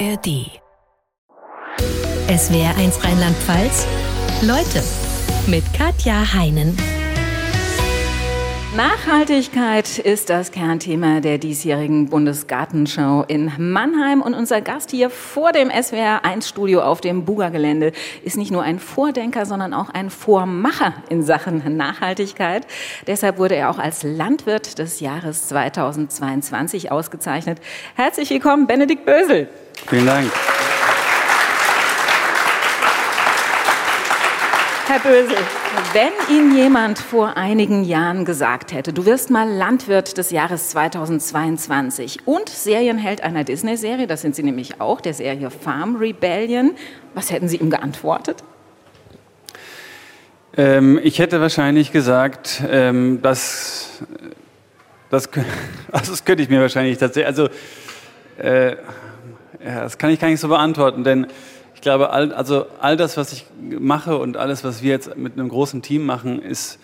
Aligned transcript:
ARD. 0.00 0.60
Es 2.26 2.52
wäre 2.52 2.74
eins 2.76 3.02
Rheinland-Pfalz. 3.04 3.86
Leute 4.42 4.82
mit 5.46 5.62
Katja 5.72 6.32
Heinen. 6.32 6.76
Nachhaltigkeit 8.76 10.00
ist 10.00 10.30
das 10.30 10.50
Kernthema 10.50 11.20
der 11.20 11.38
diesjährigen 11.38 12.08
Bundesgartenschau 12.08 13.22
in 13.22 13.52
Mannheim. 13.56 14.20
Und 14.20 14.34
unser 14.34 14.60
Gast 14.62 14.90
hier 14.90 15.10
vor 15.10 15.52
dem 15.52 15.68
SWR1-Studio 15.68 16.82
auf 16.82 17.00
dem 17.00 17.24
Buga-Gelände 17.24 17.92
ist 18.24 18.36
nicht 18.36 18.50
nur 18.50 18.64
ein 18.64 18.80
Vordenker, 18.80 19.46
sondern 19.46 19.74
auch 19.74 19.90
ein 19.90 20.10
Vormacher 20.10 20.94
in 21.08 21.22
Sachen 21.22 21.76
Nachhaltigkeit. 21.76 22.66
Deshalb 23.06 23.38
wurde 23.38 23.54
er 23.54 23.70
auch 23.70 23.78
als 23.78 24.02
Landwirt 24.02 24.80
des 24.80 24.98
Jahres 24.98 25.46
2022 25.46 26.90
ausgezeichnet. 26.90 27.60
Herzlich 27.94 28.28
willkommen, 28.30 28.66
Benedikt 28.66 29.06
Bösel. 29.06 29.48
Vielen 29.86 30.06
Dank. 30.06 30.32
Herr 34.86 34.98
Bösel, 34.98 35.36
wenn 35.94 36.36
Ihnen 36.36 36.54
jemand 36.54 36.98
vor 36.98 37.38
einigen 37.38 37.84
Jahren 37.84 38.26
gesagt 38.26 38.74
hätte, 38.74 38.92
du 38.92 39.06
wirst 39.06 39.30
mal 39.30 39.48
Landwirt 39.48 40.18
des 40.18 40.30
Jahres 40.30 40.68
2022 40.70 42.26
und 42.26 42.50
Serienheld 42.50 43.22
einer 43.22 43.44
Disney-Serie, 43.44 44.06
das 44.06 44.20
sind 44.20 44.36
Sie 44.36 44.42
nämlich 44.42 44.82
auch, 44.82 45.00
der 45.00 45.14
Serie 45.14 45.50
Farm 45.50 45.96
Rebellion, 45.96 46.72
was 47.14 47.32
hätten 47.32 47.48
Sie 47.48 47.56
ihm 47.56 47.70
geantwortet? 47.70 48.44
Ähm, 50.54 51.00
ich 51.02 51.18
hätte 51.18 51.40
wahrscheinlich 51.40 51.90
gesagt, 51.90 52.62
ähm, 52.70 53.22
dass 53.22 54.02
das, 55.08 55.30
also 55.92 56.10
das 56.12 56.26
könnte 56.26 56.42
ich 56.42 56.50
mir 56.50 56.60
wahrscheinlich 56.60 56.98
tatsächlich, 56.98 57.26
also 57.26 57.48
äh, 58.36 58.72
ja, 59.64 59.80
das 59.80 59.96
kann 59.96 60.10
ich 60.10 60.20
gar 60.20 60.28
nicht 60.28 60.40
so 60.40 60.48
beantworten, 60.48 61.04
denn 61.04 61.26
glaube, 61.84 62.10
all, 62.10 62.32
also 62.32 62.66
all 62.80 62.96
das, 62.96 63.16
was 63.16 63.32
ich 63.32 63.46
mache 63.60 64.18
und 64.18 64.36
alles, 64.36 64.64
was 64.64 64.82
wir 64.82 64.90
jetzt 64.90 65.16
mit 65.16 65.34
einem 65.34 65.48
großen 65.48 65.82
Team 65.82 66.04
machen, 66.04 66.42
ist 66.42 66.80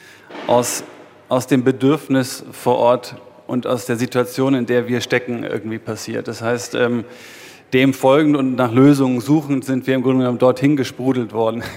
aus, 0.46 0.84
aus 1.28 1.48
dem 1.48 1.64
Bedürfnis 1.64 2.44
vor 2.52 2.76
Ort 2.76 3.16
und 3.48 3.66
aus 3.66 3.86
der 3.86 3.96
Situation, 3.96 4.54
in 4.54 4.66
der 4.66 4.86
wir 4.86 5.00
stecken, 5.00 5.42
irgendwie 5.42 5.78
passiert. 5.78 6.28
Das 6.28 6.40
heißt, 6.40 6.76
ähm, 6.76 7.04
dem 7.72 7.94
folgend 7.94 8.36
und 8.36 8.54
nach 8.54 8.72
Lösungen 8.72 9.20
suchend 9.20 9.64
sind 9.64 9.86
wir 9.88 9.94
im 9.96 10.02
Grunde 10.02 10.20
genommen 10.20 10.38
dorthin 10.38 10.76
gesprudelt 10.76 11.32
worden. 11.32 11.64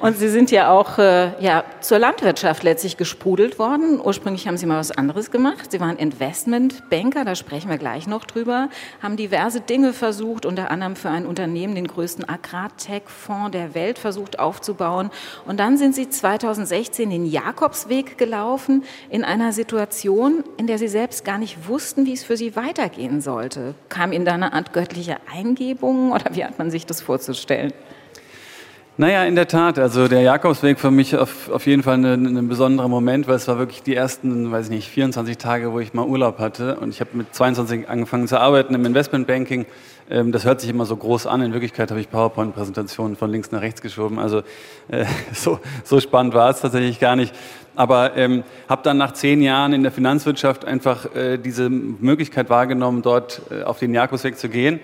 Und 0.00 0.16
Sie 0.16 0.28
sind 0.28 0.50
ja 0.50 0.70
auch 0.70 0.98
äh, 0.98 1.42
ja, 1.42 1.64
zur 1.80 1.98
Landwirtschaft 1.98 2.62
letztlich 2.62 2.96
gesprudelt 2.96 3.58
worden. 3.58 4.00
Ursprünglich 4.00 4.46
haben 4.46 4.56
Sie 4.56 4.66
mal 4.66 4.78
was 4.78 4.90
anderes 4.90 5.30
gemacht. 5.30 5.70
Sie 5.72 5.80
waren 5.80 5.96
Investmentbanker, 5.96 7.24
da 7.24 7.34
sprechen 7.34 7.70
wir 7.70 7.78
gleich 7.78 8.06
noch 8.06 8.24
drüber, 8.24 8.68
haben 9.02 9.16
diverse 9.16 9.60
Dinge 9.60 9.92
versucht, 9.92 10.46
unter 10.46 10.70
anderem 10.70 10.96
für 10.96 11.10
ein 11.10 11.26
Unternehmen 11.26 11.74
den 11.74 11.86
größten 11.86 12.28
Agrartech-Fonds 12.28 13.50
der 13.52 13.74
Welt 13.74 13.98
versucht 13.98 14.38
aufzubauen. 14.38 15.10
Und 15.46 15.60
dann 15.60 15.76
sind 15.76 15.94
Sie 15.94 16.08
2016 16.08 17.10
den 17.10 17.26
Jakobsweg 17.26 18.18
gelaufen 18.18 18.84
in 19.08 19.24
einer 19.24 19.52
Situation, 19.52 20.44
in 20.56 20.66
der 20.66 20.78
Sie 20.78 20.88
selbst 20.88 21.24
gar 21.24 21.38
nicht 21.38 21.68
wussten, 21.68 22.06
wie 22.06 22.12
es 22.12 22.24
für 22.24 22.36
Sie 22.36 22.56
weitergehen 22.56 23.20
sollte. 23.20 23.74
Kam 23.88 24.12
Ihnen 24.12 24.24
da 24.24 24.32
eine 24.32 24.52
Art 24.52 24.72
göttliche 24.72 25.16
Eingebung 25.32 26.12
oder 26.12 26.34
wie 26.34 26.44
hat 26.44 26.58
man 26.58 26.70
sich 26.70 26.86
das 26.86 27.00
vorzustellen? 27.00 27.72
Naja, 28.96 29.24
in 29.24 29.34
der 29.34 29.48
Tat. 29.48 29.78
Also 29.78 30.08
der 30.08 30.20
Jakobsweg 30.20 30.78
für 30.78 30.90
mich 30.90 31.16
auf, 31.16 31.48
auf 31.48 31.66
jeden 31.66 31.82
Fall 31.82 32.04
ein, 32.04 32.36
ein 32.36 32.48
besonderer 32.48 32.88
Moment, 32.88 33.28
weil 33.28 33.36
es 33.36 33.48
war 33.48 33.58
wirklich 33.58 33.82
die 33.82 33.94
ersten, 33.94 34.52
weiß 34.52 34.66
ich 34.66 34.70
nicht, 34.70 34.88
24 34.88 35.38
Tage, 35.38 35.72
wo 35.72 35.80
ich 35.80 35.94
mal 35.94 36.04
Urlaub 36.04 36.38
hatte. 36.38 36.76
Und 36.76 36.90
ich 36.90 37.00
habe 37.00 37.10
mit 37.14 37.34
22 37.34 37.88
angefangen 37.88 38.28
zu 38.28 38.38
arbeiten 38.38 38.74
im 38.74 38.84
Investmentbanking. 38.84 39.64
Ähm, 40.10 40.32
das 40.32 40.44
hört 40.44 40.60
sich 40.60 40.68
immer 40.68 40.84
so 40.84 40.96
groß 40.96 41.26
an. 41.26 41.40
In 41.40 41.52
Wirklichkeit 41.52 41.90
habe 41.90 42.00
ich 42.00 42.10
PowerPoint-Präsentationen 42.10 43.16
von 43.16 43.30
links 43.30 43.52
nach 43.52 43.62
rechts 43.62 43.80
geschoben. 43.80 44.18
Also 44.18 44.42
äh, 44.88 45.06
so, 45.32 45.60
so 45.84 46.00
spannend 46.00 46.34
war 46.34 46.50
es 46.50 46.60
tatsächlich 46.60 47.00
gar 47.00 47.16
nicht. 47.16 47.34
Aber 47.76 48.16
ähm, 48.16 48.42
habe 48.68 48.82
dann 48.82 48.98
nach 48.98 49.12
zehn 49.12 49.40
Jahren 49.40 49.72
in 49.72 49.82
der 49.82 49.92
Finanzwirtschaft 49.92 50.66
einfach 50.66 51.14
äh, 51.14 51.38
diese 51.38 51.70
Möglichkeit 51.70 52.50
wahrgenommen, 52.50 53.00
dort 53.00 53.40
äh, 53.50 53.62
auf 53.62 53.78
den 53.78 53.94
Jakobsweg 53.94 54.36
zu 54.36 54.50
gehen. 54.50 54.80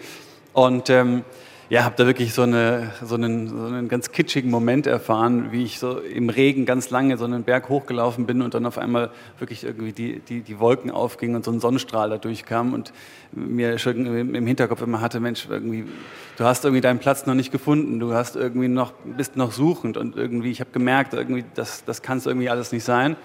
Und 0.55 0.89
ähm, 0.89 1.25
ja, 1.69 1.83
habe 1.83 1.97
da 1.97 2.07
wirklich 2.07 2.33
so, 2.33 2.43
eine, 2.43 2.93
so, 3.03 3.17
einen, 3.17 3.49
so 3.49 3.67
einen 3.67 3.89
ganz 3.89 4.13
kitschigen 4.13 4.51
Moment 4.51 4.87
erfahren, 4.87 5.51
wie 5.51 5.65
ich 5.65 5.81
so 5.81 5.99
im 5.99 6.29
Regen 6.29 6.65
ganz 6.65 6.91
lange 6.91 7.19
so 7.19 7.25
einen 7.25 7.43
Berg 7.43 7.69
hochgelaufen 7.69 8.25
bin 8.25 8.41
und 8.41 8.55
dann 8.55 8.67
auf 8.67 8.79
einmal 8.79 9.11
wirklich 9.41 9.65
irgendwie 9.65 9.93
die, 9.93 10.21
die, 10.21 10.43
die 10.43 10.61
Wolken 10.61 10.93
aufgingen 10.93 11.35
und 11.35 11.45
so 11.45 11.51
ein 11.51 11.59
Sonnenstrahl 11.59 12.11
da 12.11 12.19
durchkam 12.19 12.73
und 12.73 12.93
mir 13.33 13.79
schon 13.79 14.07
im 14.07 14.47
Hinterkopf 14.47 14.83
immer 14.83 15.01
hatte, 15.01 15.19
Mensch, 15.19 15.49
irgendwie, 15.51 15.87
du 16.37 16.45
hast 16.45 16.65
irgendwie 16.65 16.81
deinen 16.81 17.01
Platz 17.01 17.27
noch 17.27 17.35
nicht 17.35 17.51
gefunden, 17.51 17.99
du 17.99 18.15
hast 18.15 18.37
irgendwie 18.37 18.69
noch, 18.69 18.93
bist 19.17 19.37
noch 19.37 19.51
suchend 19.51 19.97
und 19.97 20.17
irgendwie, 20.17 20.53
ich 20.53 20.61
habe 20.61 20.71
gemerkt, 20.71 21.15
irgendwie, 21.15 21.45
das, 21.55 21.85
das 21.85 22.01
kann 22.01 22.19
es 22.19 22.27
irgendwie 22.27 22.49
alles 22.49 22.71
nicht 22.71 22.85
sein. 22.85 23.17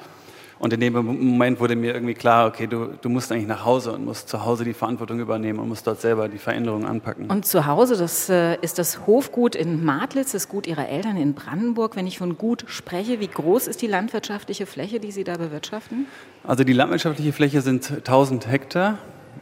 Und 0.61 0.71
in 0.73 0.79
dem 0.79 0.93
Moment 0.93 1.59
wurde 1.59 1.75
mir 1.75 1.95
irgendwie 1.95 2.13
klar, 2.13 2.47
okay, 2.47 2.67
du, 2.67 2.89
du 3.01 3.09
musst 3.09 3.31
eigentlich 3.31 3.47
nach 3.47 3.65
Hause 3.65 3.93
und 3.93 4.05
musst 4.05 4.29
zu 4.29 4.45
Hause 4.45 4.63
die 4.63 4.75
Verantwortung 4.75 5.19
übernehmen 5.19 5.57
und 5.57 5.67
musst 5.67 5.87
dort 5.87 5.99
selber 5.99 6.29
die 6.29 6.37
Veränderungen 6.37 6.85
anpacken. 6.85 7.31
Und 7.31 7.47
zu 7.47 7.65
Hause, 7.65 7.97
das 7.97 8.29
äh, 8.29 8.57
ist 8.61 8.77
das 8.77 9.07
Hofgut 9.07 9.55
in 9.55 9.83
Martlitz, 9.83 10.33
das 10.33 10.47
Gut 10.47 10.67
Ihrer 10.67 10.87
Eltern 10.87 11.17
in 11.17 11.33
Brandenburg. 11.33 11.95
Wenn 11.95 12.05
ich 12.05 12.19
von 12.19 12.37
Gut 12.37 12.65
spreche, 12.67 13.19
wie 13.19 13.27
groß 13.27 13.65
ist 13.65 13.81
die 13.81 13.87
landwirtschaftliche 13.87 14.67
Fläche, 14.67 14.99
die 14.99 15.11
Sie 15.11 15.23
da 15.23 15.37
bewirtschaften? 15.37 16.05
Also 16.43 16.63
die 16.63 16.73
landwirtschaftliche 16.73 17.33
Fläche 17.33 17.61
sind 17.61 17.91
1000 17.91 18.45
Hektar. 18.45 18.99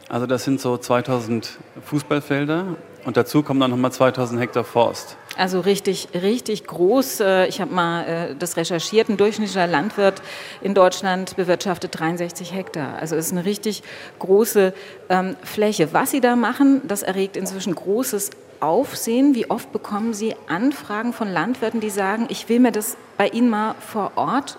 Also 0.07 0.25
das 0.25 0.46
sind 0.46 0.62
so 0.62 0.78
2000 0.78 1.59
Fußballfelder 1.84 2.78
und 3.03 3.18
dazu 3.18 3.44
kommen 3.44 3.59
dann 3.59 3.72
nochmal 3.72 3.91
2000 3.91 4.40
Hektar 4.40 4.63
Forst. 4.63 5.18
Also 5.39 5.61
richtig, 5.61 6.09
richtig 6.13 6.66
groß. 6.66 7.22
Äh, 7.22 7.47
ich 7.47 7.61
habe 7.61 7.73
mal 7.73 8.03
äh, 8.03 8.35
das 8.38 8.57
recherchiert. 8.57 9.07
Ein 9.07 9.16
durchschnittlicher 9.16 9.67
Landwirt 9.67 10.22
in 10.61 10.73
Deutschland 10.73 11.38
bewirtschaftet 11.38 11.97
63 11.97 12.53
Hektar. 12.53 13.00
Also 13.00 13.16
es 13.16 13.27
ist 13.27 13.31
eine 13.31 13.45
richtig 13.45 13.81
große 14.19 14.73
ähm, 15.07 15.38
Fläche. 15.41 15.94
Was 15.94 16.11
Sie 16.11 16.19
da 16.19 16.35
machen, 16.35 16.81
das 16.85 17.03
erregt 17.03 17.38
inzwischen 17.38 17.73
großes 17.73 18.31
Aufsehen. 18.59 19.33
Wie 19.33 19.50
oft 19.50 19.72
bekommen 19.72 20.13
Sie 20.13 20.35
Anfragen 20.50 21.13
von 21.13 21.31
Landwirten, 21.31 21.79
die 21.79 21.89
sagen, 21.89 22.25
ich 22.27 22.50
will 22.50 22.59
mir 22.59 22.73
das 22.73 22.97
bei 23.17 23.29
Ihnen 23.29 23.50
mal 23.50 23.75
vor 23.79 24.11
Ort 24.16 24.57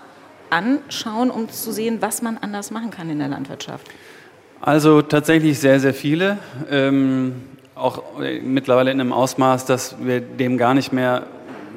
anschauen, 0.49 1.29
um 1.29 1.47
zu 1.47 1.71
sehen, 1.71 1.99
was 2.01 2.23
man 2.23 2.39
anders 2.39 2.71
machen 2.71 2.89
kann 2.89 3.07
in 3.11 3.19
der 3.19 3.27
Landwirtschaft? 3.27 3.85
Also 4.59 5.03
tatsächlich 5.03 5.59
sehr, 5.59 5.79
sehr 5.79 5.93
viele. 5.93 6.39
Auch 7.81 8.03
mittlerweile 8.43 8.91
in 8.91 9.01
einem 9.01 9.11
Ausmaß, 9.11 9.65
dass 9.65 9.95
wir 9.99 10.21
dem 10.21 10.59
gar 10.59 10.75
nicht 10.75 10.93
mehr 10.93 11.23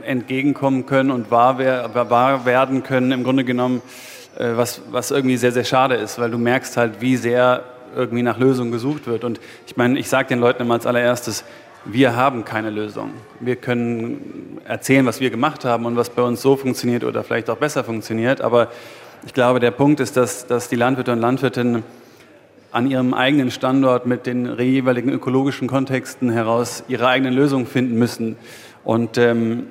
entgegenkommen 0.03 0.85
können 0.85 1.11
und 1.11 1.31
wahr, 1.31 1.59
wahr 1.59 2.45
werden 2.45 2.83
können, 2.83 3.11
im 3.11 3.25
Grunde 3.25 3.43
genommen, 3.43 3.81
äh, 4.39 4.51
was, 4.55 4.83
was 4.91 5.11
irgendwie 5.11 5.39
sehr, 5.39 5.53
sehr 5.53 5.65
schade 5.65 5.95
ist, 5.95 6.19
weil 6.19 6.31
du 6.31 6.37
merkst 6.37 6.77
halt, 6.77 7.01
wie 7.01 7.17
sehr 7.17 7.63
irgendwie 7.97 8.23
nach 8.23 8.39
Lösungen 8.39 8.71
gesucht 8.71 9.07
wird. 9.07 9.25
Und 9.25 9.41
ich 9.67 9.79
meine, 9.79 9.99
ich 9.99 10.11
sage 10.11 10.29
den 10.29 10.41
Leuten 10.41 10.63
immer 10.63 10.75
als 10.75 10.87
allererstes, 10.87 11.43
wir 11.87 12.15
haben 12.17 12.45
keine 12.45 12.69
Lösung. 12.69 13.13
Wir 13.41 13.57
können 13.57 14.61
erzählen, 14.67 15.07
was 15.07 15.21
wir 15.21 15.31
gemacht 15.31 15.65
haben 15.65 15.87
und 15.87 15.97
was 15.97 16.11
bei 16.11 16.23
uns 16.23 16.43
so 16.43 16.57
funktioniert 16.57 17.03
oder 17.03 17.25
vielleicht 17.25 17.49
auch 17.49 17.57
besser 17.57 17.83
funktioniert. 17.83 18.43
Aber 18.43 18.69
ich 19.25 19.33
glaube, 19.33 19.59
der 19.59 19.71
Punkt 19.71 20.01
ist, 20.01 20.19
dass, 20.19 20.47
dass 20.47 20.69
die 20.69 20.77
Landwirte 20.77 21.13
und 21.13 21.21
Landwirtinnen 21.21 21.83
an 22.75 22.91
ihrem 22.91 23.15
eigenen 23.15 23.53
Standort 23.53 24.05
mit 24.05 24.27
den 24.27 24.59
jeweiligen 24.59 25.11
ökologischen 25.11 25.69
Kontexten 25.69 26.31
heraus 26.31 26.83
ihre 26.89 27.07
eigenen 27.07 27.33
Lösungen 27.33 27.67
finden 27.67 27.97
müssen. 27.97 28.35
Und 28.83 29.17
ähm, 29.17 29.67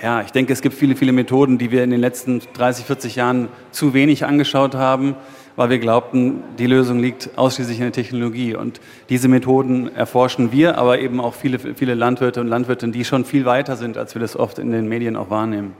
ja, 0.00 0.22
ich 0.22 0.30
denke, 0.30 0.52
es 0.52 0.62
gibt 0.62 0.76
viele, 0.76 0.94
viele 0.94 1.10
Methoden, 1.10 1.58
die 1.58 1.72
wir 1.72 1.82
in 1.82 1.90
den 1.90 1.98
letzten 1.98 2.40
30, 2.54 2.84
40 2.84 3.16
Jahren 3.16 3.48
zu 3.72 3.94
wenig 3.94 4.24
angeschaut 4.24 4.76
haben, 4.76 5.16
weil 5.56 5.70
wir 5.70 5.80
glaubten, 5.80 6.44
die 6.56 6.66
Lösung 6.66 7.00
liegt 7.00 7.30
ausschließlich 7.36 7.78
in 7.78 7.86
der 7.86 7.92
Technologie. 7.92 8.54
Und 8.54 8.80
diese 9.08 9.26
Methoden 9.26 9.92
erforschen 9.92 10.52
wir, 10.52 10.78
aber 10.78 11.00
eben 11.00 11.20
auch 11.20 11.34
viele, 11.34 11.58
viele 11.58 11.94
Landwirte 11.94 12.40
und 12.40 12.46
Landwirtinnen, 12.46 12.92
die 12.92 13.04
schon 13.04 13.24
viel 13.24 13.44
weiter 13.44 13.74
sind, 13.74 13.98
als 13.98 14.14
wir 14.14 14.20
das 14.20 14.36
oft 14.36 14.60
in 14.60 14.70
den 14.70 14.88
Medien 14.88 15.16
auch 15.16 15.30
wahrnehmen. 15.30 15.74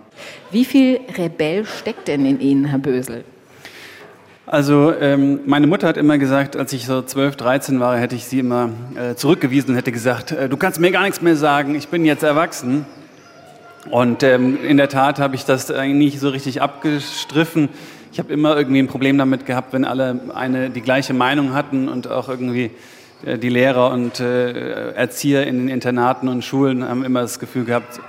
Wie 0.51 0.65
viel 0.65 0.99
Rebell 1.17 1.65
steckt 1.65 2.09
denn 2.09 2.27
in 2.27 2.41
Ihnen, 2.41 2.65
Herr 2.65 2.81
Bösel? 2.81 3.23
Also 4.53 4.93
ähm, 4.93 5.39
meine 5.47 5.69
Mutter 5.69 5.87
hat 5.87 5.97
immer 5.97 6.19
gesagt, 6.19 6.57
als 6.57 6.73
ich 6.73 6.85
so 6.85 7.03
12, 7.03 7.37
13 7.37 7.79
war, 7.79 7.97
hätte 7.97 8.17
ich 8.17 8.25
sie 8.25 8.41
immer 8.41 8.71
äh, 8.97 9.15
zurückgewiesen 9.15 9.71
und 9.71 9.77
hätte 9.77 9.93
gesagt, 9.93 10.33
äh, 10.33 10.49
du 10.49 10.57
kannst 10.57 10.81
mir 10.81 10.91
gar 10.91 11.05
nichts 11.05 11.23
mehr 11.23 11.37
sagen, 11.37 11.77
ich 11.77 11.87
bin 11.87 12.05
jetzt 12.05 12.25
erwachsen. 12.25 12.85
Und 13.93 14.25
ähm, 14.25 14.59
in 14.65 14.77
der 14.77 14.89
Tat 14.89 15.21
habe 15.21 15.37
ich 15.37 15.45
das 15.45 15.71
eigentlich 15.71 16.13
nicht 16.13 16.19
so 16.19 16.31
richtig 16.31 16.61
abgestriffen. 16.63 17.69
Ich 18.11 18.19
habe 18.19 18.33
immer 18.33 18.57
irgendwie 18.57 18.81
ein 18.81 18.89
Problem 18.89 19.19
damit 19.19 19.47
gehabt, 19.47 19.73
wenn 19.73 19.85
alle 19.85 20.19
eine 20.35 20.69
die 20.69 20.81
gleiche 20.81 21.15
Meinung 21.15 21.55
hatten 21.55 21.89
und 21.89 22.11
auch 22.11 22.29
irgendwie 22.29 22.73
äh, 23.25 23.39
die 23.39 23.51
Lehrer 23.51 23.93
und 23.93 24.19
äh, 24.19 24.91
Erzieher 24.95 25.47
in 25.47 25.59
den 25.59 25.69
Internaten 25.69 26.27
und 26.27 26.45
Schulen 26.45 26.83
haben 26.89 27.05
immer 27.05 27.21
das 27.21 27.39
Gefühl 27.39 27.67
gehabt, 27.67 28.01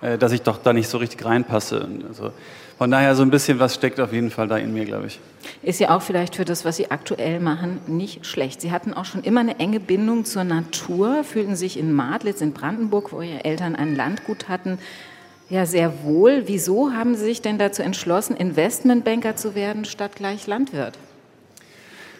äh, 0.00 0.16
dass 0.16 0.32
ich 0.32 0.40
doch 0.40 0.56
da 0.56 0.72
nicht 0.72 0.88
so 0.88 0.96
richtig 0.96 1.22
reinpasse. 1.26 1.86
Also 2.08 2.32
von 2.80 2.90
daher 2.90 3.14
so 3.14 3.22
ein 3.22 3.28
bisschen 3.28 3.58
was 3.58 3.74
steckt 3.74 4.00
auf 4.00 4.10
jeden 4.10 4.30
Fall 4.30 4.48
da 4.48 4.56
in 4.56 4.72
mir, 4.72 4.86
glaube 4.86 5.08
ich. 5.08 5.20
Ist 5.62 5.80
ja 5.80 5.94
auch 5.94 6.00
vielleicht 6.00 6.36
für 6.36 6.46
das, 6.46 6.64
was 6.64 6.78
Sie 6.78 6.90
aktuell 6.90 7.38
machen, 7.38 7.78
nicht 7.86 8.24
schlecht. 8.24 8.62
Sie 8.62 8.72
hatten 8.72 8.94
auch 8.94 9.04
schon 9.04 9.22
immer 9.22 9.40
eine 9.40 9.58
enge 9.58 9.80
Bindung 9.80 10.24
zur 10.24 10.44
Natur, 10.44 11.22
fühlten 11.22 11.56
sich 11.56 11.78
in 11.78 11.92
Madlitz 11.92 12.40
in 12.40 12.54
Brandenburg, 12.54 13.12
wo 13.12 13.20
Ihre 13.20 13.44
Eltern 13.44 13.76
ein 13.76 13.94
Landgut 13.94 14.48
hatten, 14.48 14.78
ja 15.50 15.66
sehr 15.66 16.04
wohl. 16.04 16.44
Wieso 16.46 16.92
haben 16.92 17.16
Sie 17.16 17.24
sich 17.24 17.42
denn 17.42 17.58
dazu 17.58 17.82
entschlossen, 17.82 18.34
Investmentbanker 18.34 19.36
zu 19.36 19.54
werden 19.54 19.84
statt 19.84 20.12
gleich 20.16 20.46
Landwirt? 20.46 20.96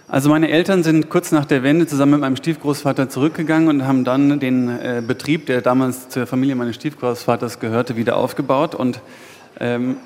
Also 0.08 0.28
meine 0.28 0.50
Eltern 0.50 0.82
sind 0.82 1.08
kurz 1.08 1.32
nach 1.32 1.46
der 1.46 1.62
Wende 1.62 1.86
zusammen 1.86 2.12
mit 2.12 2.20
meinem 2.20 2.36
Stiefgroßvater 2.36 3.08
zurückgegangen 3.08 3.68
und 3.68 3.86
haben 3.86 4.04
dann 4.04 4.38
den 4.40 4.68
äh, 4.68 5.02
Betrieb, 5.06 5.46
der 5.46 5.62
damals 5.62 6.10
zur 6.10 6.26
Familie 6.26 6.54
meines 6.54 6.74
Stiefgroßvaters 6.74 7.60
gehörte, 7.60 7.96
wieder 7.96 8.18
aufgebaut. 8.18 8.74
Und 8.74 9.00
ähm, 9.58 9.96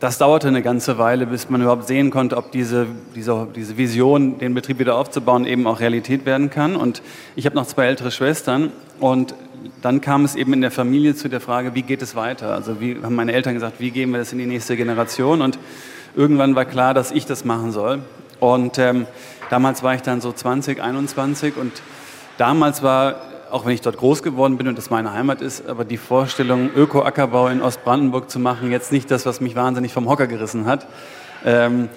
das 0.00 0.16
dauerte 0.16 0.48
eine 0.48 0.62
ganze 0.62 0.96
Weile, 0.96 1.26
bis 1.26 1.50
man 1.50 1.60
überhaupt 1.60 1.86
sehen 1.86 2.10
konnte, 2.10 2.38
ob 2.38 2.50
diese, 2.52 2.86
diese, 3.14 3.46
diese 3.54 3.76
Vision, 3.76 4.38
den 4.38 4.54
Betrieb 4.54 4.78
wieder 4.78 4.96
aufzubauen, 4.96 5.44
eben 5.44 5.66
auch 5.66 5.80
Realität 5.80 6.24
werden 6.24 6.48
kann. 6.48 6.74
Und 6.74 7.02
ich 7.36 7.44
habe 7.44 7.54
noch 7.54 7.66
zwei 7.66 7.84
ältere 7.84 8.10
Schwestern 8.10 8.72
und 8.98 9.34
dann 9.82 10.00
kam 10.00 10.24
es 10.24 10.36
eben 10.36 10.54
in 10.54 10.62
der 10.62 10.70
Familie 10.70 11.14
zu 11.14 11.28
der 11.28 11.40
Frage, 11.40 11.74
wie 11.74 11.82
geht 11.82 12.00
es 12.00 12.16
weiter? 12.16 12.54
Also 12.54 12.80
wie 12.80 12.96
haben 13.02 13.14
meine 13.14 13.32
Eltern 13.32 13.52
gesagt, 13.52 13.78
wie 13.78 13.90
gehen 13.90 14.10
wir 14.10 14.18
das 14.18 14.32
in 14.32 14.38
die 14.38 14.46
nächste 14.46 14.74
Generation? 14.74 15.42
Und 15.42 15.58
irgendwann 16.16 16.54
war 16.54 16.64
klar, 16.64 16.94
dass 16.94 17.10
ich 17.10 17.26
das 17.26 17.44
machen 17.44 17.70
soll. 17.70 18.00
Und 18.40 18.78
ähm, 18.78 19.06
damals 19.50 19.82
war 19.82 19.94
ich 19.94 20.00
dann 20.00 20.22
so 20.22 20.32
20, 20.32 20.82
21 20.82 21.58
und 21.58 21.72
damals 22.38 22.82
war, 22.82 23.16
auch 23.50 23.66
wenn 23.66 23.74
ich 23.74 23.80
dort 23.80 23.96
groß 23.96 24.22
geworden 24.22 24.56
bin 24.56 24.68
und 24.68 24.78
das 24.78 24.90
meine 24.90 25.12
Heimat 25.12 25.42
ist, 25.42 25.68
aber 25.68 25.84
die 25.84 25.96
Vorstellung, 25.96 26.70
Öko-Ackerbau 26.74 27.48
in 27.48 27.62
Ostbrandenburg 27.62 28.30
zu 28.30 28.38
machen, 28.38 28.70
jetzt 28.70 28.92
nicht 28.92 29.10
das, 29.10 29.26
was 29.26 29.40
mich 29.40 29.56
wahnsinnig 29.56 29.92
vom 29.92 30.08
Hocker 30.08 30.26
gerissen 30.26 30.66
hat. 30.66 30.86
Ähm, 31.44 31.88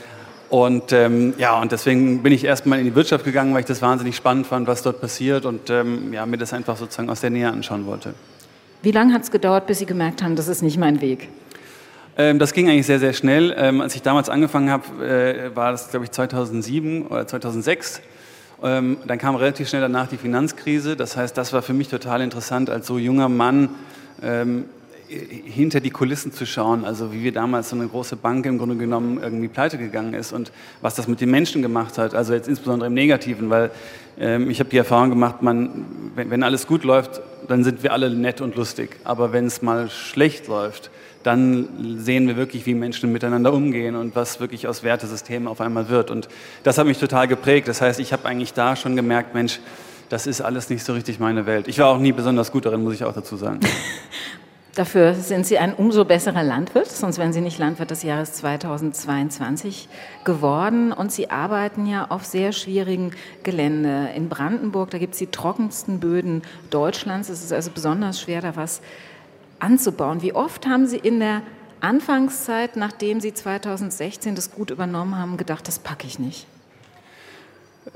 und 0.50 0.92
ähm, 0.92 1.34
ja, 1.38 1.60
und 1.60 1.72
deswegen 1.72 2.22
bin 2.22 2.32
ich 2.32 2.44
erstmal 2.44 2.78
in 2.80 2.86
die 2.86 2.96
Wirtschaft 2.96 3.26
gegangen, 3.26 3.54
weil 3.54 3.62
ich 3.62 3.66
das 3.66 3.82
wahnsinnig 3.82 4.16
spannend 4.16 4.46
fand, 4.46 4.68
was 4.68 4.84
dort 4.84 5.02
passiert 5.02 5.46
und 5.46 5.70
ähm, 5.70 6.14
ja, 6.14 6.26
mir 6.26 6.38
das 6.38 6.54
einfach 6.54 6.78
sozusagen 6.78 7.10
aus 7.10 7.22
der 7.22 7.32
Nähe 7.32 7.50
anschauen 7.50 7.86
wollte. 7.86 8.14
Wie 8.84 8.92
lange 8.92 9.14
hat 9.14 9.24
es 9.24 9.32
gedauert, 9.32 9.66
bis 9.66 9.80
Sie 9.80 9.86
gemerkt 9.86 10.22
haben, 10.22 10.36
das 10.36 10.48
ist 10.48 10.62
nicht 10.62 10.78
mein 10.78 11.02
Weg? 11.02 11.30
Ähm, 12.18 12.38
das 12.38 12.54
ging 12.54 12.70
eigentlich 12.70 12.86
sehr, 12.86 13.00
sehr 13.00 13.14
schnell. 13.14 13.56
Ähm, 13.58 13.82
als 13.82 13.96
ich 13.96 14.02
damals 14.04 14.30
angefangen 14.30 14.70
habe, 14.70 15.04
äh, 15.04 15.56
war 15.56 15.72
das, 15.72 15.90
glaube 15.90 16.06
ich, 16.06 16.12
2007 16.12 17.08
oder 17.08 17.26
2006. 17.26 18.02
Ähm, 18.64 18.98
dann 19.06 19.18
kam 19.18 19.36
relativ 19.36 19.68
schnell 19.68 19.82
danach 19.82 20.08
die 20.08 20.18
Finanzkrise. 20.18 20.96
Das 20.96 21.18
heißt, 21.18 21.38
das 21.38 21.52
war 21.52 21.62
für 21.62 21.74
mich 21.74 21.90
total 21.90 22.22
interessant, 22.22 22.70
als 22.70 22.88
so 22.88 22.98
junger 22.98 23.28
Mann 23.30 23.70
ähm, 24.22 24.66
hinter 25.08 25.80
die 25.80 25.90
Kulissen 25.90 26.32
zu 26.32 26.46
schauen, 26.46 26.86
also 26.86 27.14
wie 27.14 27.24
wir 27.24 27.32
damals 27.32 27.70
so 27.70 27.76
eine 27.76 27.88
große 27.88 28.16
Bank 28.16 28.46
im 28.46 28.58
Grunde 28.58 28.76
genommen 28.76 29.20
irgendwie 29.22 29.48
pleite 29.48 29.78
gegangen 29.78 30.14
ist 30.14 30.32
und 30.32 30.52
was 30.82 30.96
das 30.96 31.08
mit 31.08 31.22
den 31.22 31.30
Menschen 31.30 31.62
gemacht 31.62 31.98
hat, 31.98 32.16
also 32.16 32.34
jetzt 32.34 32.48
insbesondere 32.48 32.88
im 32.88 32.94
Negativen, 32.94 33.50
weil 33.50 33.70
ähm, 34.20 34.50
ich 34.50 34.60
habe 34.60 34.70
die 34.70 34.78
Erfahrung 34.78 35.10
gemacht, 35.10 35.42
man, 35.42 35.86
wenn, 36.16 36.32
wenn 36.32 36.42
alles 36.44 36.68
gut 36.68 36.84
läuft, 36.84 37.22
dann 37.48 37.64
sind 37.64 37.84
wir 37.84 37.94
alle 37.94 38.10
nett 38.10 38.42
und 38.42 38.56
lustig, 38.56 38.98
aber 39.04 39.34
wenn 39.34 39.46
es 39.46 39.62
mal 39.62 39.90
schlecht 39.90 40.48
läuft, 40.48 40.90
dann 41.24 41.98
sehen 42.00 42.28
wir 42.28 42.36
wirklich, 42.36 42.66
wie 42.66 42.74
Menschen 42.74 43.12
miteinander 43.12 43.54
umgehen 43.54 43.96
und 43.96 44.16
was 44.16 44.40
wirklich 44.40 44.68
aus 44.68 44.84
Wertesystemen 44.84 45.48
auf 45.48 45.62
einmal 45.62 45.90
wird. 45.90 46.12
Und 46.12 46.28
das 46.64 46.78
hat 46.78 46.86
mich 46.86 47.00
total 47.00 47.28
geprägt. 47.28 47.68
Das 47.68 47.82
heißt, 47.82 48.00
ich 48.00 48.14
habe 48.14 48.28
eigentlich 48.28 48.54
da 48.54 48.76
schon 48.76 48.96
gemerkt, 48.96 49.34
Mensch, 49.34 49.60
das 50.10 50.28
ist 50.28 50.42
alles 50.42 50.70
nicht 50.70 50.84
so 50.84 50.94
richtig 50.94 51.20
meine 51.20 51.46
Welt. 51.46 51.68
Ich 51.68 51.80
war 51.80 51.88
auch 51.88 51.98
nie 51.98 52.12
besonders 52.12 52.52
gut 52.52 52.66
darin, 52.66 52.84
muss 52.84 52.94
ich 52.94 53.04
auch 53.04 53.14
dazu 53.14 53.36
sagen. 53.38 53.62
Dafür 54.76 55.14
sind 55.14 55.46
Sie 55.46 55.60
ein 55.60 55.76
umso 55.76 56.04
besserer 56.04 56.42
Landwirt, 56.42 56.88
sonst 56.88 57.20
wären 57.20 57.32
Sie 57.32 57.42
nicht 57.42 57.60
Landwirt 57.60 57.92
des 57.92 58.02
Jahres 58.02 58.34
2022 58.34 59.88
geworden. 60.24 60.92
Und 60.92 61.12
Sie 61.12 61.30
arbeiten 61.30 61.86
ja 61.86 62.08
auf 62.10 62.26
sehr 62.26 62.52
schwierigem 62.54 63.12
Gelände. 63.44 64.10
In 64.16 64.30
Brandenburg, 64.30 64.90
da 64.90 64.98
gibt 64.98 65.14
es 65.14 65.20
die 65.20 65.28
trockensten 65.28 66.00
Böden 66.00 66.42
Deutschlands. 66.72 67.30
Es 67.30 67.44
ist 67.44 67.54
also 67.54 67.70
besonders 67.70 68.20
schwer, 68.20 68.42
da 68.42 68.56
was 68.56 68.82
anzubauen. 69.64 70.22
Wie 70.22 70.34
oft 70.34 70.68
haben 70.68 70.86
Sie 70.86 70.98
in 70.98 71.20
der 71.20 71.42
Anfangszeit, 71.80 72.76
nachdem 72.76 73.20
Sie 73.20 73.34
2016 73.34 74.36
das 74.36 74.52
Gut 74.52 74.72
übernommen 74.72 75.18
haben, 75.18 75.38
gedacht, 75.38 75.68
das 75.68 75.80
packe 75.80 76.06
ich 76.06 76.20
nicht? 76.20 76.48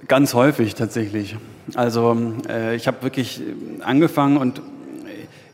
Ganz 0.08 0.34
häufig 0.34 0.75
tatsächlich. 0.75 1.38
Also 1.75 2.18
äh, 2.50 2.75
ich 2.75 2.88
habe 2.88 3.04
wirklich 3.04 3.42
angefangen 3.81 4.38
und 4.38 4.62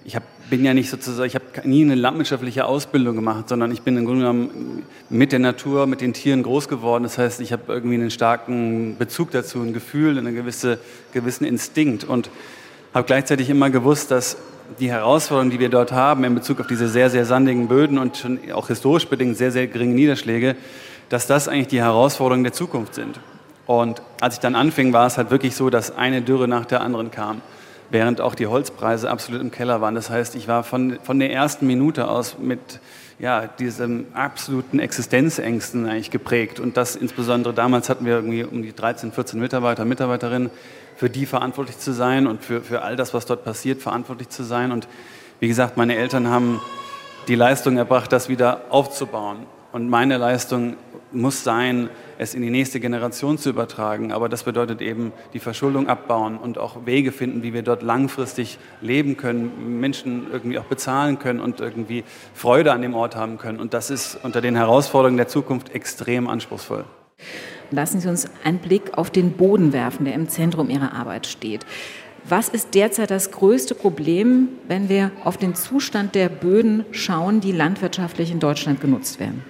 ich 0.06 0.16
hab, 0.16 0.24
bin 0.50 0.66
ja 0.66 0.74
nicht 0.74 0.90
sozusagen, 0.90 1.28
ich 1.28 1.36
habe 1.36 1.46
nie 1.68 1.84
eine 1.84 1.96
landwirtschaftliche 1.96 2.66
Ausbildung 2.66 3.16
gemacht, 3.16 3.50
sondern 3.50 3.72
ich 3.72 3.84
bin 3.84 3.96
im 3.96 4.06
Grunde 4.06 4.22
genommen 4.22 4.84
mit 5.10 5.32
der 5.32 5.40
Natur, 5.40 5.88
mit 5.88 6.02
den 6.02 6.14
Tieren 6.14 6.44
groß 6.44 6.68
geworden. 6.68 7.04
Das 7.04 7.18
heißt, 7.18 7.42
ich 7.42 7.54
habe 7.54 7.72
irgendwie 7.72 7.96
einen 7.96 8.12
starken 8.12 8.98
Bezug 8.98 9.32
dazu, 9.32 9.62
ein 9.62 9.74
Gefühl, 9.74 10.18
einen 10.18 10.36
gewisse, 10.36 10.80
gewissen 11.14 11.46
Instinkt 11.46 12.04
und 12.04 12.30
habe 12.94 13.06
gleichzeitig 13.06 13.50
immer 13.50 13.70
gewusst, 13.70 14.12
dass 14.12 14.38
die 14.80 14.90
Herausforderungen, 14.90 15.52
die 15.52 15.60
wir 15.60 15.70
dort 15.70 15.92
haben 15.92 16.24
in 16.24 16.36
Bezug 16.36 16.60
auf 16.60 16.68
diese 16.68 16.88
sehr, 16.88 17.10
sehr 17.10 17.26
sandigen 17.26 17.68
Böden 17.68 17.98
und 17.98 18.18
schon 18.18 18.40
auch 18.54 18.68
historisch 18.68 19.08
bedingt 19.08 19.38
sehr, 19.38 19.52
sehr 19.52 19.68
geringen 19.68 19.96
Niederschläge, 19.96 20.56
dass 21.10 21.28
das 21.28 21.48
eigentlich 21.48 21.68
die 21.68 21.82
Herausforderungen 21.82 22.44
der 22.44 22.54
Zukunft 22.54 22.96
sind. 22.96 23.20
Und 23.66 24.02
als 24.20 24.36
ich 24.36 24.40
dann 24.40 24.56
anfing, 24.56 24.94
war 24.94 25.08
es 25.08 25.18
halt 25.18 25.32
wirklich 25.32 25.56
so, 25.56 25.70
dass 25.70 25.96
eine 25.96 26.22
Dürre 26.22 26.48
nach 26.48 26.66
der 26.66 26.82
anderen 26.82 27.12
kam, 27.12 27.42
während 27.90 28.20
auch 28.20 28.36
die 28.36 28.48
Holzpreise 28.48 29.10
absolut 29.10 29.42
im 29.42 29.52
Keller 29.52 29.80
waren. 29.80 29.96
Das 29.96 30.10
heißt, 30.10 30.36
ich 30.36 30.48
war 30.48 30.64
von, 30.64 30.98
von 31.04 31.20
der 31.20 31.32
ersten 31.32 31.68
Minute 31.68 32.08
aus 32.10 32.38
mit 32.40 32.80
ja, 33.20 33.48
diesen 33.48 34.08
absoluten 34.14 34.80
Existenzängsten 34.80 35.88
eigentlich 35.88 36.12
geprägt. 36.12 36.60
Und 36.60 36.76
das 36.76 36.96
insbesondere 36.96 37.54
damals 37.54 37.90
hatten 37.90 38.06
wir 38.06 38.16
irgendwie 38.16 38.44
um 38.44 38.64
die 38.64 38.76
13, 38.76 39.12
14 39.12 39.40
Mitarbeiter, 39.40 39.86
Mitarbeiterinnen 39.86 40.50
für 40.96 41.10
die 41.10 41.26
verantwortlich 41.26 41.78
zu 41.80 41.92
sein 41.94 42.28
und 42.28 42.44
für, 42.44 42.62
für 42.62 42.82
all 42.82 42.96
das, 42.96 43.14
was 43.14 43.26
dort 43.26 43.44
passiert, 43.44 43.82
verantwortlich 43.82 44.30
zu 44.30 44.44
sein. 44.44 44.72
Und 44.72 44.88
wie 45.40 45.48
gesagt, 45.48 45.78
meine 45.78 45.96
Eltern 45.96 46.28
haben 46.28 46.62
die 47.28 47.36
Leistung 47.36 47.78
erbracht, 47.78 48.12
das 48.12 48.30
wieder 48.30 48.62
aufzubauen. 48.70 49.46
Und 49.72 49.90
meine 49.90 50.18
Leistung 50.18 50.78
muss 51.12 51.44
sein, 51.44 51.90
es 52.18 52.34
in 52.34 52.42
die 52.42 52.50
nächste 52.50 52.80
Generation 52.80 53.38
zu 53.38 53.50
übertragen. 53.50 54.12
Aber 54.12 54.30
das 54.30 54.44
bedeutet 54.44 54.82
eben 54.82 55.12
die 55.34 55.40
Verschuldung 55.40 55.88
abbauen 55.88 56.38
und 56.38 56.58
auch 56.58 56.86
Wege 56.86 57.12
finden, 57.12 57.44
wie 57.44 57.54
wir 57.54 57.64
dort 57.64 57.82
langfristig 57.82 58.60
leben 58.82 59.18
können, 59.18 59.80
Menschen 59.80 60.28
irgendwie 60.32 60.60
auch 60.60 60.66
bezahlen 60.66 61.20
können 61.20 61.40
und 61.40 61.60
irgendwie 61.60 62.04
Freude 62.34 62.72
an 62.72 62.82
dem 62.82 62.94
Ort 62.94 63.16
haben 63.16 63.38
können. 63.38 63.60
Und 63.60 63.74
das 63.74 63.90
ist 63.90 64.20
unter 64.24 64.42
den 64.42 64.56
Herausforderungen 64.56 65.18
der 65.18 65.28
Zukunft 65.28 65.74
extrem 65.74 66.28
anspruchsvoll. 66.28 66.86
Lassen 67.74 68.00
Sie 68.00 68.08
uns 68.08 68.28
einen 68.44 68.60
Blick 68.60 68.98
auf 68.98 69.10
den 69.10 69.32
Boden 69.32 69.74
werfen, 69.74 70.06
der 70.06 70.14
im 70.14 70.30
Zentrum 70.30 70.70
Ihrer 70.70 70.94
Arbeit 70.94 71.26
steht. 71.26 71.66
Was 72.30 72.48
ist 72.48 72.76
derzeit 72.76 73.12
das 73.12 73.32
größte 73.32 73.76
Problem, 73.76 74.48
wenn 74.68 74.88
wir 74.90 75.12
auf 75.24 75.38
den 75.38 75.56
Zustand 75.56 76.16
der 76.16 76.30
Böden 76.30 76.86
schauen, 76.92 77.42
die 77.42 77.52
landwirtschaftlich 77.52 78.32
in 78.32 78.40
Deutschland 78.40 78.80
genutzt 78.80 79.20
werden? 79.20 79.44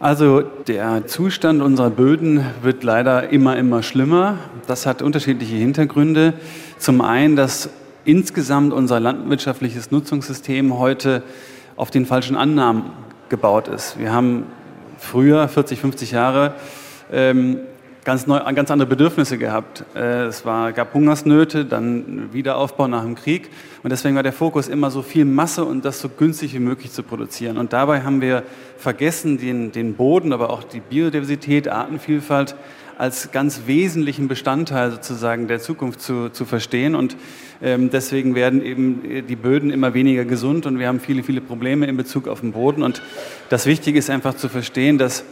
Also 0.00 0.40
der 0.40 1.06
Zustand 1.06 1.62
unserer 1.62 1.90
Böden 1.90 2.44
wird 2.60 2.82
leider 2.82 3.30
immer, 3.30 3.56
immer 3.56 3.84
schlimmer. 3.84 4.38
Das 4.66 4.84
hat 4.84 5.00
unterschiedliche 5.00 5.54
Hintergründe. 5.54 6.34
Zum 6.76 7.00
einen, 7.00 7.36
dass 7.36 7.70
insgesamt 8.04 8.72
unser 8.72 8.98
landwirtschaftliches 8.98 9.92
Nutzungssystem 9.92 10.76
heute 10.76 11.22
auf 11.76 11.92
den 11.92 12.04
falschen 12.04 12.36
Annahmen 12.36 12.86
gebaut 13.28 13.68
ist. 13.68 13.98
Wir 13.98 14.12
haben 14.12 14.46
früher, 14.98 15.46
40, 15.48 15.80
50 15.80 16.10
Jahre, 16.10 16.54
ähm, 17.12 17.60
ganz, 18.04 18.26
neu, 18.26 18.40
ganz 18.54 18.70
andere 18.70 18.88
Bedürfnisse 18.88 19.38
gehabt. 19.38 19.84
Äh, 19.94 20.24
es 20.24 20.44
war, 20.44 20.72
gab 20.72 20.94
Hungersnöte, 20.94 21.64
dann 21.64 22.32
Wiederaufbau 22.32 22.88
nach 22.88 23.02
dem 23.02 23.14
Krieg. 23.14 23.50
Und 23.82 23.90
deswegen 23.90 24.16
war 24.16 24.22
der 24.22 24.32
Fokus 24.32 24.68
immer 24.68 24.90
so 24.90 25.02
viel 25.02 25.24
Masse 25.24 25.64
und 25.64 25.84
das 25.84 26.00
so 26.00 26.08
günstig 26.08 26.54
wie 26.54 26.58
möglich 26.58 26.92
zu 26.92 27.02
produzieren. 27.02 27.58
Und 27.58 27.72
dabei 27.72 28.02
haben 28.02 28.20
wir 28.20 28.42
vergessen, 28.76 29.38
den, 29.38 29.72
den 29.72 29.94
Boden, 29.94 30.32
aber 30.32 30.50
auch 30.50 30.64
die 30.64 30.80
Biodiversität, 30.80 31.68
Artenvielfalt 31.68 32.56
als 32.98 33.32
ganz 33.32 33.62
wesentlichen 33.66 34.28
Bestandteil 34.28 34.92
sozusagen 34.92 35.48
der 35.48 35.60
Zukunft 35.60 36.00
zu, 36.00 36.28
zu 36.28 36.44
verstehen. 36.44 36.94
Und 36.94 37.16
ähm, 37.60 37.90
deswegen 37.90 38.34
werden 38.34 38.64
eben 38.64 39.26
die 39.26 39.36
Böden 39.36 39.70
immer 39.70 39.94
weniger 39.94 40.24
gesund 40.24 40.66
und 40.66 40.78
wir 40.78 40.88
haben 40.88 41.00
viele, 41.00 41.22
viele 41.22 41.40
Probleme 41.40 41.86
in 41.86 41.96
Bezug 41.96 42.28
auf 42.28 42.40
den 42.40 42.52
Boden. 42.52 42.82
Und 42.82 43.02
das 43.48 43.66
Wichtige 43.66 43.98
ist 43.98 44.10
einfach 44.10 44.34
zu 44.34 44.48
verstehen, 44.48 44.98
dass 44.98 45.24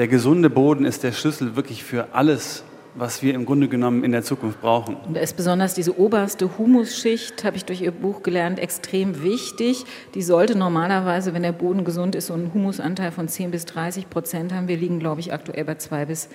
der 0.00 0.08
gesunde 0.08 0.48
Boden 0.48 0.86
ist 0.86 1.02
der 1.02 1.12
Schlüssel 1.12 1.56
wirklich 1.56 1.84
für 1.84 2.14
alles, 2.14 2.64
was 2.94 3.22
wir 3.22 3.34
im 3.34 3.44
Grunde 3.44 3.68
genommen 3.68 4.02
in 4.02 4.12
der 4.12 4.22
Zukunft 4.22 4.62
brauchen. 4.62 4.96
Und 4.96 5.14
da 5.14 5.20
ist 5.20 5.36
besonders 5.36 5.74
diese 5.74 5.98
oberste 6.00 6.56
Humusschicht, 6.56 7.44
habe 7.44 7.58
ich 7.58 7.66
durch 7.66 7.82
Ihr 7.82 7.90
Buch 7.90 8.22
gelernt, 8.22 8.58
extrem 8.58 9.22
wichtig. 9.22 9.84
Die 10.14 10.22
sollte 10.22 10.56
normalerweise, 10.56 11.34
wenn 11.34 11.42
der 11.42 11.52
Boden 11.52 11.84
gesund 11.84 12.14
ist, 12.14 12.28
so 12.28 12.32
einen 12.32 12.54
Humusanteil 12.54 13.12
von 13.12 13.28
10 13.28 13.50
bis 13.50 13.66
30 13.66 14.08
Prozent 14.08 14.54
haben. 14.54 14.68
Wir 14.68 14.78
liegen, 14.78 15.00
glaube 15.00 15.20
ich, 15.20 15.34
aktuell 15.34 15.66
bei 15.66 15.74
2 15.74 16.06
bis 16.06 16.30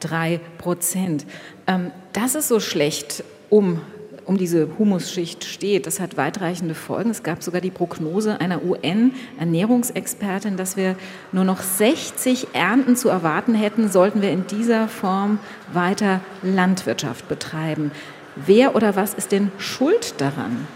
3 0.00 0.38
Prozent. 0.58 1.24
Ähm, 1.66 1.92
das 2.12 2.34
ist 2.34 2.48
so 2.48 2.60
schlecht, 2.60 3.24
um 3.48 3.80
um 4.26 4.36
diese 4.36 4.68
Humusschicht 4.78 5.44
steht. 5.44 5.86
Das 5.86 6.00
hat 6.00 6.16
weitreichende 6.16 6.74
Folgen. 6.74 7.10
Es 7.10 7.22
gab 7.22 7.42
sogar 7.42 7.60
die 7.60 7.70
Prognose 7.70 8.40
einer 8.40 8.64
UN-Ernährungsexpertin, 8.64 10.56
dass 10.56 10.76
wir 10.76 10.96
nur 11.32 11.44
noch 11.44 11.62
60 11.62 12.48
Ernten 12.52 12.96
zu 12.96 13.08
erwarten 13.08 13.54
hätten, 13.54 13.88
sollten 13.88 14.22
wir 14.22 14.30
in 14.30 14.46
dieser 14.46 14.88
Form 14.88 15.38
weiter 15.72 16.20
Landwirtschaft 16.42 17.28
betreiben. 17.28 17.92
Wer 18.34 18.74
oder 18.74 18.96
was 18.96 19.14
ist 19.14 19.32
denn 19.32 19.50
schuld 19.58 20.20
daran? 20.20 20.66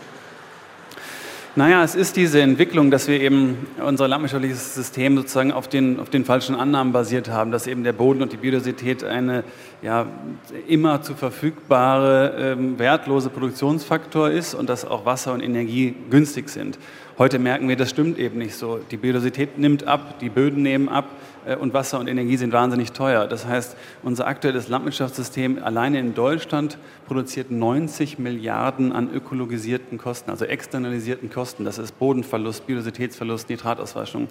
Naja, 1.57 1.83
es 1.83 1.97
ist 1.97 2.15
diese 2.15 2.41
Entwicklung, 2.41 2.93
dass 2.93 3.09
wir 3.09 3.21
eben 3.21 3.67
unser 3.85 4.07
landwirtschaftliches 4.07 4.77
System 4.77 5.17
sozusagen 5.17 5.51
auf 5.51 5.67
den, 5.67 5.99
auf 5.99 6.09
den 6.09 6.25
falschen 6.25 6.55
Annahmen 6.55 6.93
basiert 6.93 7.29
haben, 7.29 7.51
dass 7.51 7.67
eben 7.67 7.83
der 7.83 7.93
Boden 7.93 8.23
und 8.23 8.31
die 8.33 8.37
Biodiversität 8.37 9.03
eine 9.03 9.43
ja, 9.83 10.07
immer 10.69 11.03
zu 11.03 11.17
verfügbare, 11.17 12.37
ähm, 12.39 12.79
wertlose 12.79 13.31
Produktionsfaktor 13.31 14.31
ist 14.31 14.55
und 14.55 14.69
dass 14.69 14.85
auch 14.85 15.05
Wasser 15.07 15.33
und 15.33 15.41
Energie 15.41 15.97
günstig 16.09 16.51
sind. 16.51 16.79
Heute 17.21 17.39
merken 17.39 17.69
wir, 17.69 17.77
das 17.77 17.91
stimmt 17.91 18.19
eben 18.19 18.39
nicht 18.39 18.55
so. 18.55 18.79
Die 18.91 18.97
Biodiversität 18.97 19.59
nimmt 19.59 19.87
ab, 19.87 20.19
die 20.21 20.31
Böden 20.31 20.63
nehmen 20.63 20.89
ab 20.89 21.05
äh, 21.45 21.55
und 21.55 21.75
Wasser 21.75 21.99
und 21.99 22.09
Energie 22.09 22.39
sind 22.39 22.55
wahnsinnig 22.55 22.93
teuer. 22.93 23.27
Das 23.27 23.45
heißt, 23.45 23.77
unser 24.03 24.27
aktuelles 24.27 24.69
Landwirtschaftssystem 24.69 25.63
alleine 25.63 25.99
in 25.99 26.15
Deutschland 26.15 26.79
produziert 27.07 27.51
90 27.51 28.19
Milliarden 28.19 28.93
an 28.93 29.13
ökologisierten 29.13 29.99
Kosten, 29.99 30.31
also 30.31 30.47
externalisierten 30.47 31.29
Kosten. 31.29 31.67
Das 31.67 31.77
ist 31.77 31.99
Bodenverlust, 31.99 32.67
Biodiversitätsverlust, 32.67 33.51
Nitratauswaschung. 33.51 34.29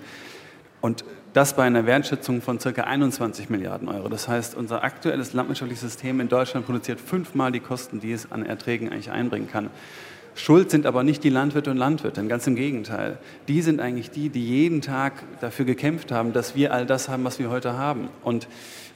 Und 0.81 1.05
das 1.33 1.55
bei 1.55 1.65
einer 1.65 1.85
Wertschätzung 1.85 2.41
von 2.41 2.57
ca. 2.57 2.69
21 2.69 3.51
Milliarden 3.51 3.87
Euro. 3.87 4.09
Das 4.09 4.27
heißt, 4.27 4.55
unser 4.55 4.83
aktuelles 4.83 5.33
landwirtschaftliches 5.33 5.81
System 5.81 6.19
in 6.21 6.27
Deutschland 6.27 6.65
produziert 6.65 6.99
fünfmal 6.99 7.51
die 7.51 7.59
Kosten, 7.59 7.99
die 7.99 8.13
es 8.13 8.31
an 8.31 8.47
Erträgen 8.47 8.89
eigentlich 8.89 9.11
einbringen 9.11 9.47
kann. 9.47 9.69
Schuld 10.39 10.71
sind 10.71 10.85
aber 10.85 11.03
nicht 11.03 11.25
die 11.25 11.29
Landwirte 11.29 11.69
und 11.69 11.75
Landwirte, 11.75 12.25
ganz 12.27 12.47
im 12.47 12.55
Gegenteil. 12.55 13.17
Die 13.49 13.61
sind 13.61 13.81
eigentlich 13.81 14.09
die, 14.09 14.29
die 14.29 14.47
jeden 14.47 14.79
Tag 14.79 15.21
dafür 15.41 15.65
gekämpft 15.65 16.13
haben, 16.13 16.31
dass 16.31 16.55
wir 16.55 16.73
all 16.73 16.85
das 16.85 17.09
haben, 17.09 17.25
was 17.25 17.39
wir 17.39 17.49
heute 17.49 17.73
haben. 17.73 18.07
Und 18.23 18.47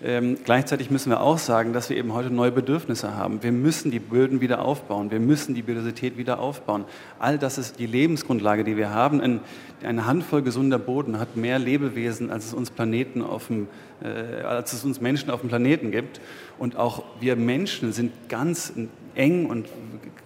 ähm, 0.01 0.37
gleichzeitig 0.45 0.89
müssen 0.89 1.09
wir 1.09 1.19
auch 1.19 1.37
sagen, 1.37 1.73
dass 1.73 1.89
wir 1.89 1.97
eben 1.97 2.13
heute 2.13 2.29
neue 2.29 2.53
Bedürfnisse 2.53 3.17
haben. 3.17 3.43
Wir 3.43 3.51
müssen 3.51 3.91
die 3.91 3.99
Böden 3.99 4.39
wieder 4.39 4.63
aufbauen, 4.63 5.11
wir 5.11 5.19
müssen 5.19 5.53
die 5.53 5.61
Biodiversität 5.61 6.17
wieder 6.17 6.39
aufbauen. 6.39 6.85
All 7.19 7.37
das 7.37 7.57
ist 7.57 7.77
die 7.77 7.87
Lebensgrundlage, 7.87 8.63
die 8.63 8.77
wir 8.77 8.91
haben. 8.91 9.19
Ein, 9.19 9.41
eine 9.83 10.05
Handvoll 10.05 10.43
gesunder 10.43 10.79
Boden 10.79 11.19
hat 11.19 11.35
mehr 11.35 11.59
Lebewesen, 11.59 12.31
als 12.31 12.45
es 12.45 12.53
uns 12.53 12.71
Planeten 12.71 13.21
auf 13.21 13.47
dem, 13.47 13.67
äh, 14.01 14.43
als 14.43 14.71
es 14.71 14.85
uns 14.85 15.01
Menschen 15.01 15.29
auf 15.29 15.41
dem 15.41 15.49
Planeten 15.49 15.91
gibt. 15.91 16.21
Und 16.57 16.77
auch 16.77 17.03
wir 17.19 17.35
Menschen 17.35 17.91
sind 17.91 18.13
ganz 18.29 18.71
eng 19.15 19.45
und 19.45 19.67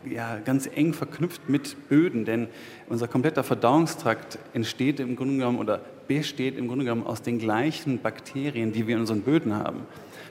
ja, 0.10 0.40
ganz 0.44 0.70
eng 0.74 0.94
verknüpft 0.94 1.50
mit 1.50 1.90
Böden, 1.90 2.26
denn 2.26 2.48
unser 2.90 3.08
kompletter 3.08 3.44
Verdauungstrakt 3.44 4.40
entsteht 4.54 5.00
im 5.00 5.16
Grunde 5.16 5.38
genommen 5.38 5.60
oder 5.60 5.82
besteht 6.08 6.58
im 6.58 6.68
Grunde 6.68 6.86
genommen 6.86 7.06
aus 7.06 7.22
den 7.22 7.40
gleichen 7.40 8.00
Bakterien, 8.00 8.72
die 8.72 8.88
wir 8.88 8.96
in 8.96 9.02
unseren 9.02 9.22
Böden 9.22 9.56
haben. 9.56 9.82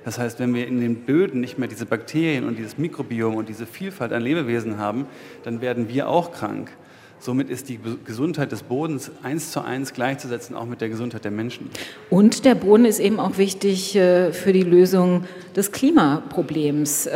Das 0.05 0.19
heißt, 0.19 0.39
wenn 0.39 0.55
wir 0.55 0.67
in 0.67 0.81
den 0.81 0.97
Böden 0.97 1.41
nicht 1.41 1.59
mehr 1.59 1.69
diese 1.69 1.85
Bakterien 1.85 2.45
und 2.45 2.59
dieses 2.59 2.79
Mikrobiom 2.79 3.35
und 3.35 3.49
diese 3.49 3.67
Vielfalt 3.67 4.13
an 4.13 4.23
Lebewesen 4.23 4.79
haben, 4.79 5.07
dann 5.43 5.61
werden 5.61 5.89
wir 5.89 6.09
auch 6.09 6.33
krank. 6.33 6.71
Somit 7.19 7.49
ist 7.49 7.69
die 7.71 7.81
Gesundheit 8.05 8.53
des 8.53 8.63
Bodens 8.63 9.11
eins 9.23 9.51
zu 9.51 9.63
eins 9.63 9.95
gleichzusetzen, 9.95 10.55
auch 10.55 10.67
mit 10.67 10.81
der 10.81 10.91
Gesundheit 10.91 11.25
der 11.25 11.31
Menschen. 11.31 11.71
Und 12.11 12.45
der 12.45 12.55
Boden 12.55 12.85
ist 12.85 13.01
eben 13.01 13.19
auch 13.19 13.39
wichtig 13.39 13.97
äh, 13.97 14.33
für 14.33 14.53
die 14.53 14.63
Lösung 14.63 15.25
des 15.57 15.73
Klimaproblems. 15.73 17.09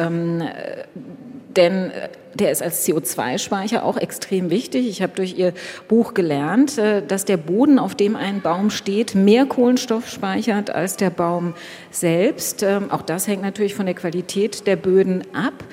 Denn 1.57 1.90
äh, 1.90 2.09
der 2.35 2.52
ist 2.52 2.62
als 2.62 2.87
CO2-Speicher 2.87 3.85
auch 3.85 3.97
extrem 3.97 4.50
wichtig. 4.50 4.88
Ich 4.88 5.02
habe 5.02 5.12
durch 5.16 5.37
Ihr 5.37 5.52
Buch 5.88 6.14
gelernt, 6.14 6.78
äh, 6.78 7.02
dass 7.04 7.25
der 7.25 7.37
Boden, 7.37 7.78
auf 7.78 7.95
dem 7.95 8.16
ein 8.16 8.40
Baum 8.40 8.71
steht, 8.71 9.14
mehr 9.14 9.47
Kohlenstoff 9.47 10.09
speichert 10.09 10.71
als 10.71 10.97
der 10.97 11.11
Baum 11.11 11.54
selbst. 11.90 12.62
Ähm, 12.62 12.90
auch 12.90 13.02
das 13.02 13.26
hängt 13.26 13.42
natürlich 13.42 13.75
von 13.75 13.87
der 13.87 13.95
Qualität 13.95 14.66
der 14.66 14.76
Böden 14.76 15.23
ab. 15.35 15.64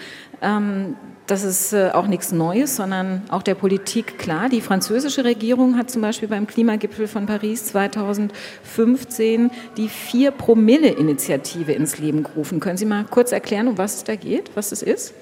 Ähm, 0.41 0.96
das 1.27 1.43
ist 1.43 1.74
äh, 1.74 1.91
auch 1.93 2.07
nichts 2.07 2.31
Neues, 2.31 2.77
sondern 2.77 3.22
auch 3.29 3.43
der 3.43 3.55
Politik 3.55 4.17
klar. 4.17 4.48
Die 4.48 4.62
französische 4.62 5.25
Regierung 5.25 5.77
hat 5.77 5.91
zum 5.91 6.01
Beispiel 6.01 6.29
beim 6.29 6.48
Klimagipfel 6.48 7.07
von 7.07 7.25
Paris 7.25 7.65
2015 7.65 9.51
die 9.75 9.89
Vier-Promille-Initiative 9.89 11.74
ins 11.74 12.00
Leben 12.00 12.24
gerufen. 12.24 12.62
Können 12.62 12.77
Sie 12.77 12.86
mal 12.86 13.03
kurz 13.03 13.34
erklären, 13.34 13.67
um 13.67 13.77
was 13.77 13.98
es 13.98 14.03
da 14.05 14.15
geht, 14.15 14.51
was 14.55 14.72
es 14.72 14.81
ist? 14.81 15.13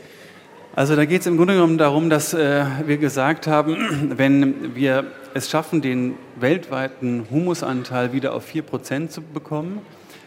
Also 0.77 0.97
da 0.97 1.05
geht 1.05 1.21
es 1.21 1.27
im 1.27 1.37
Grunde 1.37 1.53
genommen 1.53 1.77
darum, 1.77 2.09
dass 2.09 2.33
äh, 2.33 2.65
wir 2.85 2.97
gesagt 2.97 3.47
haben, 3.47 4.11
wenn 4.17 4.75
wir 4.75 5.05
es 5.33 5.49
schaffen, 5.49 5.81
den 5.81 6.15
weltweiten 6.37 7.27
Humusanteil 7.31 8.11
wieder 8.11 8.33
auf 8.33 8.45
4% 8.53 9.07
zu 9.07 9.21
bekommen, 9.21 9.79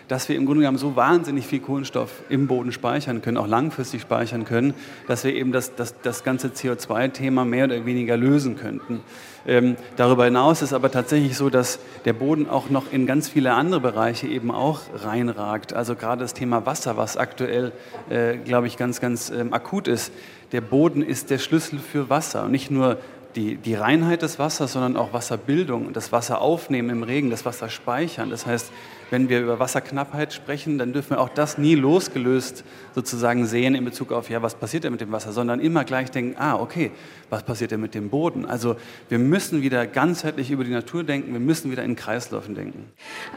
dass 0.08 0.28
wir 0.28 0.36
im 0.36 0.46
Grunde 0.46 0.62
genommen 0.62 0.78
so 0.78 0.96
wahnsinnig 0.96 1.46
viel 1.46 1.60
Kohlenstoff 1.60 2.10
im 2.28 2.46
Boden 2.46 2.72
speichern 2.72 3.22
können, 3.22 3.36
auch 3.36 3.46
langfristig 3.46 4.00
speichern 4.00 4.44
können, 4.44 4.74
dass 5.06 5.24
wir 5.24 5.34
eben 5.34 5.52
das, 5.52 5.74
das, 5.74 5.94
das 6.02 6.24
ganze 6.24 6.48
CO2-Thema 6.48 7.44
mehr 7.44 7.66
oder 7.66 7.84
weniger 7.84 8.16
lösen 8.16 8.56
könnten. 8.56 9.00
Ähm, 9.46 9.76
darüber 9.96 10.24
hinaus 10.24 10.62
ist 10.62 10.72
aber 10.72 10.90
tatsächlich 10.90 11.36
so, 11.36 11.50
dass 11.50 11.78
der 12.04 12.12
Boden 12.12 12.48
auch 12.48 12.70
noch 12.70 12.92
in 12.92 13.06
ganz 13.06 13.28
viele 13.28 13.52
andere 13.52 13.80
Bereiche 13.80 14.26
eben 14.26 14.50
auch 14.50 14.80
reinragt. 14.94 15.72
Also 15.72 15.94
gerade 15.94 16.22
das 16.22 16.34
Thema 16.34 16.66
Wasser, 16.66 16.96
was 16.96 17.16
aktuell, 17.16 17.72
äh, 18.10 18.36
glaube 18.36 18.66
ich, 18.66 18.76
ganz, 18.76 19.00
ganz 19.00 19.30
ähm, 19.30 19.52
akut 19.52 19.88
ist. 19.88 20.12
Der 20.52 20.60
Boden 20.60 21.02
ist 21.02 21.30
der 21.30 21.38
Schlüssel 21.38 21.78
für 21.78 22.10
Wasser. 22.10 22.44
Und 22.44 22.50
nicht 22.50 22.70
nur 22.70 22.98
die, 23.36 23.56
die 23.56 23.74
Reinheit 23.74 24.22
des 24.22 24.38
Wassers, 24.38 24.72
sondern 24.72 24.96
auch 24.96 25.12
Wasserbildung, 25.12 25.92
das 25.92 26.12
Wasser 26.12 26.40
aufnehmen 26.40 26.90
im 26.90 27.02
Regen, 27.02 27.30
das 27.30 27.44
Wasser 27.44 27.68
speichern. 27.68 28.30
Das 28.30 28.46
heißt, 28.46 28.72
wenn 29.10 29.28
wir 29.28 29.40
über 29.40 29.58
Wasserknappheit 29.58 30.32
sprechen, 30.32 30.78
dann 30.78 30.92
dürfen 30.92 31.10
wir 31.10 31.20
auch 31.20 31.28
das 31.28 31.58
nie 31.58 31.74
losgelöst 31.74 32.64
sozusagen 32.94 33.46
sehen 33.46 33.74
in 33.74 33.84
Bezug 33.84 34.12
auf, 34.12 34.28
ja, 34.30 34.42
was 34.42 34.54
passiert 34.54 34.84
denn 34.84 34.92
mit 34.92 35.00
dem 35.00 35.12
Wasser, 35.12 35.32
sondern 35.32 35.60
immer 35.60 35.84
gleich 35.84 36.10
denken, 36.10 36.36
ah, 36.38 36.56
okay, 36.56 36.90
was 37.30 37.42
passiert 37.42 37.70
denn 37.70 37.80
mit 37.80 37.94
dem 37.94 38.10
Boden? 38.10 38.44
Also 38.44 38.76
wir 39.08 39.18
müssen 39.18 39.62
wieder 39.62 39.86
ganzheitlich 39.86 40.50
über 40.50 40.64
die 40.64 40.70
Natur 40.70 41.04
denken, 41.04 41.32
wir 41.32 41.40
müssen 41.40 41.70
wieder 41.70 41.84
in 41.84 41.96
Kreisläufen 41.96 42.54
denken. 42.54 42.86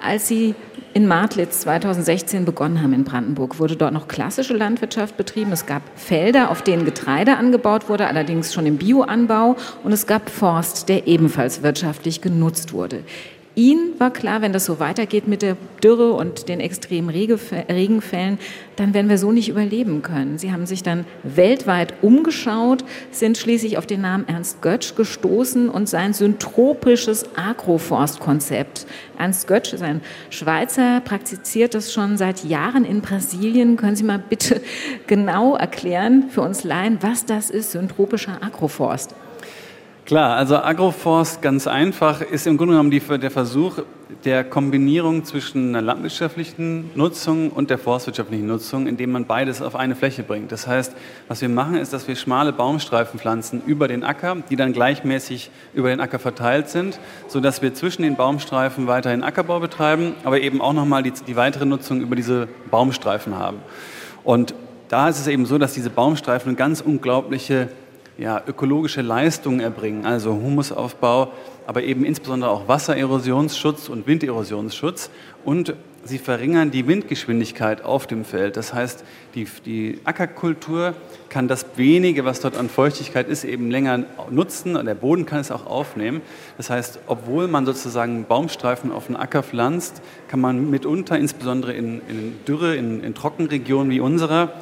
Als 0.02 0.28
Sie 0.28 0.56
in 0.94 1.08
Martlitz 1.08 1.62
2016 1.62 2.46
begonnen 2.46 2.82
haben 2.82 2.94
in 2.94 3.04
Brandenburg, 3.04 3.60
wurde 3.60 3.76
dort 3.76 3.94
noch 3.94 4.08
klassische 4.08 4.54
Landwirtschaft 4.54 5.18
betrieben. 5.18 5.52
Es 5.52 5.66
gab 5.66 5.82
Felder, 5.96 6.50
auf 6.52 6.62
denen 6.62 6.86
Getreide 6.86 7.38
angebaut 7.38 7.90
wurde, 7.90 8.08
allerdings 8.08 8.54
schon 8.54 8.66
im 8.66 8.78
Bioanbau, 8.78 9.56
und 9.84 9.92
es 9.92 10.08
gab 10.08 10.30
Forst, 10.30 10.90
der 10.90 11.08
ebenfalls 11.08 11.64
wirtschaftlich 11.64 12.22
genutzt 12.22 12.74
wurde. 12.74 13.04
Ihnen 13.54 14.00
war 14.00 14.12
klar, 14.12 14.42
wenn 14.42 14.54
das 14.54 14.64
so 14.64 14.80
weitergeht 14.80 15.28
mit 15.28 15.42
der 15.42 15.58
Dürre 15.84 16.14
und 16.14 16.48
den 16.48 16.62
extremen 16.62 17.10
Regenfällen, 17.10 18.40
dann 18.78 18.94
werden 18.94 19.10
wir 19.10 19.18
so 19.18 19.34
nicht 19.34 19.50
überleben 19.50 20.02
können. 20.02 20.38
Sie 20.38 20.54
haben 20.54 20.66
sich 20.66 20.84
dann 20.84 21.06
weltweit 21.24 21.94
umgeschaut, 22.02 22.86
sind 23.12 23.38
schließlich 23.38 23.78
auf 23.78 23.86
den 23.86 24.02
Namen 24.02 24.26
Ernst 24.30 24.62
Götsch 24.62 24.96
gestoßen 24.96 25.70
und 25.70 25.90
sein 25.90 26.14
syntropisches 26.14 27.26
Agroforstkonzept. 27.36 28.86
Ernst 29.18 29.48
Götsch 29.48 29.74
ist 29.74 29.84
ein 29.84 30.00
Schweizer, 30.30 31.02
praktiziert 31.02 31.74
das 31.74 31.92
schon 31.92 32.18
seit 32.18 32.46
Jahren 32.46 32.86
in 32.86 33.02
Brasilien. 33.02 33.76
Können 33.76 33.98
Sie 33.98 34.06
mal 34.06 34.24
bitte 34.30 34.62
genau 35.08 35.58
erklären 35.58 36.30
für 36.30 36.42
uns 36.42 36.64
Laien, 36.64 37.00
was 37.02 37.26
das 37.26 37.50
ist, 37.50 37.72
syntropischer 37.72 38.42
Agroforst? 38.42 39.14
Klar, 40.12 40.36
also 40.36 40.58
Agroforst 40.58 41.42
ganz 41.42 41.68
einfach 41.68 42.20
ist 42.20 42.46
im 42.46 42.58
Grunde 42.58 42.74
genommen 42.74 42.92
die, 42.92 43.00
der 43.00 43.32
Versuch 43.32 43.78
der 44.26 44.44
Kombinierung 44.44 45.24
zwischen 45.24 45.70
einer 45.70 45.82
landwirtschaftlichen 45.82 46.92
Nutzung 46.96 47.50
und 47.50 47.70
der 47.70 47.78
forstwirtschaftlichen 47.78 48.46
Nutzung, 48.46 48.88
indem 48.88 49.14
man 49.14 49.24
beides 49.24 49.62
auf 49.62 49.74
eine 49.74 49.96
Fläche 49.96 50.24
bringt. 50.24 50.52
Das 50.52 50.68
heißt, 50.68 50.98
was 51.30 51.40
wir 51.40 51.48
machen, 51.48 51.78
ist, 51.78 51.94
dass 51.94 52.10
wir 52.10 52.18
schmale 52.18 52.52
Baumstreifen 52.52 53.22
pflanzen 53.22 53.62
über 53.66 53.88
den 53.88 54.04
Acker, 54.04 54.36
die 54.50 54.58
dann 54.58 54.74
gleichmäßig 54.74 55.50
über 55.74 55.88
den 55.88 56.02
Acker 56.02 56.20
verteilt 56.20 56.68
sind, 56.68 57.00
sodass 57.30 57.62
wir 57.62 57.74
zwischen 57.74 58.02
den 58.02 58.18
Baumstreifen 58.18 58.88
weiterhin 58.88 59.24
Ackerbau 59.24 59.62
betreiben, 59.62 60.16
aber 60.26 60.42
eben 60.42 60.60
auch 60.60 60.74
nochmal 60.74 61.04
die, 61.04 61.14
die 61.26 61.38
weitere 61.38 61.66
Nutzung 61.66 62.02
über 62.02 62.18
diese 62.18 62.50
Baumstreifen 62.70 63.40
haben. 63.40 63.60
Und 64.26 64.56
da 64.90 65.08
ist 65.08 65.22
es 65.22 65.28
eben 65.28 65.46
so, 65.46 65.58
dass 65.58 65.72
diese 65.72 65.90
Baumstreifen 65.90 66.50
eine 66.50 66.58
ganz 66.58 66.82
unglaubliche 66.82 67.70
ja, 68.18 68.42
ökologische 68.46 69.02
Leistungen 69.02 69.60
erbringen, 69.60 70.06
also 70.06 70.34
Humusaufbau, 70.34 71.32
aber 71.66 71.84
eben 71.84 72.06
insbesondere 72.06 72.52
auch 72.52 72.68
Wassererosionsschutz 72.68 73.90
und 73.90 74.08
Winderosionsschutz. 74.08 75.10
Und 75.46 75.74
sie 76.04 76.18
verringern 76.18 76.72
die 76.72 76.88
Windgeschwindigkeit 76.88 77.84
auf 77.84 78.08
dem 78.08 78.26
Feld. 78.26 78.58
Das 78.58 78.74
heißt, 78.74 79.04
die, 79.36 79.48
die 79.66 80.00
Ackerkultur 80.04 80.96
kann 81.30 81.48
das 81.48 81.66
wenige, 81.76 82.26
was 82.26 82.40
dort 82.40 82.58
an 82.58 82.70
Feuchtigkeit 82.70 83.28
ist, 83.28 83.44
eben 83.44 83.70
länger 83.70 84.04
nutzen 84.30 84.76
und 84.76 84.86
der 84.86 84.96
Boden 84.96 85.26
kann 85.26 85.40
es 85.40 85.52
auch 85.52 85.66
aufnehmen. 85.66 86.22
Das 86.58 86.70
heißt, 86.70 87.00
obwohl 87.08 87.48
man 87.48 87.66
sozusagen 87.66 88.26
Baumstreifen 88.26 88.92
auf 88.92 89.08
den 89.08 89.16
Acker 89.16 89.44
pflanzt, 89.44 90.02
kann 90.28 90.42
man 90.42 90.70
mitunter, 90.70 91.18
insbesondere 91.18 91.74
in, 91.74 92.02
in 92.08 92.40
Dürre, 92.48 92.76
in, 92.76 93.04
in 93.04 93.14
Trockenregionen 93.14 93.92
wie 93.92 94.00
unserer, 94.00 94.54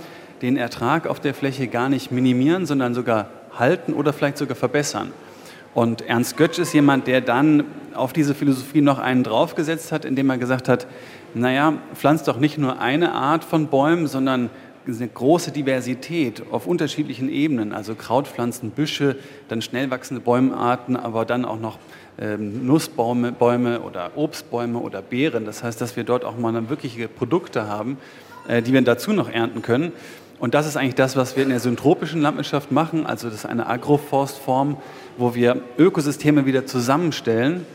den 0.41 0.57
Ertrag 0.57 1.07
auf 1.07 1.19
der 1.19 1.33
Fläche 1.33 1.67
gar 1.67 1.89
nicht 1.89 2.11
minimieren, 2.11 2.65
sondern 2.65 2.93
sogar 2.93 3.29
halten 3.57 3.93
oder 3.93 4.13
vielleicht 4.13 4.37
sogar 4.37 4.55
verbessern. 4.55 5.11
Und 5.73 6.01
Ernst 6.01 6.37
Götsch 6.37 6.59
ist 6.59 6.73
jemand, 6.73 7.07
der 7.07 7.21
dann 7.21 7.65
auf 7.93 8.13
diese 8.13 8.33
Philosophie 8.33 8.81
noch 8.81 8.99
einen 8.99 9.23
draufgesetzt 9.23 9.91
hat, 9.91 10.05
indem 10.05 10.29
er 10.29 10.37
gesagt 10.37 10.67
hat, 10.67 10.87
naja, 11.33 11.73
pflanzt 11.93 12.27
doch 12.27 12.39
nicht 12.39 12.57
nur 12.57 12.79
eine 12.79 13.11
Art 13.11 13.43
von 13.43 13.67
Bäumen, 13.67 14.07
sondern 14.07 14.49
eine 14.87 15.07
große 15.07 15.51
Diversität 15.51 16.41
auf 16.51 16.65
unterschiedlichen 16.65 17.29
Ebenen, 17.29 17.73
also 17.73 17.93
Krautpflanzen, 17.93 18.71
Büsche, 18.71 19.17
dann 19.47 19.61
schnell 19.61 19.91
wachsende 19.91 20.21
Bäumarten, 20.21 20.95
aber 20.95 21.25
dann 21.25 21.45
auch 21.45 21.59
noch 21.59 21.77
ähm, 22.19 22.65
Nussbäume 22.65 23.31
Bäume 23.31 23.81
oder 23.81 24.11
Obstbäume 24.15 24.79
oder 24.79 25.03
Beeren. 25.03 25.45
Das 25.45 25.63
heißt, 25.63 25.79
dass 25.79 25.95
wir 25.95 26.03
dort 26.03 26.25
auch 26.25 26.37
mal 26.37 26.69
wirkliche 26.69 27.07
Produkte 27.07 27.67
haben, 27.67 27.97
äh, 28.47 28.61
die 28.61 28.73
wir 28.73 28.81
dazu 28.81 29.13
noch 29.13 29.29
ernten 29.29 29.61
können. 29.61 29.91
Und 30.39 30.53
das 30.53 30.67
ist 30.67 30.77
eigentlich 30.77 30.95
das, 30.95 31.15
was 31.15 31.35
wir 31.35 31.43
in 31.43 31.49
der 31.49 31.59
syntropischen 31.59 32.21
Landwirtschaft 32.21 32.71
machen. 32.71 33.05
Also 33.05 33.27
das 33.27 33.39
ist 33.39 33.45
eine 33.45 33.67
Agroforstform, 33.67 34.77
wo 35.17 35.35
wir 35.35 35.61
Ökosysteme 35.77 36.45
wieder 36.45 36.65
zusammenstellen, 36.65 37.65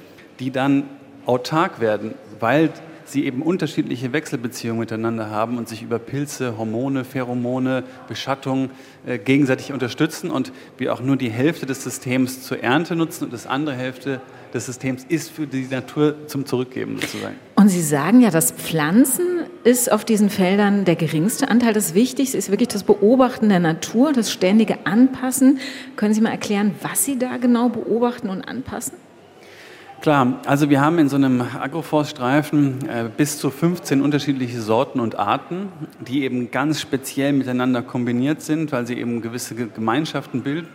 die 0.40 0.50
dann 0.50 0.84
autark 1.26 1.80
werden, 1.80 2.14
weil 2.40 2.70
sie 3.06 3.26
eben 3.26 3.42
unterschiedliche 3.42 4.12
Wechselbeziehungen 4.12 4.80
miteinander 4.80 5.30
haben 5.30 5.58
und 5.58 5.68
sich 5.68 5.82
über 5.82 5.98
Pilze, 5.98 6.56
Hormone, 6.56 7.04
Pheromone, 7.04 7.84
Beschattung 8.08 8.70
äh, 9.06 9.18
gegenseitig 9.18 9.72
unterstützen 9.72 10.30
und 10.30 10.52
wir 10.78 10.92
auch 10.92 11.00
nur 11.00 11.16
die 11.16 11.30
Hälfte 11.30 11.66
des 11.66 11.84
Systems 11.84 12.42
zur 12.42 12.62
Ernte 12.62 12.96
nutzen 12.96 13.24
und 13.24 13.32
das 13.32 13.46
andere 13.46 13.76
Hälfte 13.76 14.20
des 14.54 14.66
Systems 14.66 15.04
ist 15.08 15.30
für 15.30 15.46
die 15.46 15.66
Natur 15.70 16.26
zum 16.28 16.46
Zurückgeben 16.46 16.98
sozusagen. 17.00 17.36
Und 17.56 17.68
Sie 17.68 17.82
sagen 17.82 18.20
ja, 18.20 18.30
das 18.30 18.52
Pflanzen 18.52 19.33
ist 19.64 19.90
auf 19.90 20.04
diesen 20.04 20.30
Feldern 20.30 20.84
der 20.84 20.94
geringste 20.94 21.48
Anteil. 21.48 21.72
Das 21.72 21.94
Wichtigste 21.94 22.36
ist 22.36 22.50
wirklich 22.50 22.68
das 22.68 22.84
Beobachten 22.84 23.48
der 23.48 23.60
Natur, 23.60 24.12
das 24.12 24.30
ständige 24.30 24.86
Anpassen. 24.86 25.58
Können 25.96 26.14
Sie 26.14 26.20
mal 26.20 26.30
erklären, 26.30 26.74
was 26.82 27.04
Sie 27.04 27.18
da 27.18 27.38
genau 27.38 27.70
beobachten 27.70 28.28
und 28.28 28.42
anpassen? 28.42 28.94
Klar, 30.02 30.42
also 30.44 30.68
wir 30.68 30.82
haben 30.82 30.98
in 30.98 31.08
so 31.08 31.16
einem 31.16 31.40
Agroforststreifen 31.40 32.86
äh, 32.86 33.08
bis 33.16 33.38
zu 33.38 33.48
15 33.48 34.02
unterschiedliche 34.02 34.60
Sorten 34.60 35.00
und 35.00 35.18
Arten, 35.18 35.70
die 36.06 36.24
eben 36.24 36.50
ganz 36.50 36.78
speziell 36.78 37.32
miteinander 37.32 37.80
kombiniert 37.80 38.42
sind, 38.42 38.70
weil 38.70 38.86
sie 38.86 38.98
eben 38.98 39.22
gewisse 39.22 39.54
Gemeinschaften 39.54 40.42
bilden. 40.42 40.68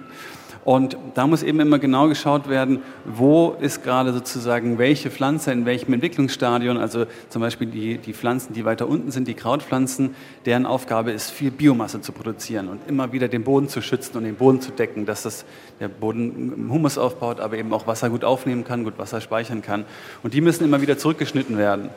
Und 0.66 0.98
da 1.16 1.25
muss 1.25 1.42
eben 1.42 1.60
immer 1.60 1.80
genau 1.80 2.08
geschaut 2.08 2.50
werden, 2.50 2.82
wo 3.06 3.56
ist 3.60 3.84
gerade 3.84 4.13
sozusagen 4.13 4.78
welche 4.78 5.10
Pflanze 5.10 5.51
in 5.51 5.66
welchem 5.66 5.94
Entwicklungsstadion. 5.94 6.78
Also 6.78 7.06
zum 7.30 7.42
Beispiel 7.42 7.68
die, 7.68 7.98
die 7.98 8.13
Pflanzen, 8.13 8.54
die 8.54 8.66
weiter 8.66 8.88
unten 8.88 9.12
sind, 9.12 9.28
die 9.28 9.34
Krautpflanzen, 9.34 10.16
deren 10.46 10.66
Aufgabe 10.66 11.12
ist, 11.12 11.32
viel 11.32 11.51
Biomasse 11.51 12.01
zu 12.01 12.12
produzieren 12.12 12.68
und 12.68 12.82
immer 12.88 13.13
wieder 13.13 13.28
den 13.28 13.44
Boden 13.44 13.70
zu 13.70 13.82
schützen 13.82 14.18
und 14.18 14.24
den 14.25 14.36
Boden 14.36 14.62
zu 14.62 14.72
decken, 14.72 15.06
dass 15.06 15.24
das, 15.24 15.46
der 15.80 15.88
Boden 15.88 16.70
Humus 16.70 16.98
aufbaut, 16.98 17.39
aber 17.39 17.58
eben 17.58 17.72
auch 17.74 17.88
Wasser 17.88 18.10
gut 18.10 18.24
aufnehmen 18.24 18.63
kann, 18.63 18.84
gut 18.84 18.98
Wasser 18.98 19.22
speichern 19.22 19.62
kann. 19.62 19.86
Und 20.24 20.34
die 20.34 20.42
müssen 20.42 20.66
immer 20.66 20.82
wieder 20.82 20.98
zurückgeschnitten 20.98 21.58
werden. 21.58 21.89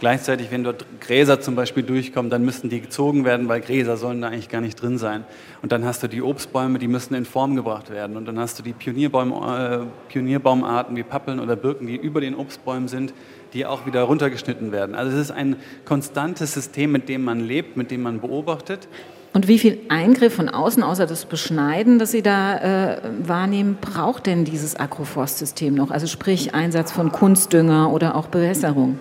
Gleichzeitig, 0.00 0.50
wenn 0.50 0.64
dort 0.64 0.86
Gräser 1.00 1.42
zum 1.42 1.54
Beispiel 1.54 1.82
durchkommen, 1.82 2.30
dann 2.30 2.42
müssen 2.42 2.70
die 2.70 2.80
gezogen 2.80 3.26
werden, 3.26 3.48
weil 3.48 3.60
Gräser 3.60 3.98
sollen 3.98 4.22
da 4.22 4.28
eigentlich 4.28 4.48
gar 4.48 4.62
nicht 4.62 4.80
drin 4.80 4.96
sein. 4.96 5.24
Und 5.60 5.72
dann 5.72 5.84
hast 5.84 6.02
du 6.02 6.08
die 6.08 6.22
Obstbäume, 6.22 6.78
die 6.78 6.88
müssen 6.88 7.12
in 7.12 7.26
Form 7.26 7.54
gebracht 7.54 7.90
werden. 7.90 8.16
Und 8.16 8.24
dann 8.24 8.38
hast 8.38 8.58
du 8.58 8.62
die 8.62 8.72
Pionierbaum, 8.72 9.30
äh, 9.30 9.80
Pionierbaumarten 10.08 10.96
wie 10.96 11.02
Pappeln 11.02 11.38
oder 11.38 11.54
Birken, 11.54 11.86
die 11.86 11.96
über 11.96 12.22
den 12.22 12.34
Obstbäumen 12.34 12.88
sind, 12.88 13.12
die 13.52 13.66
auch 13.66 13.84
wieder 13.84 14.04
runtergeschnitten 14.04 14.72
werden. 14.72 14.94
Also 14.94 15.14
es 15.14 15.24
ist 15.24 15.32
ein 15.32 15.56
konstantes 15.84 16.54
System, 16.54 16.92
mit 16.92 17.10
dem 17.10 17.22
man 17.22 17.40
lebt, 17.40 17.76
mit 17.76 17.90
dem 17.90 18.02
man 18.02 18.22
beobachtet. 18.22 18.88
Und 19.34 19.48
wie 19.48 19.58
viel 19.58 19.80
Eingriff 19.90 20.34
von 20.34 20.48
außen, 20.48 20.82
außer 20.82 21.06
das 21.06 21.26
Beschneiden, 21.26 21.98
das 21.98 22.10
Sie 22.10 22.22
da 22.22 22.94
äh, 22.94 23.00
wahrnehmen, 23.22 23.76
braucht 23.78 24.24
denn 24.24 24.46
dieses 24.46 24.80
Agroforstsystem 24.80 25.74
noch? 25.74 25.90
Also 25.90 26.06
sprich 26.06 26.54
Einsatz 26.54 26.90
von 26.90 27.12
Kunstdünger 27.12 27.92
oder 27.92 28.16
auch 28.16 28.28
Bewässerung? 28.28 28.98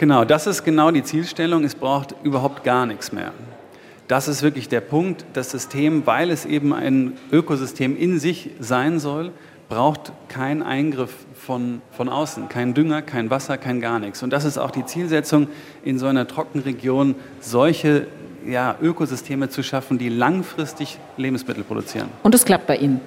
Genau, 0.00 0.24
das 0.24 0.46
ist 0.46 0.64
genau 0.64 0.90
die 0.90 1.02
Zielstellung. 1.02 1.62
Es 1.62 1.74
braucht 1.74 2.14
überhaupt 2.22 2.64
gar 2.64 2.86
nichts 2.86 3.12
mehr. 3.12 3.32
Das 4.08 4.28
ist 4.28 4.42
wirklich 4.42 4.66
der 4.66 4.80
Punkt. 4.80 5.26
Das 5.34 5.50
System, 5.50 6.06
weil 6.06 6.30
es 6.30 6.46
eben 6.46 6.72
ein 6.72 7.18
Ökosystem 7.30 7.98
in 7.98 8.18
sich 8.18 8.48
sein 8.60 8.98
soll, 8.98 9.30
braucht 9.68 10.12
keinen 10.28 10.62
Eingriff 10.62 11.14
von, 11.34 11.82
von 11.92 12.08
außen, 12.08 12.48
kein 12.48 12.72
Dünger, 12.72 13.02
kein 13.02 13.28
Wasser, 13.28 13.58
kein 13.58 13.82
gar 13.82 13.98
nichts. 13.98 14.22
Und 14.22 14.32
das 14.32 14.46
ist 14.46 14.56
auch 14.56 14.70
die 14.70 14.86
Zielsetzung, 14.86 15.48
in 15.84 15.98
so 15.98 16.06
einer 16.06 16.26
Trockenregion 16.26 17.14
solche 17.40 18.06
ja, 18.48 18.76
Ökosysteme 18.80 19.50
zu 19.50 19.62
schaffen, 19.62 19.98
die 19.98 20.08
langfristig 20.08 20.96
Lebensmittel 21.18 21.62
produzieren. 21.62 22.08
Und 22.22 22.34
es 22.34 22.46
klappt 22.46 22.66
bei 22.66 22.76
Ihnen? 22.76 23.02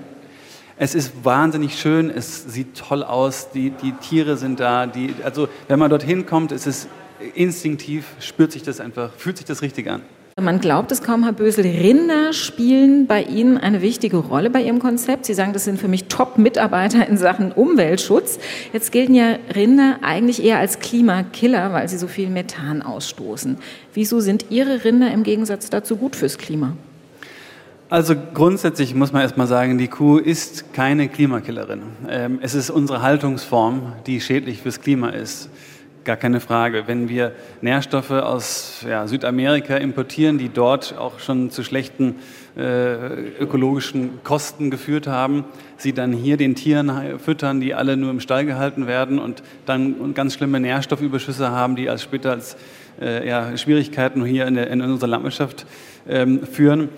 Es 0.78 0.96
ist 0.96 1.24
wahnsinnig 1.24 1.80
schön, 1.80 2.10
es 2.10 2.46
sieht 2.46 2.76
toll 2.76 3.04
aus, 3.04 3.52
die, 3.52 3.70
die 3.70 3.92
Tiere 3.92 4.38
sind 4.38 4.60
da. 4.60 4.88
Die, 4.88 5.14
also 5.24 5.48
wenn 5.68 5.78
man 5.78 5.90
dorthin 5.90 6.26
kommt, 6.26 6.52
ist 6.52 6.66
es 6.66 6.88
instinktiv, 7.36 8.06
spürt 8.20 8.52
sich 8.52 8.64
das 8.64 8.80
einfach, 8.80 9.12
fühlt 9.16 9.38
sich 9.38 9.46
das 9.46 9.62
richtig 9.62 9.90
an. 9.90 10.02
Man 10.42 10.60
glaubt 10.60 10.92
es 10.92 11.04
kaum, 11.04 11.24
Herr 11.24 11.34
Bösel, 11.34 11.64
Rinder 11.64 12.34
spielen 12.34 13.06
bei 13.06 13.22
Ihnen 13.22 13.60
eine 13.60 13.84
wichtige 13.84 14.18
Rolle 14.18 14.50
bei 14.50 14.64
Ihrem 14.64 14.80
Konzept. 14.80 15.28
Sie 15.28 15.36
sagen, 15.36 15.54
das 15.54 15.64
sind 15.64 15.80
für 15.80 15.88
mich 15.88 16.06
Top-Mitarbeiter 16.06 17.08
in 17.08 17.18
Sachen 17.18 17.52
Umweltschutz. 17.52 18.40
Jetzt 18.74 18.92
gelten 18.92 19.14
ja 19.14 19.38
Rinder 19.56 20.00
eigentlich 20.02 20.44
eher 20.44 20.58
als 20.58 20.80
Klimakiller, 20.80 21.72
weil 21.72 21.88
sie 21.88 22.00
so 22.00 22.08
viel 22.08 22.32
Methan 22.32 22.82
ausstoßen. 22.82 23.58
Wieso 23.94 24.22
sind 24.22 24.48
Ihre 24.50 24.84
Rinder 24.84 25.12
im 25.12 25.22
Gegensatz 25.22 25.70
dazu 25.70 25.98
gut 25.98 26.16
fürs 26.16 26.40
Klima? 26.40 26.76
Also 27.90 28.16
grundsätzlich 28.34 28.96
muss 28.96 29.12
man 29.12 29.22
erstmal 29.22 29.48
sagen, 29.48 29.78
die 29.78 29.88
Kuh 29.88 30.18
ist 30.18 30.74
keine 30.74 31.10
Klimakillerin. 31.10 31.82
Ähm, 32.10 32.40
es 32.42 32.56
ist 32.56 32.70
unsere 32.70 33.02
Haltungsform, 33.02 33.94
die 34.08 34.20
schädlich 34.22 34.62
fürs 34.62 34.82
Klima 34.82 35.10
ist. 35.10 35.50
Gar 36.04 36.18
keine 36.18 36.40
Frage. 36.40 36.84
Wenn 36.88 37.08
wir 37.08 37.34
Nährstoffe 37.62 38.12
aus 38.12 38.84
ja, 38.88 39.08
Südamerika 39.08 39.78
importieren, 39.78 40.38
die 40.38 40.50
dort 40.50 40.98
auch 40.98 41.20
schon 41.20 41.50
zu 41.50 41.64
schlechten 41.64 42.16
äh, 42.58 43.40
ökologischen 43.40 44.22
Kosten 44.24 44.70
geführt 44.70 45.08
haben, 45.08 45.46
sie 45.78 45.94
dann 45.94 46.12
hier 46.12 46.36
den 46.36 46.56
Tieren 46.56 47.20
füttern, 47.20 47.62
die 47.62 47.74
alle 47.74 47.96
nur 47.96 48.12
im 48.12 48.20
Stall 48.20 48.46
gehalten 48.46 48.88
werden 48.88 49.20
und 49.20 49.44
dann 49.66 50.14
ganz 50.14 50.34
schlimme 50.34 50.60
Nährstoffüberschüsse 50.60 51.52
haben, 51.52 51.76
die 51.76 51.90
als 51.90 52.02
später 52.04 52.32
als 52.32 52.58
äh, 53.00 53.28
ja, 53.28 53.56
Schwierigkeiten 53.56 54.26
hier 54.26 54.46
in, 54.48 54.56
der, 54.56 54.70
in 54.70 54.82
unserer 54.82 55.10
Landwirtschaft 55.10 55.66
ähm, 56.08 56.46
führen, 56.46 56.90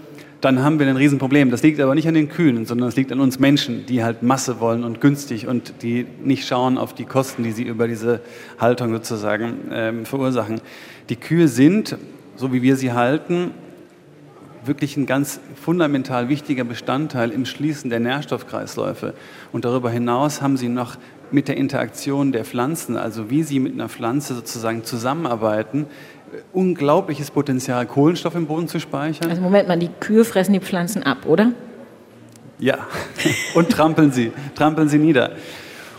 dann 0.45 0.61
haben 0.61 0.77
wir 0.77 0.87
ein 0.87 0.95
Riesenproblem. 0.95 1.49
Das 1.49 1.63
liegt 1.63 1.79
aber 1.79 1.95
nicht 1.95 2.07
an 2.07 2.13
den 2.13 2.29
Kühen, 2.29 2.67
sondern 2.67 2.87
es 2.87 2.95
liegt 2.95 3.11
an 3.11 3.19
uns 3.19 3.39
Menschen, 3.39 3.87
die 3.87 4.03
halt 4.03 4.21
Masse 4.21 4.59
wollen 4.59 4.83
und 4.83 5.01
günstig 5.01 5.47
und 5.47 5.81
die 5.81 6.05
nicht 6.23 6.45
schauen 6.47 6.77
auf 6.77 6.93
die 6.93 7.05
Kosten, 7.05 7.41
die 7.41 7.51
sie 7.51 7.63
über 7.63 7.87
diese 7.87 8.21
Haltung 8.59 8.93
sozusagen 8.93 9.71
ähm, 9.71 10.05
verursachen. 10.05 10.61
Die 11.09 11.15
Kühe 11.15 11.47
sind, 11.47 11.97
so 12.35 12.53
wie 12.53 12.61
wir 12.61 12.75
sie 12.75 12.93
halten, 12.93 13.55
wirklich 14.63 14.97
ein 14.97 15.07
ganz 15.07 15.39
fundamental 15.55 16.29
wichtiger 16.29 16.63
Bestandteil 16.63 17.31
im 17.31 17.45
Schließen 17.45 17.89
der 17.89 17.99
Nährstoffkreisläufe. 17.99 19.15
Und 19.51 19.65
darüber 19.65 19.89
hinaus 19.89 20.43
haben 20.43 20.57
sie 20.57 20.69
noch 20.69 20.97
mit 21.31 21.47
der 21.47 21.57
Interaktion 21.57 22.31
der 22.31 22.45
Pflanzen, 22.45 22.97
also 22.97 23.31
wie 23.31 23.41
sie 23.41 23.59
mit 23.59 23.73
einer 23.73 23.89
Pflanze 23.89 24.35
sozusagen 24.35 24.83
zusammenarbeiten, 24.83 25.87
unglaubliches 26.53 27.31
Potenzial, 27.31 27.85
Kohlenstoff 27.85 28.35
im 28.35 28.47
Boden 28.47 28.67
zu 28.67 28.79
speichern. 28.79 29.29
Also 29.29 29.41
Moment 29.41 29.67
mal, 29.67 29.77
die 29.77 29.89
Kühe 29.99 30.25
fressen 30.25 30.53
die 30.53 30.59
Pflanzen 30.59 31.03
ab, 31.03 31.25
oder? 31.25 31.51
Ja, 32.59 32.87
und 33.55 33.69
trampeln 33.69 34.11
sie, 34.11 34.31
trampeln 34.55 34.89
sie 34.89 34.97
nieder. 34.97 35.31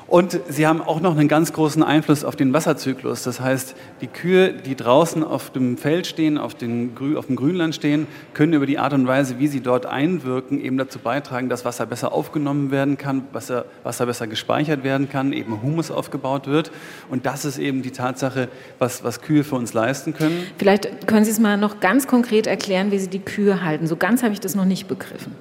Und 0.09 0.39
sie 0.49 0.67
haben 0.67 0.83
auch 0.83 1.01
noch 1.01 1.17
einen 1.17 1.27
ganz 1.27 1.53
großen 1.53 1.83
Einfluss 1.83 2.25
auf 2.25 2.37
den 2.37 2.53
Wasserzyklus. 2.53 3.25
Das 3.25 3.41
heißt, 3.41 3.75
die 4.01 4.07
Kühe, 4.07 4.53
die 4.53 4.77
draußen 4.77 5.25
auf 5.25 5.51
dem 5.51 5.77
Feld 5.77 6.07
stehen, 6.07 6.39
auf, 6.39 6.55
den, 6.55 6.93
auf 7.17 7.27
dem 7.27 7.35
Grünland 7.35 7.75
stehen, 7.75 8.07
können 8.33 8.53
über 8.53 8.67
die 8.67 8.79
Art 8.79 8.93
und 8.93 9.09
Weise, 9.09 9.41
wie 9.41 9.49
sie 9.49 9.61
dort 9.61 9.85
einwirken, 9.85 10.61
eben 10.61 10.79
dazu 10.79 11.01
beitragen, 11.01 11.49
dass 11.49 11.65
Wasser 11.65 11.87
besser 11.87 12.13
aufgenommen 12.13 12.71
werden 12.71 12.99
kann, 12.99 13.25
Wasser, 13.33 13.65
Wasser 13.83 14.07
besser 14.07 14.29
gespeichert 14.29 14.85
werden 14.85 15.09
kann, 15.09 15.33
eben 15.33 15.61
Humus 15.61 15.91
aufgebaut 15.91 16.47
wird. 16.47 16.71
Und 17.11 17.27
das 17.27 17.45
ist 17.45 17.59
eben 17.59 17.83
die 17.83 17.91
Tatsache, 17.91 18.49
was, 18.79 19.03
was 19.03 19.21
Kühe 19.21 19.43
für 19.43 19.57
uns 19.57 19.75
leisten 19.75 20.15
können. 20.15 20.47
Vielleicht 20.57 21.09
können 21.09 21.25
Sie 21.25 21.33
es 21.33 21.41
mal 21.41 21.57
noch 21.57 21.81
ganz 21.81 22.07
konkret 22.07 22.47
erklären, 22.47 22.93
wie 22.93 22.99
Sie 23.01 23.09
die 23.09 23.19
Kühe 23.19 23.65
halten. 23.65 23.89
So 23.89 23.97
ganz 23.97 24.23
habe 24.23 24.33
ich 24.33 24.41
das 24.41 24.55
noch 24.55 24.67
nicht 24.67 24.87
begriffen. 24.87 25.33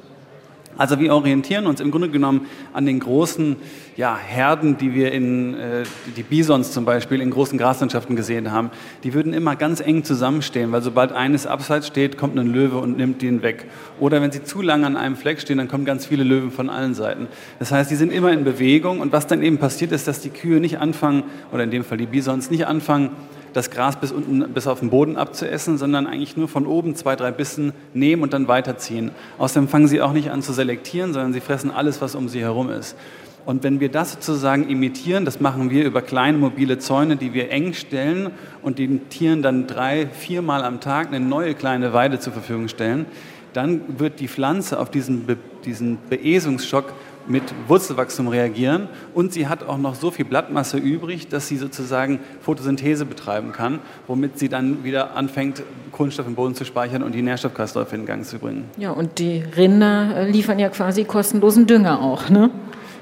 Also 0.78 1.00
wir 1.00 1.14
orientieren 1.14 1.68
uns 1.68 1.80
im 1.80 1.92
Grunde 1.92 2.10
genommen 2.10 2.48
an 2.74 2.86
den 2.86 3.00
großen 3.00 3.56
ja, 3.96 4.18
Herden, 4.18 4.78
die 4.78 4.94
wir 4.94 5.12
in, 5.12 5.54
äh, 5.54 5.84
die 6.18 6.24
Bisons 6.24 6.72
zum 6.72 6.84
Beispiel 6.84 7.22
in 7.22 7.32
großen 7.32 7.58
Graslandschaften 7.58 8.16
gesehen 8.16 8.52
haben. 8.52 8.72
Die 9.04 9.14
würden 9.14 9.34
immer 9.34 9.56
ganz 9.56 9.80
eng 9.80 10.04
zusammenstehen, 10.04 10.72
weil 10.72 10.82
sobald 10.82 11.14
eines 11.14 11.48
abseits 11.48 11.88
steht, 11.88 12.18
kommt 12.18 12.38
ein 12.38 12.48
Löwe 12.48 12.78
und 12.78 12.98
nimmt 12.98 13.22
den 13.22 13.42
weg. 13.42 13.66
Oder 14.00 14.22
wenn 14.22 14.32
sie 14.32 14.44
zu 14.44 14.62
lange 14.62 14.86
an 14.86 14.98
einem 14.98 15.16
Fleck 15.16 15.40
stehen, 15.40 15.58
dann 15.58 15.70
kommen 15.70 15.86
ganz 15.86 16.06
viele 16.06 16.24
Löwen 16.24 16.52
von 16.52 16.70
allen 16.70 16.94
Seiten. 16.94 17.28
Das 17.60 17.72
heißt, 17.72 17.90
die 17.90 17.96
sind 17.96 18.12
immer 18.12 18.34
in 18.34 18.44
Bewegung 18.44 19.00
und 19.00 19.14
was 19.14 19.28
dann 19.28 19.42
eben 19.42 19.58
passiert 19.58 19.94
ist, 19.94 20.08
dass 20.08 20.20
die 20.20 20.30
Kühe 20.30 20.60
nicht 20.60 20.80
anfangen, 20.80 21.24
oder 21.54 21.64
in 21.64 21.72
dem 21.72 21.84
Fall 21.84 21.98
die 21.98 22.06
Bisons, 22.06 22.52
nicht 22.52 22.68
anfangen, 22.68 23.12
das 23.56 23.72
Gras 23.72 23.96
bis 23.96 24.12
unten 24.12 24.52
bis 24.54 24.68
auf 24.68 24.82
den 24.82 24.90
Boden 24.90 25.16
abzuessen, 25.16 25.78
sondern 25.78 26.08
eigentlich 26.08 26.36
nur 26.36 26.50
von 26.50 26.68
oben 26.68 26.94
zwei, 26.96 27.16
drei 27.16 27.32
Bissen 27.32 27.72
nehmen 27.94 28.22
und 28.22 28.34
dann 28.34 28.50
weiterziehen. 28.50 29.12
Außerdem 29.38 29.70
fangen 29.70 29.88
sie 29.88 30.02
auch 30.02 30.12
nicht 30.12 30.30
an 30.30 30.42
zu 30.42 30.52
selektieren, 30.52 31.14
sondern 31.14 31.32
sie 31.32 31.40
fressen 31.40 31.72
alles, 31.72 32.02
was 32.02 32.16
um 32.16 32.28
sie 32.28 32.42
herum 32.42 32.70
ist. 32.70 32.98
Und 33.46 33.64
wenn 33.64 33.80
wir 33.80 33.90
das 33.90 34.12
sozusagen 34.14 34.68
imitieren, 34.68 35.24
das 35.24 35.40
machen 35.40 35.70
wir 35.70 35.86
über 35.86 36.02
kleine 36.02 36.38
mobile 36.38 36.80
Zäune, 36.80 37.16
die 37.16 37.34
wir 37.34 37.50
eng 37.50 37.74
stellen 37.74 38.32
und 38.62 38.78
den 38.78 39.08
Tieren 39.08 39.42
dann 39.42 39.68
drei, 39.68 40.08
viermal 40.08 40.64
am 40.64 40.82
Tag 40.82 41.08
eine 41.08 41.22
neue 41.22 41.54
kleine 41.54 41.94
Weide 41.94 42.20
zur 42.20 42.34
Verfügung 42.34 42.68
stellen, 42.68 43.06
dann 43.54 44.00
wird 44.00 44.20
die 44.20 44.28
Pflanze 44.28 44.80
auf 44.80 44.92
diesen, 44.92 45.26
Be 45.26 45.38
diesen 45.64 45.98
Beesungsschock 46.10 46.92
mit 47.28 47.44
Wurzelwachstum 47.68 48.28
reagieren 48.28 48.88
und 49.14 49.34
sie 49.34 49.48
hat 49.48 49.64
auch 49.64 49.78
noch 49.78 49.96
so 49.96 50.12
viel 50.12 50.26
Blattmasse 50.26 50.78
übrig, 50.78 51.28
dass 51.28 51.48
sie 51.48 51.58
sozusagen 51.58 52.20
Photosynthese 52.42 53.06
betreiben 53.06 53.52
kann, 53.52 53.80
womit 54.08 54.38
sie 54.38 54.50
dann 54.50 54.84
wieder 54.84 55.16
anfängt, 55.16 55.64
Kohlenstoff 55.92 56.28
im 56.28 56.36
Boden 56.36 56.56
zu 56.56 56.66
speichern 56.66 57.04
und 57.04 57.14
die 57.14 57.22
Nährstoffkreisläufe 57.22 57.96
in 57.96 58.06
Gang 58.06 58.26
zu 58.26 58.40
bringen. 58.40 58.66
Ja, 58.78 58.92
und 58.92 59.20
die 59.20 59.44
Rinder 59.56 60.26
liefern 60.26 60.60
ja 60.60 60.70
quasi 60.70 61.04
kostenlosen 61.04 61.68
Dünger 61.68 62.02
auch, 62.02 62.30
ne? 62.30 62.52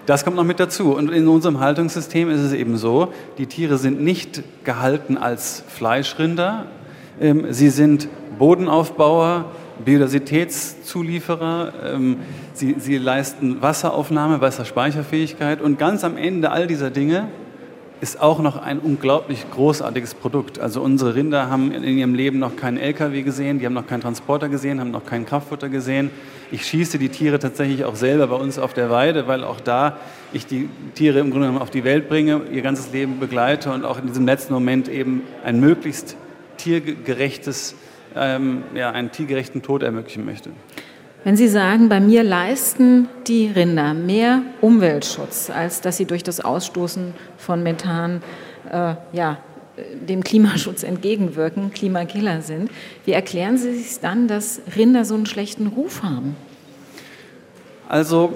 Das 0.05 0.25
kommt 0.25 0.35
noch 0.35 0.43
mit 0.43 0.59
dazu. 0.59 0.93
Und 0.95 1.11
in 1.11 1.27
unserem 1.29 1.61
Haltungssystem 1.61 2.29
ist 2.29 2.41
es 2.41 2.51
eben 2.51 2.77
so, 2.77 3.13
die 3.37 3.45
Tiere 3.45 3.77
sind 3.77 4.01
nicht 4.01 4.43
gehalten 4.65 5.17
als 5.17 5.63
Fleischrinder, 5.69 6.65
ähm, 7.21 7.45
sie 7.51 7.69
sind 7.69 8.09
Bodenaufbauer, 8.37 9.45
Biodiversitätszulieferer, 9.83 11.73
ähm, 11.93 12.17
sie, 12.53 12.75
sie 12.77 12.97
leisten 12.97 13.61
Wasseraufnahme, 13.61 14.41
Wasserspeicherfähigkeit 14.41 15.61
und 15.61 15.79
ganz 15.79 16.03
am 16.03 16.17
Ende 16.17 16.51
all 16.51 16.67
dieser 16.67 16.89
Dinge 16.89 17.27
ist 18.03 18.19
auch 18.19 18.39
noch 18.39 18.61
ein 18.61 18.79
unglaublich 18.79 19.49
großartiges 19.49 20.15
Produkt. 20.15 20.59
Also 20.59 20.81
unsere 20.81 21.15
Rinder 21.15 21.49
haben 21.49 21.71
in 21.71 21.97
ihrem 21.97 22.13
Leben 22.13 22.37
noch 22.37 22.57
keinen 22.57 22.77
LKW 22.77 23.21
gesehen, 23.21 23.59
die 23.59 23.65
haben 23.65 23.73
noch 23.73 23.87
keinen 23.87 24.01
Transporter 24.01 24.49
gesehen, 24.49 24.81
haben 24.81 24.91
noch 24.91 25.05
kein 25.05 25.25
Kraftfutter 25.25 25.69
gesehen. 25.69 26.11
Ich 26.51 26.65
schieße 26.65 26.99
die 26.99 27.07
Tiere 27.07 27.39
tatsächlich 27.39 27.85
auch 27.85 27.95
selber 27.95 28.27
bei 28.27 28.35
uns 28.35 28.59
auf 28.59 28.73
der 28.73 28.89
Weide, 28.89 29.27
weil 29.27 29.45
auch 29.45 29.61
da 29.61 29.97
ich 30.33 30.45
die 30.45 30.67
Tiere 30.95 31.19
im 31.19 31.31
Grunde 31.31 31.47
genommen 31.47 31.61
auf 31.61 31.69
die 31.69 31.85
Welt 31.85 32.09
bringe, 32.09 32.41
ihr 32.51 32.61
ganzes 32.61 32.91
Leben 32.91 33.21
begleite 33.21 33.71
und 33.71 33.85
auch 33.85 33.99
in 33.99 34.07
diesem 34.07 34.25
letzten 34.25 34.53
Moment 34.53 34.89
eben 34.89 35.21
ein 35.45 35.61
möglichst 35.61 36.17
tiergerechtes, 36.57 37.75
ähm, 38.15 38.63
ja, 38.75 38.91
einen 38.91 39.11
tiergerechten 39.11 39.61
Tod 39.61 39.83
ermöglichen 39.83 40.25
möchte. 40.25 40.49
Wenn 41.23 41.37
Sie 41.37 41.47
sagen, 41.47 41.87
bei 41.87 42.01
mir 42.01 42.21
leisten 42.23 43.07
die 43.27 43.47
Rinder 43.47 43.93
mehr 43.93 44.41
Umweltschutz, 44.59 45.49
als 45.49 45.79
dass 45.79 45.95
sie 45.95 46.05
durch 46.05 46.23
das 46.23 46.41
Ausstoßen 46.41 47.13
von 47.37 47.63
Methan 47.63 48.21
äh, 48.69 48.95
ja, 49.13 49.37
dem 50.07 50.23
Klimaschutz 50.23 50.83
entgegenwirken, 50.83 51.71
Klimakiller 51.71 52.41
sind, 52.41 52.69
wie 53.05 53.11
erklären 53.11 53.57
Sie 53.57 53.73
sich 53.73 53.99
dann, 53.99 54.27
dass 54.27 54.61
Rinder 54.75 55.05
so 55.05 55.15
einen 55.15 55.25
schlechten 55.25 55.67
Ruf 55.67 56.03
haben? 56.03 56.35
Also, 57.87 58.33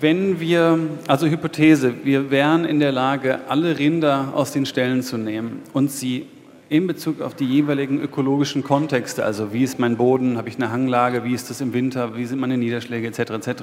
wenn 0.00 0.38
wir, 0.38 0.78
also 1.08 1.26
Hypothese, 1.26 1.94
wir 2.04 2.30
wären 2.30 2.64
in 2.64 2.78
der 2.78 2.92
Lage, 2.92 3.40
alle 3.48 3.78
Rinder 3.78 4.32
aus 4.34 4.52
den 4.52 4.66
Ställen 4.66 5.02
zu 5.02 5.16
nehmen 5.16 5.62
und 5.72 5.90
sie 5.90 6.26
in 6.68 6.86
Bezug 6.86 7.20
auf 7.20 7.34
die 7.34 7.44
jeweiligen 7.44 8.00
ökologischen 8.00 8.64
Kontexte, 8.64 9.24
also 9.24 9.52
wie 9.52 9.62
ist 9.62 9.78
mein 9.78 9.96
Boden, 9.96 10.36
habe 10.36 10.48
ich 10.48 10.56
eine 10.56 10.70
Hanglage, 10.70 11.24
wie 11.24 11.32
ist 11.32 11.48
das 11.48 11.60
im 11.60 11.72
Winter, 11.72 12.16
wie 12.16 12.24
sind 12.24 12.40
meine 12.40 12.58
Niederschläge 12.58 13.06
etc. 13.06 13.46
etc., 13.46 13.62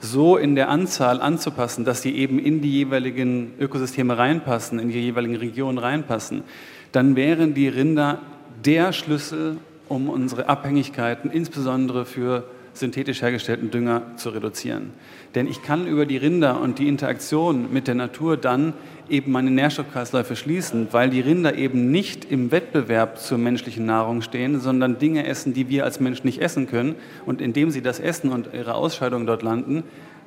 so 0.00 0.36
in 0.36 0.56
der 0.56 0.68
Anzahl 0.68 1.20
anzupassen, 1.20 1.84
dass 1.84 2.02
sie 2.02 2.16
eben 2.16 2.38
in 2.40 2.60
die 2.60 2.72
jeweiligen 2.72 3.52
Ökosysteme 3.60 4.18
reinpassen, 4.18 4.80
in 4.80 4.90
die 4.90 5.00
jeweiligen 5.00 5.36
Regionen 5.36 5.78
reinpassen, 5.78 6.42
dann 6.90 7.14
wären 7.14 7.54
die 7.54 7.68
Rinder 7.68 8.18
der 8.64 8.92
Schlüssel, 8.92 9.58
um 9.88 10.08
unsere 10.08 10.48
Abhängigkeiten, 10.48 11.30
insbesondere 11.30 12.04
für 12.04 12.44
synthetisch 12.74 13.22
hergestellten 13.22 13.70
Dünger, 13.70 14.02
zu 14.16 14.30
reduzieren. 14.30 14.90
Denn 15.34 15.46
ich 15.46 15.62
kann 15.62 15.86
über 15.86 16.06
die 16.06 16.16
Rinder 16.16 16.60
und 16.60 16.78
die 16.78 16.88
Interaktion 16.88 17.72
mit 17.72 17.86
der 17.86 17.94
Natur 17.94 18.36
dann 18.36 18.72
eben 19.12 19.30
meine 19.30 19.50
Nährstoffkreisläufe 19.50 20.34
schließen, 20.34 20.88
weil 20.90 21.10
die 21.10 21.20
Rinder 21.20 21.54
eben 21.54 21.90
nicht 21.90 22.24
im 22.24 22.50
Wettbewerb 22.50 23.18
zur 23.18 23.38
menschlichen 23.38 23.86
Nahrung 23.86 24.22
stehen, 24.22 24.58
sondern 24.58 24.98
Dinge 24.98 25.26
essen, 25.26 25.54
die 25.54 25.68
wir 25.68 25.84
als 25.84 26.00
Mensch 26.00 26.24
nicht 26.24 26.40
essen 26.40 26.66
können. 26.66 26.96
Und 27.26 27.40
indem 27.40 27.70
sie 27.70 27.82
das 27.82 28.00
essen 28.00 28.32
und 28.32 28.48
ihre 28.52 28.74
Ausscheidungen 28.74 29.26
dort 29.26 29.42
landen, 29.42 29.84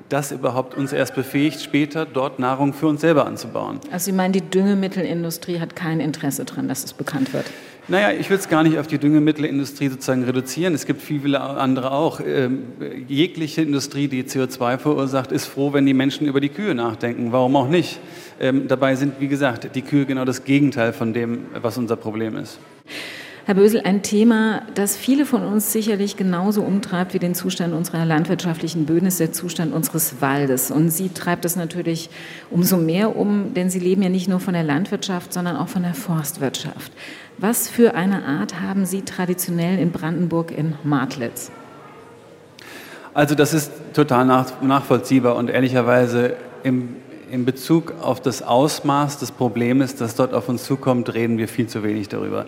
das 0.09 0.31
überhaupt 0.31 0.75
uns 0.75 0.93
erst 0.93 1.15
befähigt, 1.15 1.61
später 1.61 2.05
dort 2.05 2.37
Nahrung 2.37 2.73
für 2.73 2.87
uns 2.87 3.01
selber 3.01 3.25
anzubauen. 3.25 3.79
Also 3.91 4.05
Sie 4.05 4.11
meinen, 4.11 4.33
die 4.33 4.41
Düngemittelindustrie 4.41 5.59
hat 5.59 5.75
kein 5.75 5.99
Interesse 5.99 6.45
daran, 6.45 6.67
dass 6.67 6.83
es 6.83 6.93
bekannt 6.93 7.33
wird? 7.33 7.45
Naja, 7.87 8.11
ich 8.11 8.29
will 8.31 8.37
es 8.37 8.49
gar 8.49 8.63
nicht 8.63 8.79
auf 8.79 8.87
die 8.87 8.97
Düngemittelindustrie 8.97 9.89
sozusagen 9.89 10.23
reduzieren. 10.23 10.73
Es 10.73 10.87
gibt 10.87 11.03
viele 11.03 11.39
andere 11.41 11.91
auch. 11.91 12.19
Ähm, 12.19 12.63
jegliche 13.07 13.61
Industrie, 13.61 14.07
die 14.07 14.23
CO2 14.23 14.79
verursacht, 14.79 15.31
ist 15.31 15.45
froh, 15.45 15.71
wenn 15.73 15.85
die 15.85 15.93
Menschen 15.93 16.25
über 16.25 16.41
die 16.41 16.49
Kühe 16.49 16.73
nachdenken. 16.73 17.31
Warum 17.31 17.55
auch 17.55 17.67
nicht? 17.67 17.99
Ähm, 18.39 18.67
dabei 18.67 18.95
sind, 18.95 19.19
wie 19.19 19.27
gesagt, 19.27 19.75
die 19.75 19.81
Kühe 19.81 20.05
genau 20.05 20.25
das 20.25 20.43
Gegenteil 20.43 20.93
von 20.93 21.13
dem, 21.13 21.45
was 21.61 21.77
unser 21.77 21.95
Problem 21.95 22.35
ist. 22.35 22.59
Herr 23.47 23.53
Bösel, 23.53 23.81
ein 23.81 24.01
Thema, 24.01 24.63
das 24.73 24.97
viele 24.97 25.23
von 25.23 25.43
uns 25.43 25.71
sicherlich 25.71 26.17
genauso 26.17 26.63
umtreibt 26.63 27.13
wie 27.13 27.19
den 27.19 27.35
Zustand 27.35 27.75
unserer 27.75 28.03
landwirtschaftlichen 28.03 28.87
Böden, 28.87 29.05
ist 29.05 29.19
der 29.19 29.33
Zustand 29.33 29.71
unseres 29.71 30.19
Waldes. 30.19 30.71
Und 30.71 30.89
Sie 30.89 31.09
treibt 31.09 31.45
es 31.45 31.55
natürlich 31.55 32.09
umso 32.49 32.77
mehr 32.77 33.15
um, 33.15 33.53
denn 33.53 33.69
Sie 33.69 33.77
leben 33.77 34.01
ja 34.01 34.09
nicht 34.09 34.27
nur 34.27 34.39
von 34.39 34.55
der 34.55 34.63
Landwirtschaft, 34.63 35.31
sondern 35.31 35.57
auch 35.57 35.67
von 35.67 35.83
der 35.83 35.93
Forstwirtschaft. 35.93 36.91
Was 37.37 37.69
für 37.69 37.93
eine 37.93 38.25
Art 38.25 38.61
haben 38.61 38.87
Sie 38.87 39.03
traditionell 39.03 39.77
in 39.77 39.91
Brandenburg 39.91 40.49
in 40.49 40.73
Martlitz? 40.83 41.51
Also 43.13 43.35
das 43.35 43.53
ist 43.53 43.71
total 43.93 44.25
nach, 44.25 44.59
nachvollziehbar 44.63 45.35
und 45.35 45.51
ehrlicherweise 45.51 46.35
im, 46.63 46.95
in 47.35 47.43
Bezug 47.43 47.95
auf 48.01 48.21
das 48.21 48.41
Ausmaß 48.41 49.19
des 49.19 49.33
Problems, 49.33 49.95
das 49.95 50.15
dort 50.15 50.33
auf 50.33 50.47
uns 50.47 50.63
zukommt, 50.63 51.13
reden 51.13 51.37
wir 51.37 51.49
viel 51.49 51.67
zu 51.67 51.83
wenig 51.83 52.07
darüber. 52.07 52.45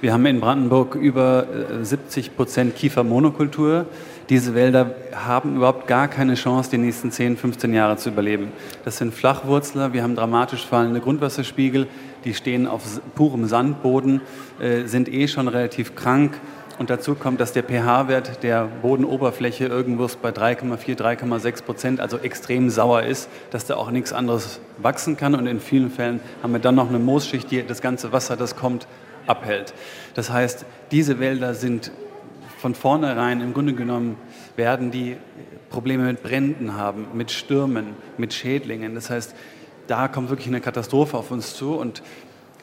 Wir 0.00 0.12
haben 0.12 0.24
in 0.26 0.38
Brandenburg 0.38 0.94
über 0.94 1.44
70 1.82 2.28
äh, 2.28 2.30
Prozent 2.30 2.76
Kiefermonokultur. 2.76 3.86
Diese 4.28 4.54
Wälder 4.54 4.94
haben 5.12 5.56
überhaupt 5.56 5.88
gar 5.88 6.06
keine 6.06 6.34
Chance, 6.34 6.70
die 6.70 6.78
nächsten 6.78 7.10
10, 7.10 7.36
15 7.36 7.74
Jahre 7.74 7.96
zu 7.96 8.10
überleben. 8.10 8.52
Das 8.84 8.98
sind 8.98 9.12
Flachwurzler, 9.12 9.92
wir 9.92 10.04
haben 10.04 10.14
dramatisch 10.14 10.64
fallende 10.64 11.00
Grundwasserspiegel, 11.00 11.88
die 12.24 12.32
stehen 12.32 12.68
auf 12.68 12.82
purem 13.16 13.46
Sandboden, 13.46 14.20
äh, 14.60 14.84
sind 14.84 15.12
eh 15.12 15.26
schon 15.26 15.48
relativ 15.48 15.96
krank. 15.96 16.38
Und 16.78 16.90
dazu 16.90 17.16
kommt, 17.16 17.40
dass 17.40 17.52
der 17.52 17.64
pH-Wert 17.64 18.44
der 18.44 18.68
Bodenoberfläche 18.82 19.66
irgendwo 19.66 20.08
bei 20.22 20.30
3,4, 20.30 20.96
3,6 20.96 21.64
Prozent, 21.64 22.00
also 22.00 22.18
extrem 22.18 22.70
sauer 22.70 23.02
ist, 23.02 23.28
dass 23.50 23.66
da 23.66 23.76
auch 23.76 23.90
nichts 23.90 24.12
anderes 24.12 24.60
wachsen 24.78 25.16
kann. 25.16 25.34
Und 25.34 25.48
in 25.48 25.58
vielen 25.58 25.90
Fällen 25.90 26.20
haben 26.40 26.52
wir 26.52 26.60
dann 26.60 26.76
noch 26.76 26.88
eine 26.88 27.00
Moosschicht, 27.00 27.50
die 27.50 27.66
das 27.66 27.82
ganze 27.82 28.12
Wasser, 28.12 28.36
das 28.36 28.54
kommt, 28.54 28.86
abhält. 29.26 29.74
Das 30.14 30.30
heißt, 30.30 30.64
diese 30.92 31.18
Wälder 31.18 31.54
sind 31.54 31.90
von 32.58 32.74
vornherein 32.74 33.40
im 33.40 33.54
Grunde 33.54 33.74
genommen, 33.74 34.16
werden 34.56 34.90
die 34.90 35.16
Probleme 35.70 36.04
mit 36.04 36.22
Bränden 36.22 36.76
haben, 36.76 37.08
mit 37.12 37.30
Stürmen, 37.30 37.88
mit 38.16 38.32
Schädlingen. 38.32 38.94
Das 38.94 39.10
heißt, 39.10 39.34
da 39.88 40.06
kommt 40.06 40.28
wirklich 40.30 40.48
eine 40.48 40.60
Katastrophe 40.60 41.16
auf 41.16 41.30
uns 41.30 41.54
zu 41.54 41.74
und 41.74 42.02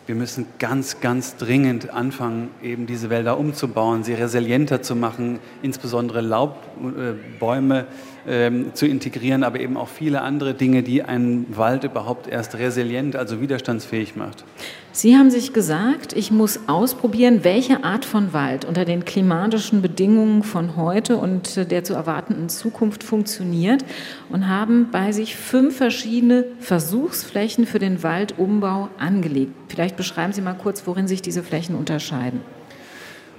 wir 0.08 0.16
müssen 0.16 0.46
ganz, 0.60 1.00
ganz 1.02 1.36
dringend 1.36 1.90
anfangen, 1.90 2.50
eben 2.62 2.86
diese 2.86 3.10
Wälder 3.10 3.38
umzubauen, 3.38 4.04
sie 4.04 4.14
resilienter 4.14 4.82
zu 4.82 4.96
machen, 4.96 5.40
insbesondere 5.62 6.22
Laubbäume 6.22 7.86
ähm, 8.28 8.74
zu 8.74 8.86
integrieren, 8.86 9.44
aber 9.44 9.60
eben 9.60 9.78
auch 9.78 9.88
viele 9.88 10.22
andere 10.22 10.54
Dinge, 10.54 10.84
die 10.84 11.04
einen 11.04 11.46
Wald 11.56 11.84
überhaupt 11.84 12.28
erst 12.28 12.56
resilient, 12.56 13.16
also 13.16 13.42
widerstandsfähig 13.42 14.16
macht. 14.16 14.44
Sie 14.92 15.18
haben 15.18 15.30
sich 15.30 15.52
gesagt, 15.52 16.14
ich 16.14 16.32
muss 16.32 16.62
ausprobieren, 16.68 17.44
welche 17.44 17.84
Art 17.84 18.06
von 18.06 18.32
Wald 18.34 18.64
unter 18.64 18.86
den 18.86 19.04
klimatischen 19.04 19.82
Bedingungen 19.82 20.42
von 20.42 20.78
heute 20.78 21.18
und 21.18 21.70
der 21.70 21.84
zu 21.84 21.94
erwartenden 21.94 22.48
Zukunft 22.48 23.04
funktioniert 23.04 23.84
und 24.30 24.48
haben 24.48 24.90
bei 24.92 25.12
sich 25.12 25.36
fünf 25.36 25.76
verschiedene 25.76 26.46
Versuchsflächen 26.60 27.66
für 27.66 27.80
den 27.80 28.04
Waldumbau 28.04 28.90
angelegt. 28.98 29.52
Vielleicht 29.68 29.98
beschreiben 29.98 30.32
Sie 30.32 30.42
mal 30.42 30.54
kurz, 30.54 30.88
worin 30.88 31.08
sich 31.08 31.22
diese 31.22 31.44
Flächen 31.44 31.76
unterscheiden. 31.76 32.40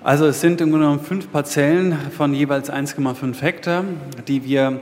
Also 0.02 0.26
es 0.26 0.40
sind 0.40 0.60
im 0.60 0.70
Grunde 0.70 0.86
genommen 0.86 1.04
fünf 1.04 1.32
Parzellen 1.32 1.96
von 2.16 2.32
jeweils 2.32 2.70
1,5 2.70 3.40
Hektar, 3.40 3.84
die 4.28 4.44
wir 4.44 4.80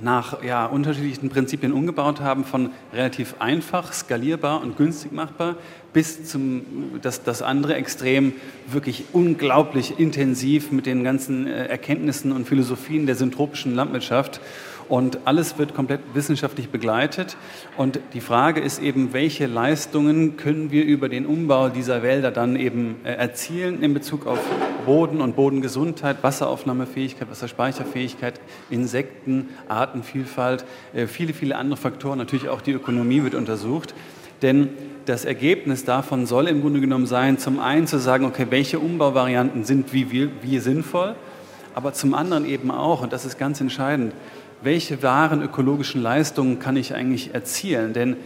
nach 0.00 0.42
ja, 0.42 0.66
unterschiedlichen 0.66 1.30
Prinzipien 1.30 1.72
umgebaut 1.72 2.20
haben, 2.20 2.44
von 2.44 2.70
relativ 2.92 3.36
einfach, 3.38 3.92
skalierbar 3.92 4.62
und 4.62 4.76
günstig 4.76 5.12
machbar, 5.12 5.56
bis 5.92 6.24
zum 6.24 6.98
das, 7.00 7.22
das 7.22 7.40
andere 7.40 7.74
Extrem 7.76 8.34
wirklich 8.66 9.04
unglaublich 9.12 9.98
intensiv 9.98 10.72
mit 10.72 10.86
den 10.86 11.04
ganzen 11.04 11.46
äh, 11.46 11.66
Erkenntnissen 11.66 12.32
und 12.32 12.46
Philosophien 12.46 13.06
der 13.06 13.14
syntropischen 13.14 13.74
Landwirtschaft 13.74 14.40
Und 14.88 15.18
alles 15.24 15.58
wird 15.58 15.74
komplett 15.74 16.00
wissenschaftlich 16.14 16.70
begleitet. 16.70 17.36
Und 17.76 17.98
die 18.14 18.20
Frage 18.20 18.60
ist 18.60 18.80
eben, 18.80 19.12
welche 19.12 19.46
Leistungen 19.46 20.36
können 20.36 20.70
wir 20.70 20.84
über 20.84 21.08
den 21.08 21.26
Umbau 21.26 21.68
dieser 21.68 22.02
Wälder 22.02 22.30
dann 22.30 22.56
eben 22.56 22.96
äh, 23.04 23.12
erzielen 23.12 23.82
in 23.82 23.94
Bezug 23.94 24.26
auf 24.26 24.38
Boden 24.84 25.20
und 25.20 25.34
Bodengesundheit, 25.34 26.22
Wasseraufnahmefähigkeit, 26.22 27.28
Wasserspeicherfähigkeit, 27.28 28.40
Insekten, 28.70 29.48
Artenvielfalt, 29.68 30.64
äh, 30.94 31.06
viele, 31.06 31.32
viele 31.32 31.56
andere 31.56 31.76
Faktoren. 31.76 32.18
Natürlich 32.18 32.48
auch 32.48 32.60
die 32.60 32.72
Ökonomie 32.72 33.24
wird 33.24 33.34
untersucht. 33.34 33.94
Denn 34.42 34.68
das 35.06 35.24
Ergebnis 35.24 35.84
davon 35.84 36.26
soll 36.26 36.46
im 36.46 36.60
Grunde 36.60 36.80
genommen 36.80 37.06
sein, 37.06 37.38
zum 37.38 37.58
einen 37.58 37.86
zu 37.86 37.98
sagen, 37.98 38.24
okay, 38.24 38.46
welche 38.50 38.78
Umbauvarianten 38.78 39.64
sind 39.64 39.92
wie, 39.92 40.10
wie, 40.10 40.30
wie 40.42 40.58
sinnvoll, 40.58 41.14
aber 41.74 41.92
zum 41.92 42.14
anderen 42.14 42.46
eben 42.46 42.70
auch, 42.70 43.02
und 43.02 43.12
das 43.12 43.24
ist 43.24 43.38
ganz 43.38 43.60
entscheidend, 43.60 44.14
welche 44.62 45.02
wahren 45.02 45.42
ökologischen 45.42 46.02
Leistungen 46.02 46.58
kann 46.58 46.76
ich 46.76 46.94
eigentlich 46.94 47.34
erzielen? 47.34 47.92
Denn 47.92 48.16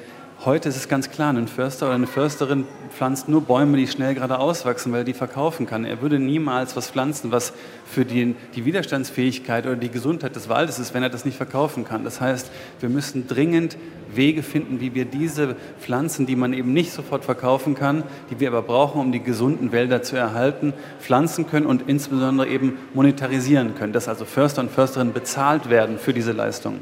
Heute 0.43 0.71
ist 0.71 0.77
es 0.77 0.89
ganz 0.89 1.11
klar, 1.11 1.35
ein 1.35 1.49
Förster 1.49 1.85
oder 1.85 1.97
eine 1.97 2.07
Försterin 2.07 2.65
pflanzt 2.97 3.29
nur 3.29 3.43
Bäume, 3.43 3.77
die 3.77 3.87
schnell 3.87 4.15
geradeaus 4.15 4.65
wachsen, 4.65 4.91
weil 4.91 5.01
er 5.01 5.05
die 5.05 5.13
verkaufen 5.13 5.67
kann. 5.67 5.85
Er 5.85 6.01
würde 6.01 6.19
niemals 6.19 6.77
was 6.77 6.91
pflanzen, 6.91 7.31
was 7.31 7.53
für 7.85 8.07
die, 8.07 8.35
die 8.55 8.65
Widerstandsfähigkeit 8.65 9.67
oder 9.67 9.77
die 9.77 9.91
Gesundheit 9.91 10.35
des 10.35 10.49
Waldes 10.49 10.79
ist, 10.79 10.95
wenn 10.95 11.03
er 11.03 11.11
das 11.11 11.27
nicht 11.27 11.37
verkaufen 11.37 11.85
kann. 11.85 12.05
Das 12.05 12.23
heißt, 12.23 12.51
wir 12.81 12.89
müssen 12.89 13.27
dringend 13.27 13.77
Wege 14.15 14.43
finden, 14.43 14.81
wie 14.81 14.95
wir 14.95 15.05
diese 15.05 15.57
Pflanzen, 15.79 16.25
die 16.25 16.37
man 16.37 16.55
eben 16.55 16.73
nicht 16.73 16.93
sofort 16.93 17.27
verkaufen 17.27 17.75
kann, 17.75 18.03
die 18.31 18.41
wir 18.41 18.49
aber 18.49 18.63
brauchen, 18.63 18.99
um 18.99 19.13
die 19.13 19.23
gesunden 19.23 19.73
Wälder 19.73 20.01
zu 20.01 20.17
erhalten, 20.17 20.73
pflanzen 21.01 21.49
können 21.49 21.67
und 21.67 21.87
insbesondere 21.87 22.49
eben 22.49 22.79
monetarisieren 22.95 23.75
können, 23.75 23.93
dass 23.93 24.09
also 24.09 24.25
Förster 24.25 24.63
und 24.63 24.71
Försterinnen 24.71 25.13
bezahlt 25.13 25.69
werden 25.69 25.99
für 25.99 26.15
diese 26.15 26.33
Leistungen. 26.33 26.81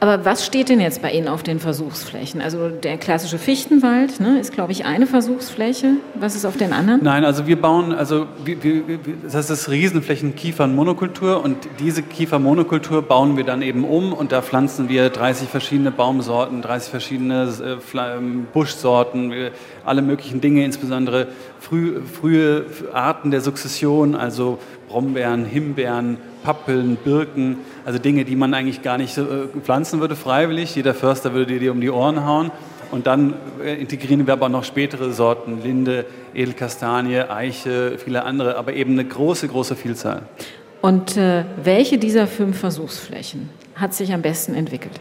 Aber 0.00 0.24
was 0.24 0.46
steht 0.46 0.68
denn 0.68 0.80
jetzt 0.80 1.02
bei 1.02 1.10
Ihnen 1.10 1.26
auf 1.26 1.42
den 1.42 1.58
Versuchsflächen? 1.58 2.40
Also 2.40 2.68
der 2.68 2.98
klassische 2.98 3.38
Fichtenwald 3.38 4.20
ne, 4.20 4.38
ist, 4.38 4.52
glaube 4.52 4.70
ich, 4.70 4.84
eine 4.84 5.06
Versuchsfläche. 5.06 5.94
Was 6.14 6.36
ist 6.36 6.44
auf 6.44 6.56
den 6.56 6.72
anderen? 6.72 7.02
Nein, 7.02 7.24
also 7.24 7.48
wir 7.48 7.60
bauen, 7.60 7.92
also 7.92 8.26
wir, 8.44 8.62
wir, 8.62 8.82
das 9.30 9.50
ist 9.50 9.68
Riesenflächen 9.68 10.36
Kiefernmonokultur 10.36 11.42
und 11.42 11.56
diese 11.80 12.02
Kiefermonokultur 12.02 13.02
bauen 13.02 13.36
wir 13.36 13.44
dann 13.44 13.60
eben 13.60 13.84
um 13.84 14.12
und 14.12 14.30
da 14.30 14.40
pflanzen 14.40 14.88
wir 14.88 15.10
30 15.10 15.48
verschiedene 15.48 15.90
Baumsorten, 15.90 16.62
30 16.62 16.90
verschiedene 16.90 17.52
äh, 17.60 17.98
ähm, 17.98 18.46
Buschsorten, 18.52 19.32
alle 19.84 20.02
möglichen 20.02 20.40
Dinge, 20.40 20.64
insbesondere 20.64 21.28
früh, 21.58 22.00
frühe 22.02 22.66
Arten 22.92 23.32
der 23.32 23.40
Sukzession, 23.40 24.14
also 24.14 24.58
Brombeeren, 24.88 25.44
Himbeeren, 25.44 26.16
Pappeln, 26.42 26.96
Birken, 26.96 27.58
also 27.84 27.98
Dinge, 27.98 28.24
die 28.24 28.36
man 28.36 28.54
eigentlich 28.54 28.82
gar 28.82 28.98
nicht 28.98 29.16
äh, 29.18 29.22
pflanzen 29.62 30.00
würde 30.00 30.16
freiwillig. 30.16 30.74
Jeder 30.74 30.94
Förster 30.94 31.32
würde 31.34 31.52
dir 31.52 31.60
die 31.60 31.68
um 31.68 31.80
die 31.80 31.90
Ohren 31.90 32.24
hauen. 32.24 32.50
Und 32.90 33.06
dann 33.06 33.34
äh, 33.62 33.74
integrieren 33.74 34.26
wir 34.26 34.32
aber 34.32 34.48
noch 34.48 34.64
spätere 34.64 35.12
Sorten, 35.12 35.62
Linde, 35.62 36.06
Edelkastanie, 36.34 37.20
Eiche, 37.20 37.98
viele 37.98 38.24
andere, 38.24 38.56
aber 38.56 38.72
eben 38.72 38.92
eine 38.92 39.04
große, 39.04 39.48
große 39.48 39.76
Vielzahl. 39.76 40.22
Und 40.80 41.16
äh, 41.16 41.44
welche 41.62 41.98
dieser 41.98 42.26
fünf 42.26 42.58
Versuchsflächen 42.58 43.50
hat 43.74 43.94
sich 43.94 44.12
am 44.12 44.22
besten 44.22 44.54
entwickelt? 44.54 45.00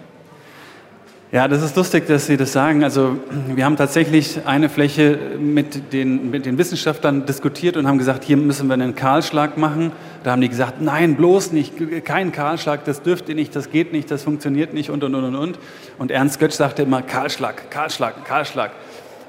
Ja, 1.30 1.50
das 1.50 1.62
ist 1.62 1.76
lustig, 1.76 2.08
dass 2.08 2.26
Sie 2.26 2.38
das 2.38 2.54
sagen. 2.54 2.86
Also 2.86 3.18
wir 3.54 3.66
haben 3.66 3.76
tatsächlich 3.76 4.40
eine 4.46 4.70
Fläche 4.70 5.20
mit 5.38 5.92
den, 5.92 6.32
mit 6.32 6.46
den 6.46 6.58
Wissenschaftlern 6.58 7.26
diskutiert 7.26 7.76
und 7.76 7.86
haben 7.86 7.98
gesagt, 7.98 8.24
hier 8.24 8.38
müssen 8.38 8.68
wir 8.68 8.76
einen 8.76 8.96
Kahlschlag 8.96 9.58
machen. 9.58 9.92
Da 10.24 10.32
haben 10.32 10.40
die 10.40 10.48
gesagt, 10.48 10.80
nein, 10.80 11.18
bloß 11.18 11.52
nicht, 11.52 11.74
kein 12.06 12.32
Kahlschlag, 12.32 12.86
das 12.86 13.02
dürft 13.02 13.28
ihr 13.28 13.36
nicht, 13.36 13.54
das 13.58 13.72
geht 13.72 13.92
nicht, 13.92 14.10
das 14.10 14.24
funktioniert 14.24 14.74
nicht 14.74 14.90
und, 14.90 15.04
und, 15.04 15.16
und, 15.16 15.36
und. 15.36 15.60
Und 15.98 16.12
Ernst 16.12 16.40
Götz 16.40 16.56
sagte 16.56 16.84
immer, 16.84 17.02
Kahlschlag, 17.02 17.70
Kahlschlag, 17.72 18.24
Kahlschlag. 18.24 18.72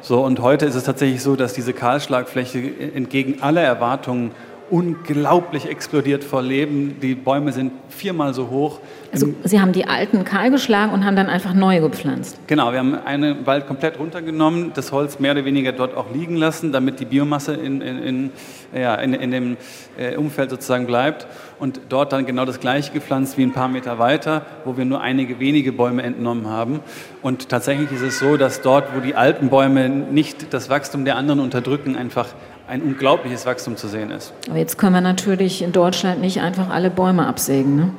So, 0.01 0.25
und 0.25 0.39
heute 0.39 0.67
ist 0.67 0.77
es 0.77 0.85
tatsächlich 0.85 1.21
so, 1.21 1.35
dass 1.35 1.53
diese 1.53 1.73
Kahlschlagfläche 1.73 2.93
entgegen 2.95 3.43
aller 3.43 3.63
Erwartungen 3.63 4.31
unglaublich 4.71 5.69
explodiert 5.69 6.25
vor 6.25 6.43
Leben. 6.43 6.97
Die 7.01 7.15
Bäume 7.15 7.53
sind 7.53 7.73
viermal 7.89 8.35
so 8.35 8.49
hoch. 8.51 8.81
Also 9.13 9.35
Sie 9.45 9.61
haben 9.61 9.73
die 9.73 9.87
alten 9.87 10.25
kahl 10.25 10.51
geschlagen 10.51 10.93
und 10.93 11.05
haben 11.05 11.17
dann 11.17 11.29
einfach 11.29 11.55
neue 11.55 11.81
gepflanzt? 11.81 12.39
Genau, 12.47 12.73
wir 12.73 12.79
haben 12.79 12.95
einen 12.95 13.47
Wald 13.47 13.67
komplett 13.67 13.99
runtergenommen, 13.99 14.73
das 14.75 14.93
Holz 14.93 15.19
mehr 15.19 15.33
oder 15.33 15.45
weniger 15.45 15.73
dort 15.73 15.97
auch 15.97 16.13
liegen 16.13 16.37
lassen, 16.37 16.73
damit 16.73 17.01
die 17.01 17.07
Biomasse 17.07 17.55
in, 17.55 17.81
in, 17.81 17.99
in, 18.03 18.31
ja, 18.75 18.95
in, 18.97 19.15
in 19.15 19.31
dem 19.31 19.57
äh, 19.97 20.17
Umfeld 20.17 20.51
sozusagen 20.51 20.87
bleibt 20.87 21.27
und 21.59 21.81
dort 21.89 22.13
dann 22.13 22.27
genau 22.27 22.45
das 22.45 22.61
gleiche 22.61 22.93
gepflanzt 22.93 23.39
wie 23.39 23.43
ein 23.43 23.53
paar 23.53 23.69
Meter 23.69 23.99
weiter, 23.99 24.43
wo 24.65 24.77
wir 24.77 24.85
nur 24.85 25.01
einige 25.01 25.41
wenige 25.41 25.73
Bäume 25.73 26.03
entnommen 26.03 26.49
haben. 26.49 26.81
Und 27.23 27.49
tatsächlich 27.49 27.91
ist 27.93 28.03
es 28.03 28.19
so, 28.19 28.37
dass 28.37 28.61
dort, 28.61 28.95
wo 28.95 29.01
die 29.01 29.15
alten 29.15 29.49
Bäume 29.49 29.89
nicht 29.89 30.53
das 30.53 30.69
Wachstum 30.69 31.05
der 31.05 31.17
anderen 31.17 31.41
unterdrücken, 31.41 31.97
einfach 31.97 32.29
ein 32.69 32.83
unglaubliches 32.83 33.47
Wachstum 33.47 33.77
zu 33.77 33.89
sehen 33.89 34.11
ist. 34.11 34.33
Aber 34.49 34.59
jetzt 34.59 34.77
können 34.77 34.93
wir 34.93 35.01
natürlich 35.01 35.63
in 35.63 35.73
Deutschland 35.73 36.21
nicht 36.21 36.41
einfach 36.41 36.69
alle 36.69 36.91
Bäume 36.91 37.27
absägen. 37.27 37.77
Ne? 37.77 37.91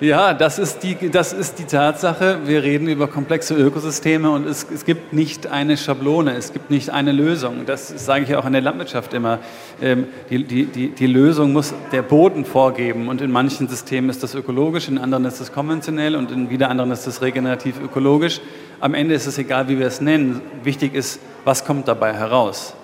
Ja, 0.00 0.34
das 0.34 0.58
ist, 0.58 0.82
die, 0.82 1.10
das 1.10 1.32
ist 1.32 1.60
die 1.60 1.64
Tatsache. 1.64 2.40
Wir 2.46 2.64
reden 2.64 2.88
über 2.88 3.06
komplexe 3.06 3.54
Ökosysteme 3.54 4.30
und 4.30 4.48
es, 4.48 4.66
es 4.74 4.84
gibt 4.84 5.12
nicht 5.12 5.46
eine 5.46 5.76
Schablone, 5.76 6.34
es 6.34 6.52
gibt 6.52 6.70
nicht 6.70 6.90
eine 6.90 7.12
Lösung. 7.12 7.66
Das 7.66 8.04
sage 8.04 8.24
ich 8.24 8.30
ja 8.30 8.40
auch 8.40 8.46
in 8.46 8.52
der 8.52 8.62
Landwirtschaft 8.62 9.14
immer. 9.14 9.38
Ähm, 9.80 10.06
die, 10.28 10.42
die, 10.42 10.64
die, 10.64 10.88
die 10.88 11.06
Lösung 11.06 11.52
muss 11.52 11.72
der 11.92 12.02
Boden 12.02 12.44
vorgeben 12.44 13.08
und 13.08 13.20
in 13.20 13.30
manchen 13.30 13.68
Systemen 13.68 14.10
ist 14.10 14.24
das 14.24 14.34
ökologisch, 14.34 14.88
in 14.88 14.98
anderen 14.98 15.24
ist 15.26 15.40
das 15.40 15.52
konventionell 15.52 16.16
und 16.16 16.32
in 16.32 16.50
wieder 16.50 16.68
anderen 16.68 16.90
ist 16.90 17.06
das 17.06 17.22
regenerativ 17.22 17.80
ökologisch. 17.80 18.40
Am 18.80 18.94
Ende 18.94 19.14
ist 19.14 19.26
es 19.26 19.38
egal, 19.38 19.68
wie 19.68 19.78
wir 19.78 19.86
es 19.86 20.00
nennen. 20.00 20.40
Wichtig 20.64 20.94
ist, 20.94 21.20
was 21.44 21.64
kommt 21.64 21.86
dabei 21.86 22.12
heraus. 22.14 22.74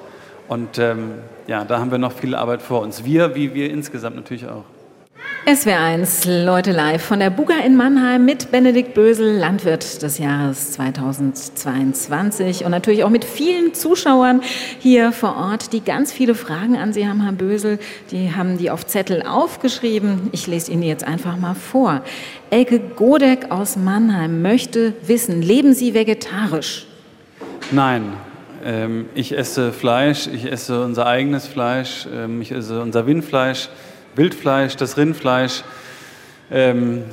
Und 0.48 0.78
ähm, 0.78 1.12
ja, 1.46 1.64
da 1.64 1.78
haben 1.78 1.90
wir 1.90 1.98
noch 1.98 2.12
viel 2.12 2.34
Arbeit 2.34 2.62
vor 2.62 2.80
uns. 2.80 3.04
Wir, 3.04 3.34
wie 3.34 3.54
wir 3.54 3.70
insgesamt 3.70 4.16
natürlich 4.16 4.46
auch. 4.46 4.64
SWR1, 5.46 6.44
Leute 6.44 6.72
live 6.72 7.02
von 7.02 7.20
der 7.20 7.30
Buga 7.30 7.54
in 7.64 7.74
Mannheim 7.74 8.26
mit 8.26 8.50
Benedikt 8.50 8.92
Bösel, 8.92 9.38
Landwirt 9.38 10.02
des 10.02 10.18
Jahres 10.18 10.72
2022 10.72 12.66
und 12.66 12.70
natürlich 12.70 13.02
auch 13.02 13.08
mit 13.08 13.24
vielen 13.24 13.72
Zuschauern 13.72 14.42
hier 14.78 15.10
vor 15.10 15.36
Ort, 15.36 15.72
die 15.72 15.80
ganz 15.80 16.12
viele 16.12 16.34
Fragen 16.34 16.76
an 16.76 16.92
Sie 16.92 17.08
haben, 17.08 17.22
Herr 17.22 17.32
Bösel. 17.32 17.78
Die 18.10 18.34
haben 18.34 18.58
die 18.58 18.70
auf 18.70 18.86
Zettel 18.86 19.22
aufgeschrieben. 19.22 20.28
Ich 20.32 20.46
lese 20.46 20.70
Ihnen 20.70 20.82
jetzt 20.82 21.04
einfach 21.04 21.38
mal 21.38 21.54
vor. 21.54 22.02
Elke 22.50 22.78
Godek 22.78 23.50
aus 23.50 23.76
Mannheim 23.76 24.42
möchte 24.42 24.92
wissen, 25.06 25.40
leben 25.40 25.72
Sie 25.72 25.94
vegetarisch? 25.94 26.86
Nein, 27.70 28.12
ich 29.14 29.36
esse 29.36 29.72
Fleisch, 29.72 30.26
ich 30.26 30.44
esse 30.44 30.84
unser 30.84 31.06
eigenes 31.06 31.46
Fleisch, 31.46 32.06
ähm, 32.12 32.42
ich 32.42 32.52
esse 32.52 32.82
unser 32.82 33.06
Windfleisch, 33.06 33.68
Wildfleisch, 34.14 34.76
das 34.76 34.96
Rindfleisch. 34.96 35.62
Ähm, 36.50 37.04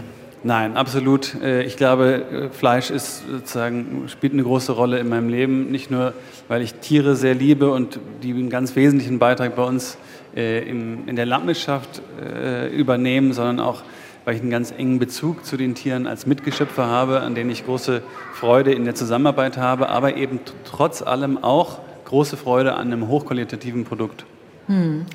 nein, 0.44 0.76
absolut. 0.76 1.36
Äh, 1.42 1.64
ich 1.64 1.78
glaube, 1.78 2.50
Fleisch 2.52 2.90
ist 2.90 3.24
sozusagen, 3.30 4.06
spielt 4.08 4.34
eine 4.34 4.44
große 4.44 4.72
Rolle 4.72 5.00
in 5.00 5.08
meinem 5.08 5.30
Leben. 5.30 5.72
Nicht 5.72 5.92
nur, 5.92 6.14
weil 6.48 6.62
ich 6.62 6.74
Tiere 6.74 7.16
sehr 7.16 7.36
liebe 7.36 7.70
und 7.70 8.00
die 8.22 8.32
einen 8.32 8.50
ganz 8.50 8.76
wesentlichen 8.76 9.20
Beitrag 9.20 9.56
bei 9.56 9.64
uns 9.64 9.98
äh, 10.36 10.68
in 10.68 11.16
der 11.16 11.26
Landwirtschaft 11.26 12.02
äh, 12.22 12.68
übernehmen, 12.68 13.32
sondern 13.32 13.60
auch, 13.60 13.84
weil 14.26 14.36
ich 14.36 14.42
einen 14.42 14.50
ganz 14.50 14.72
engen 14.72 15.00
Bezug 15.00 15.46
zu 15.46 15.56
den 15.56 15.76
Tieren 15.76 16.08
als 16.08 16.26
Mitgeschöpfe 16.26 16.86
habe, 16.86 17.22
an 17.22 17.36
denen 17.36 17.52
ich 17.52 17.66
große 17.66 18.02
Freude 18.34 18.74
in 18.74 18.84
der 18.84 18.96
Zusammenarbeit 18.96 19.58
habe, 19.58 19.90
aber 19.90 20.18
eben 20.18 20.40
trotz 20.66 21.02
allem 21.02 21.42
auch 21.44 21.80
große 22.06 22.36
Freude 22.36 22.74
an 22.74 22.92
einem 22.92 23.08
hochqualitativen 23.08 23.86
Produkt. 23.86 24.26
Hm. 24.68 25.06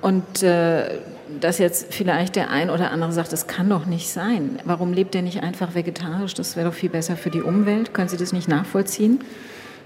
Und 0.00 0.42
äh, 0.42 0.98
dass 1.40 1.58
jetzt 1.58 1.92
vielleicht 1.92 2.36
der 2.36 2.50
ein 2.50 2.70
oder 2.70 2.90
andere 2.90 3.12
sagt, 3.12 3.32
das 3.32 3.46
kann 3.46 3.68
doch 3.68 3.86
nicht 3.86 4.08
sein. 4.10 4.58
Warum 4.64 4.92
lebt 4.92 5.14
er 5.14 5.22
nicht 5.22 5.42
einfach 5.42 5.74
vegetarisch? 5.74 6.34
Das 6.34 6.56
wäre 6.56 6.68
doch 6.68 6.74
viel 6.74 6.90
besser 6.90 7.16
für 7.16 7.30
die 7.30 7.42
Umwelt. 7.42 7.94
Können 7.94 8.08
Sie 8.08 8.16
das 8.16 8.32
nicht 8.32 8.48
nachvollziehen? 8.48 9.20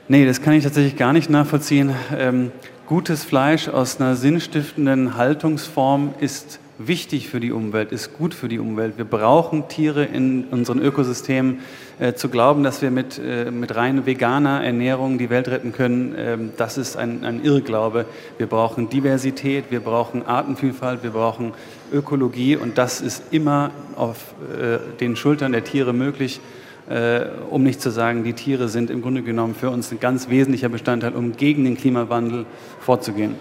Nee, 0.09 0.27
das 0.27 0.43
kann 0.43 0.55
ich 0.55 0.65
tatsächlich 0.65 0.97
gar 0.97 1.13
nicht 1.13 1.31
nachvollziehen. 1.31 1.95
Ähm, 2.17 2.53
gutes 2.87 3.25
Fleisch 3.25 3.69
aus 3.69 4.01
einer 4.01 4.17
sinnstiftenden 4.17 5.17
Haltungsform 5.17 6.15
ist 6.21 6.61
wichtig 6.87 7.29
für 7.29 7.41
die 7.41 7.53
Umwelt, 7.53 7.93
ist 7.93 8.17
gut 8.17 8.35
für 8.35 8.49
die 8.49 8.59
Umwelt. 8.59 8.99
Wir 8.99 9.05
brauchen 9.05 9.69
Tiere 9.69 10.05
in 10.05 10.45
unseren 10.45 10.81
Ökosystemen. 10.81 11.61
Äh, 11.99 12.15
zu 12.15 12.29
glauben, 12.29 12.65
dass 12.65 12.83
wir 12.83 12.91
mit, 12.91 13.21
äh, 13.25 13.51
mit 13.51 13.77
rein 13.77 14.07
veganer 14.07 14.65
Ernährung 14.65 15.19
die 15.19 15.31
Welt 15.31 15.49
retten 15.49 15.73
können, 15.73 16.15
äh, 16.15 16.39
das 16.57 16.79
ist 16.79 16.97
ein, 16.97 17.25
ein 17.25 17.45
Irrglaube. 17.45 18.07
Wir 18.39 18.47
brauchen 18.47 18.89
Diversität, 18.89 19.67
wir 19.71 19.81
brauchen 19.81 20.27
Artenvielfalt, 20.27 21.03
wir 21.03 21.11
brauchen 21.11 21.53
Ökologie 21.93 22.57
und 22.57 22.79
das 22.79 23.01
ist 23.01 23.23
immer 23.31 23.71
auf 23.95 24.35
äh, 24.53 24.79
den 24.99 25.17
Schultern 25.17 25.53
der 25.53 25.65
Tiere 25.65 25.93
möglich. 25.93 26.41
Äh, 26.89 27.27
um 27.49 27.63
nicht 27.63 27.81
zu 27.81 27.91
sagen, 27.91 28.25
die 28.25 28.33
Tiere 28.33 28.69
sind 28.69 28.91
im 28.91 29.03
Grunde 29.03 29.23
genommen 29.23 29.55
für 29.55 29.71
uns 29.71 29.93
ein 29.93 30.01
ganz 30.01 30.29
wesentlicher 30.29 30.69
Bestandteil, 30.69 31.15
um 31.15 31.37
gegen 31.37 31.65
den 31.65 31.77
Klimawandel 31.77 32.45
vorzugehen. 32.81 33.37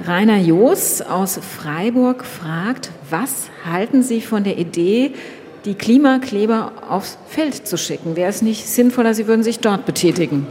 Rainer 0.00 0.38
Joos 0.38 1.02
aus 1.02 1.38
Freiburg 1.38 2.24
fragt, 2.24 2.90
was 3.10 3.50
halten 3.70 4.02
Sie 4.02 4.22
von 4.22 4.42
der 4.42 4.56
Idee, 4.56 5.12
die 5.66 5.74
Klimakleber 5.74 6.72
aufs 6.88 7.18
Feld 7.28 7.66
zu 7.66 7.76
schicken? 7.76 8.16
Wäre 8.16 8.30
es 8.30 8.40
nicht 8.40 8.66
sinnvoller, 8.66 9.12
Sie 9.12 9.26
würden 9.26 9.42
sich 9.42 9.58
dort 9.58 9.84
betätigen? 9.84 10.46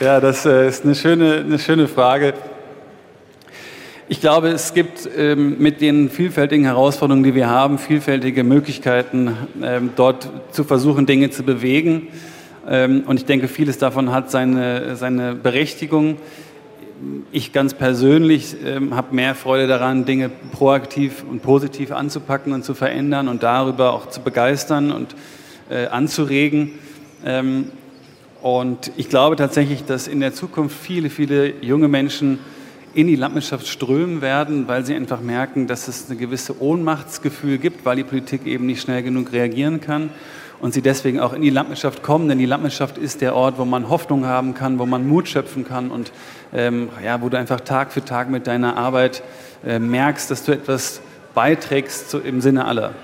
Ja, 0.00 0.20
das 0.20 0.44
äh, 0.44 0.68
ist 0.68 0.84
eine 0.84 0.96
schöne, 0.96 1.44
eine 1.46 1.60
schöne 1.60 1.86
Frage. 1.86 2.34
Ich 4.08 4.20
glaube, 4.20 4.48
es 4.48 4.74
gibt 4.74 5.08
ähm, 5.16 5.56
mit 5.60 5.80
den 5.80 6.10
vielfältigen 6.10 6.64
Herausforderungen, 6.64 7.22
die 7.22 7.36
wir 7.36 7.48
haben, 7.48 7.78
vielfältige 7.78 8.42
Möglichkeiten, 8.42 9.36
ähm, 9.62 9.90
dort 9.94 10.28
zu 10.50 10.64
versuchen, 10.64 11.06
Dinge 11.06 11.30
zu 11.30 11.44
bewegen. 11.44 12.08
Ähm, 12.68 13.04
und 13.06 13.18
ich 13.18 13.26
denke, 13.26 13.48
vieles 13.48 13.78
davon 13.78 14.12
hat 14.12 14.30
seine, 14.30 14.96
seine 14.96 15.34
Berechtigung. 15.34 16.16
Ich 17.32 17.52
ganz 17.52 17.74
persönlich 17.74 18.56
ähm, 18.64 18.94
habe 18.94 19.14
mehr 19.14 19.34
Freude 19.34 19.66
daran, 19.66 20.04
Dinge 20.04 20.30
proaktiv 20.52 21.24
und 21.28 21.42
positiv 21.42 21.92
anzupacken 21.92 22.52
und 22.52 22.64
zu 22.64 22.74
verändern 22.74 23.28
und 23.28 23.42
darüber 23.42 23.92
auch 23.92 24.08
zu 24.08 24.20
begeistern 24.20 24.92
und 24.92 25.14
äh, 25.68 25.86
anzuregen. 25.86 26.70
Ähm, 27.24 27.70
und 28.40 28.92
ich 28.96 29.08
glaube 29.08 29.36
tatsächlich, 29.36 29.84
dass 29.84 30.06
in 30.06 30.20
der 30.20 30.32
Zukunft 30.32 30.76
viele, 30.78 31.10
viele 31.10 31.54
junge 31.62 31.88
Menschen 31.88 32.38
in 32.94 33.08
die 33.08 33.16
Landwirtschaft 33.16 33.66
strömen 33.66 34.22
werden, 34.22 34.68
weil 34.68 34.86
sie 34.86 34.94
einfach 34.94 35.20
merken, 35.20 35.66
dass 35.66 35.88
es 35.88 36.08
ein 36.08 36.16
gewisses 36.16 36.54
Ohnmachtsgefühl 36.60 37.58
gibt, 37.58 37.84
weil 37.84 37.96
die 37.96 38.04
Politik 38.04 38.46
eben 38.46 38.66
nicht 38.66 38.80
schnell 38.80 39.02
genug 39.02 39.32
reagieren 39.32 39.80
kann 39.80 40.10
und 40.64 40.72
sie 40.72 40.80
deswegen 40.80 41.20
auch 41.20 41.34
in 41.34 41.42
die 41.42 41.50
Landwirtschaft 41.50 42.02
kommen, 42.02 42.26
denn 42.26 42.38
die 42.38 42.46
Landwirtschaft 42.46 42.96
ist 42.96 43.20
der 43.20 43.36
Ort, 43.36 43.58
wo 43.58 43.66
man 43.66 43.90
Hoffnung 43.90 44.24
haben 44.24 44.54
kann, 44.54 44.78
wo 44.78 44.86
man 44.86 45.06
Mut 45.06 45.28
schöpfen 45.28 45.68
kann 45.68 45.90
und 45.90 46.10
ähm, 46.54 46.88
ja, 47.04 47.20
wo 47.20 47.28
du 47.28 47.36
einfach 47.36 47.60
Tag 47.60 47.92
für 47.92 48.02
Tag 48.02 48.30
mit 48.30 48.46
deiner 48.46 48.78
Arbeit 48.78 49.22
äh, 49.62 49.78
merkst, 49.78 50.30
dass 50.30 50.42
du 50.42 50.52
etwas 50.52 51.02
beiträgst 51.34 52.08
zu, 52.08 52.18
im 52.18 52.40
Sinne 52.40 52.64
aller. 52.64 52.94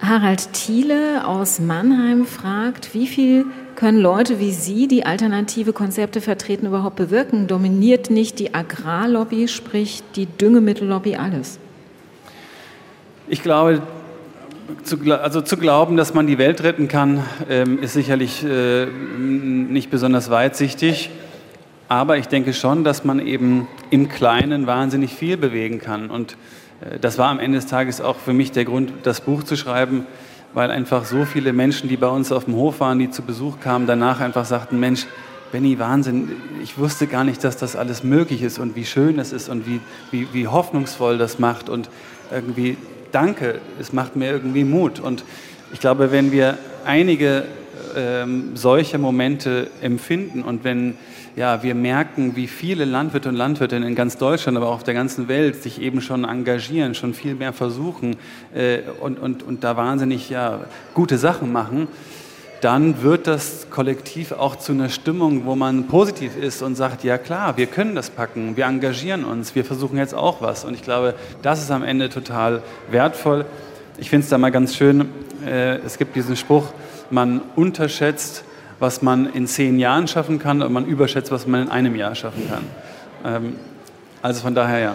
Harald 0.00 0.52
Thiele 0.52 1.28
aus 1.28 1.60
Mannheim 1.60 2.26
fragt, 2.26 2.92
wie 2.92 3.06
viel 3.06 3.46
können 3.76 4.00
Leute 4.00 4.40
wie 4.40 4.50
Sie, 4.50 4.88
die 4.88 5.06
alternative 5.06 5.72
Konzepte 5.72 6.20
vertreten, 6.20 6.66
überhaupt 6.66 6.96
bewirken? 6.96 7.46
Dominiert 7.46 8.10
nicht 8.10 8.40
die 8.40 8.52
Agrarlobby, 8.52 9.46
sprich 9.46 10.02
die 10.16 10.26
Düngemittellobby 10.26 11.14
alles? 11.14 11.60
Ich 13.28 13.44
glaube, 13.44 13.82
zu, 14.82 14.98
also 15.12 15.40
zu 15.40 15.56
glauben, 15.56 15.96
dass 15.96 16.14
man 16.14 16.26
die 16.26 16.38
Welt 16.38 16.62
retten 16.62 16.88
kann, 16.88 17.24
ähm, 17.48 17.82
ist 17.82 17.94
sicherlich 17.94 18.44
äh, 18.44 18.86
nicht 18.86 19.90
besonders 19.90 20.30
weitsichtig. 20.30 21.10
Aber 21.88 22.18
ich 22.18 22.28
denke 22.28 22.52
schon, 22.52 22.84
dass 22.84 23.04
man 23.04 23.18
eben 23.18 23.66
im 23.90 24.08
Kleinen 24.08 24.66
wahnsinnig 24.66 25.12
viel 25.12 25.36
bewegen 25.36 25.80
kann. 25.80 26.10
Und 26.10 26.36
äh, 26.80 26.98
das 26.98 27.18
war 27.18 27.28
am 27.28 27.38
Ende 27.38 27.58
des 27.58 27.66
Tages 27.66 28.00
auch 28.00 28.16
für 28.16 28.32
mich 28.32 28.52
der 28.52 28.64
Grund, 28.64 28.92
das 29.02 29.20
Buch 29.20 29.42
zu 29.42 29.56
schreiben, 29.56 30.06
weil 30.54 30.70
einfach 30.70 31.04
so 31.04 31.24
viele 31.24 31.52
Menschen, 31.52 31.88
die 31.88 31.96
bei 31.96 32.08
uns 32.08 32.32
auf 32.32 32.44
dem 32.44 32.54
Hof 32.54 32.80
waren, 32.80 32.98
die 32.98 33.10
zu 33.10 33.22
Besuch 33.22 33.60
kamen, 33.60 33.86
danach 33.86 34.20
einfach 34.20 34.44
sagten, 34.44 34.80
Mensch, 34.80 35.06
Benny, 35.52 35.78
Wahnsinn, 35.78 36.30
ich 36.62 36.78
wusste 36.78 37.06
gar 37.08 37.24
nicht, 37.24 37.42
dass 37.42 37.56
das 37.56 37.74
alles 37.74 38.04
möglich 38.04 38.42
ist 38.42 38.58
und 38.58 38.76
wie 38.76 38.84
schön 38.84 39.18
es 39.18 39.32
ist 39.32 39.48
und 39.48 39.66
wie, 39.66 39.80
wie, 40.12 40.28
wie 40.32 40.46
hoffnungsvoll 40.46 41.18
das 41.18 41.40
macht 41.40 41.68
und 41.68 41.90
irgendwie, 42.30 42.76
danke, 43.12 43.60
es 43.80 43.92
macht 43.92 44.16
mir 44.16 44.30
irgendwie 44.30 44.64
Mut. 44.64 45.00
Und 45.00 45.24
ich 45.72 45.80
glaube, 45.80 46.12
wenn 46.12 46.32
wir 46.32 46.58
einige 46.84 47.44
ähm, 47.96 48.52
solche 48.54 48.98
Momente 48.98 49.68
empfinden 49.80 50.42
und 50.42 50.64
wenn 50.64 50.96
ja, 51.36 51.62
wir 51.62 51.74
merken, 51.74 52.34
wie 52.36 52.48
viele 52.48 52.84
Landwirte 52.84 53.28
und 53.28 53.36
Landwirtinnen 53.36 53.88
in 53.88 53.94
ganz 53.94 54.16
Deutschland, 54.16 54.56
aber 54.56 54.68
auch 54.68 54.74
auf 54.74 54.84
der 54.84 54.94
ganzen 54.94 55.28
Welt 55.28 55.62
sich 55.62 55.80
eben 55.80 56.00
schon 56.00 56.24
engagieren, 56.24 56.94
schon 56.94 57.14
viel 57.14 57.34
mehr 57.34 57.52
versuchen 57.52 58.16
äh, 58.54 58.80
und, 59.00 59.18
und, 59.18 59.42
und 59.42 59.64
da 59.64 59.76
wahnsinnig 59.76 60.28
ja, 60.28 60.60
gute 60.92 61.18
Sachen 61.18 61.52
machen, 61.52 61.88
dann 62.60 63.02
wird 63.02 63.26
das 63.26 63.68
kollektiv 63.70 64.32
auch 64.32 64.56
zu 64.56 64.72
einer 64.72 64.88
Stimmung, 64.88 65.46
wo 65.46 65.54
man 65.54 65.86
positiv 65.86 66.36
ist 66.36 66.62
und 66.62 66.76
sagt, 66.76 67.04
ja 67.04 67.16
klar, 67.18 67.56
wir 67.56 67.66
können 67.66 67.94
das 67.94 68.10
packen, 68.10 68.56
wir 68.56 68.66
engagieren 68.66 69.24
uns, 69.24 69.54
wir 69.54 69.64
versuchen 69.64 69.96
jetzt 69.96 70.14
auch 70.14 70.42
was. 70.42 70.64
Und 70.64 70.74
ich 70.74 70.82
glaube, 70.82 71.14
das 71.42 71.62
ist 71.62 71.70
am 71.70 71.82
Ende 71.82 72.10
total 72.10 72.62
wertvoll. 72.90 73.46
Ich 73.98 74.10
finde 74.10 74.24
es 74.24 74.30
da 74.30 74.38
mal 74.38 74.50
ganz 74.50 74.76
schön, 74.76 75.08
äh, 75.46 75.76
es 75.78 75.98
gibt 75.98 76.16
diesen 76.16 76.36
Spruch, 76.36 76.66
man 77.10 77.40
unterschätzt, 77.56 78.44
was 78.78 79.02
man 79.02 79.32
in 79.32 79.46
zehn 79.46 79.78
Jahren 79.78 80.08
schaffen 80.08 80.38
kann 80.38 80.62
und 80.62 80.72
man 80.72 80.86
überschätzt, 80.86 81.30
was 81.30 81.46
man 81.46 81.62
in 81.62 81.68
einem 81.68 81.96
Jahr 81.96 82.14
schaffen 82.14 82.48
kann. 82.48 82.64
Ähm, 83.24 83.56
also 84.22 84.42
von 84.42 84.54
daher 84.54 84.78
ja. 84.78 84.94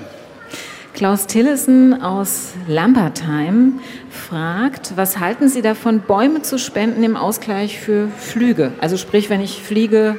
Klaus 0.95 1.27
Tillessen 1.27 2.01
aus 2.01 2.53
Lambertheim 2.69 3.81
fragt, 4.09 4.93
was 4.95 5.19
halten 5.19 5.49
Sie 5.49 5.61
davon, 5.61 5.99
Bäume 5.99 6.41
zu 6.41 6.57
spenden 6.57 7.03
im 7.03 7.17
Ausgleich 7.17 7.81
für 7.81 8.07
Flüge? 8.17 8.71
Also 8.79 8.95
sprich, 8.95 9.29
wenn 9.29 9.41
ich 9.41 9.61
fliege, 9.61 10.15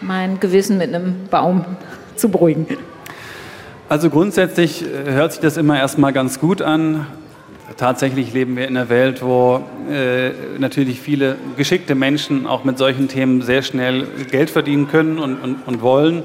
mein 0.00 0.38
Gewissen 0.38 0.78
mit 0.78 0.94
einem 0.94 1.16
Baum 1.28 1.64
zu 2.16 2.28
beruhigen. 2.28 2.68
Also 3.88 4.08
grundsätzlich 4.08 4.84
äh, 4.84 5.10
hört 5.10 5.32
sich 5.32 5.40
das 5.40 5.56
immer 5.56 5.76
erstmal 5.76 6.12
ganz 6.12 6.38
gut 6.38 6.62
an. 6.62 7.08
Tatsächlich 7.76 8.32
leben 8.32 8.56
wir 8.56 8.68
in 8.68 8.76
einer 8.76 8.88
Welt, 8.88 9.22
wo 9.22 9.64
äh, 9.90 10.30
natürlich 10.60 11.00
viele 11.00 11.34
geschickte 11.56 11.96
Menschen 11.96 12.46
auch 12.46 12.62
mit 12.62 12.78
solchen 12.78 13.08
Themen 13.08 13.42
sehr 13.42 13.62
schnell 13.62 14.06
Geld 14.30 14.50
verdienen 14.50 14.86
können 14.86 15.18
und, 15.18 15.34
und, 15.38 15.66
und 15.66 15.82
wollen. 15.82 16.22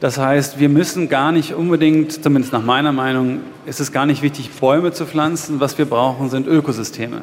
Das 0.00 0.18
heißt, 0.18 0.58
wir 0.58 0.68
müssen 0.68 1.08
gar 1.08 1.32
nicht 1.32 1.54
unbedingt, 1.54 2.22
zumindest 2.22 2.52
nach 2.52 2.64
meiner 2.64 2.92
Meinung, 2.92 3.40
ist 3.66 3.80
es 3.80 3.92
gar 3.92 4.06
nicht 4.06 4.22
wichtig, 4.22 4.50
Bäume 4.50 4.92
zu 4.92 5.06
pflanzen. 5.06 5.60
Was 5.60 5.78
wir 5.78 5.86
brauchen, 5.86 6.28
sind 6.30 6.46
Ökosysteme. 6.46 7.22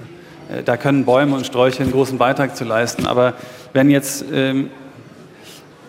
Äh, 0.49 0.63
da 0.63 0.77
können 0.77 1.05
Bäume 1.05 1.35
und 1.35 1.45
Sträucher 1.45 1.83
einen 1.83 1.91
großen 1.91 2.17
Beitrag 2.17 2.55
zu 2.55 2.63
leisten. 2.63 3.05
Aber 3.05 3.33
wenn 3.73 3.89
jetzt 3.89 4.25
ähm, 4.31 4.69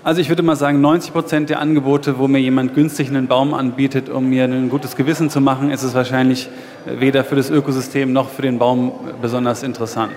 also 0.05 0.21
ich 0.21 0.29
würde 0.29 0.42
mal 0.42 0.57
sagen, 0.57 0.81
90 0.81 1.12
Prozent 1.12 1.49
der 1.49 1.61
Angebote, 1.61 2.18
wo 2.18 2.27
mir 2.27 2.40
jemand 2.40 2.75
günstig 2.75 3.09
einen 3.09 3.29
Baum 3.29 3.55
anbietet, 3.55 4.09
um 4.09 4.29
mir 4.29 4.45
ein 4.45 4.68
gutes 4.68 4.97
Gewissen 4.97 5.31
zu 5.31 5.40
machen, 5.40 5.71
ist 5.71 5.85
es 5.85 5.95
wahrscheinlich 5.95 6.49
weder 6.87 7.23
für 7.23 7.37
das 7.37 7.51
Ökosystem 7.51 8.12
noch 8.12 8.29
für 8.29 8.42
den 8.42 8.59
Baum 8.59 8.92
besonders 9.21 9.62
interessant. 9.62 10.11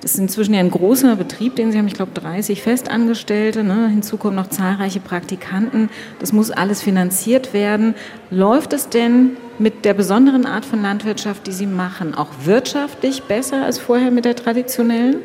Das 0.00 0.14
ist 0.14 0.18
inzwischen 0.18 0.54
ja 0.54 0.60
ein 0.60 0.70
großer 0.70 1.14
Betrieb, 1.16 1.56
den 1.56 1.72
Sie 1.72 1.78
haben, 1.78 1.86
ich 1.86 1.94
glaube, 1.94 2.12
30 2.14 2.62
Festangestellte. 2.62 3.62
Ne? 3.62 3.88
Hinzu 3.88 4.16
kommen 4.16 4.36
noch 4.36 4.48
zahlreiche 4.48 5.00
Praktikanten. 5.00 5.90
Das 6.20 6.32
muss 6.32 6.50
alles 6.50 6.82
finanziert 6.82 7.52
werden. 7.52 7.94
Läuft 8.30 8.72
es 8.72 8.88
denn 8.88 9.36
mit 9.58 9.84
der 9.84 9.92
besonderen 9.92 10.46
Art 10.46 10.64
von 10.64 10.80
Landwirtschaft, 10.80 11.46
die 11.46 11.52
Sie 11.52 11.66
machen, 11.66 12.14
auch 12.14 12.30
wirtschaftlich 12.44 13.24
besser 13.24 13.64
als 13.64 13.78
vorher 13.78 14.10
mit 14.10 14.24
der 14.24 14.36
traditionellen? 14.36 15.16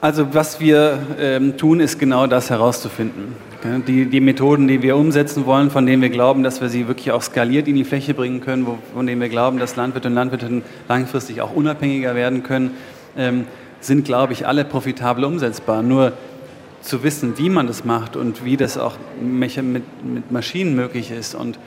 Also 0.00 0.32
was 0.32 0.60
wir 0.60 0.98
ähm, 1.18 1.56
tun, 1.56 1.80
ist 1.80 1.98
genau 1.98 2.26
das 2.26 2.50
herauszufinden. 2.50 3.34
Die, 3.86 4.04
die, 4.04 4.20
Methoden, 4.20 4.68
die 4.68 4.82
wir 4.82 4.94
umsetzen 4.94 5.46
wollen, 5.46 5.70
von 5.70 5.86
denen 5.86 6.02
wir 6.02 6.10
glauben, 6.10 6.42
dass 6.42 6.60
wir 6.60 6.68
sie 6.68 6.86
wirklich 6.86 7.10
auch 7.12 7.22
skaliert 7.22 7.66
in 7.66 7.76
die 7.76 7.84
Fläche 7.84 8.12
bringen 8.12 8.42
können, 8.42 8.66
wo, 8.66 8.76
von 8.92 9.06
denen 9.06 9.22
wir 9.22 9.30
glauben, 9.30 9.58
dass 9.58 9.74
Landwirte 9.76 10.08
und 10.08 10.14
Landwirtinnen 10.14 10.62
langfristig 10.86 11.40
auch 11.40 11.54
unabhängiger 11.54 12.14
werden 12.14 12.42
können, 12.42 12.72
ähm, 13.16 13.46
sind, 13.80 14.04
glaube 14.04 14.32
ich, 14.32 14.46
alle 14.46 14.64
profitabel 14.64 15.24
umsetzbar. 15.24 15.82
Nur 15.82 16.12
zu 16.80 17.02
wissen, 17.02 17.38
wie 17.38 17.50
man 17.50 17.66
das 17.66 17.84
macht 17.84 18.16
und 18.16 18.44
wie 18.44 18.56
das 18.56 18.76
auch 18.76 18.96
mit, 19.20 19.56
mit 19.62 20.30
Maschinen 20.30 20.74
möglich 20.74 21.10
ist 21.10 21.34
und 21.34 21.58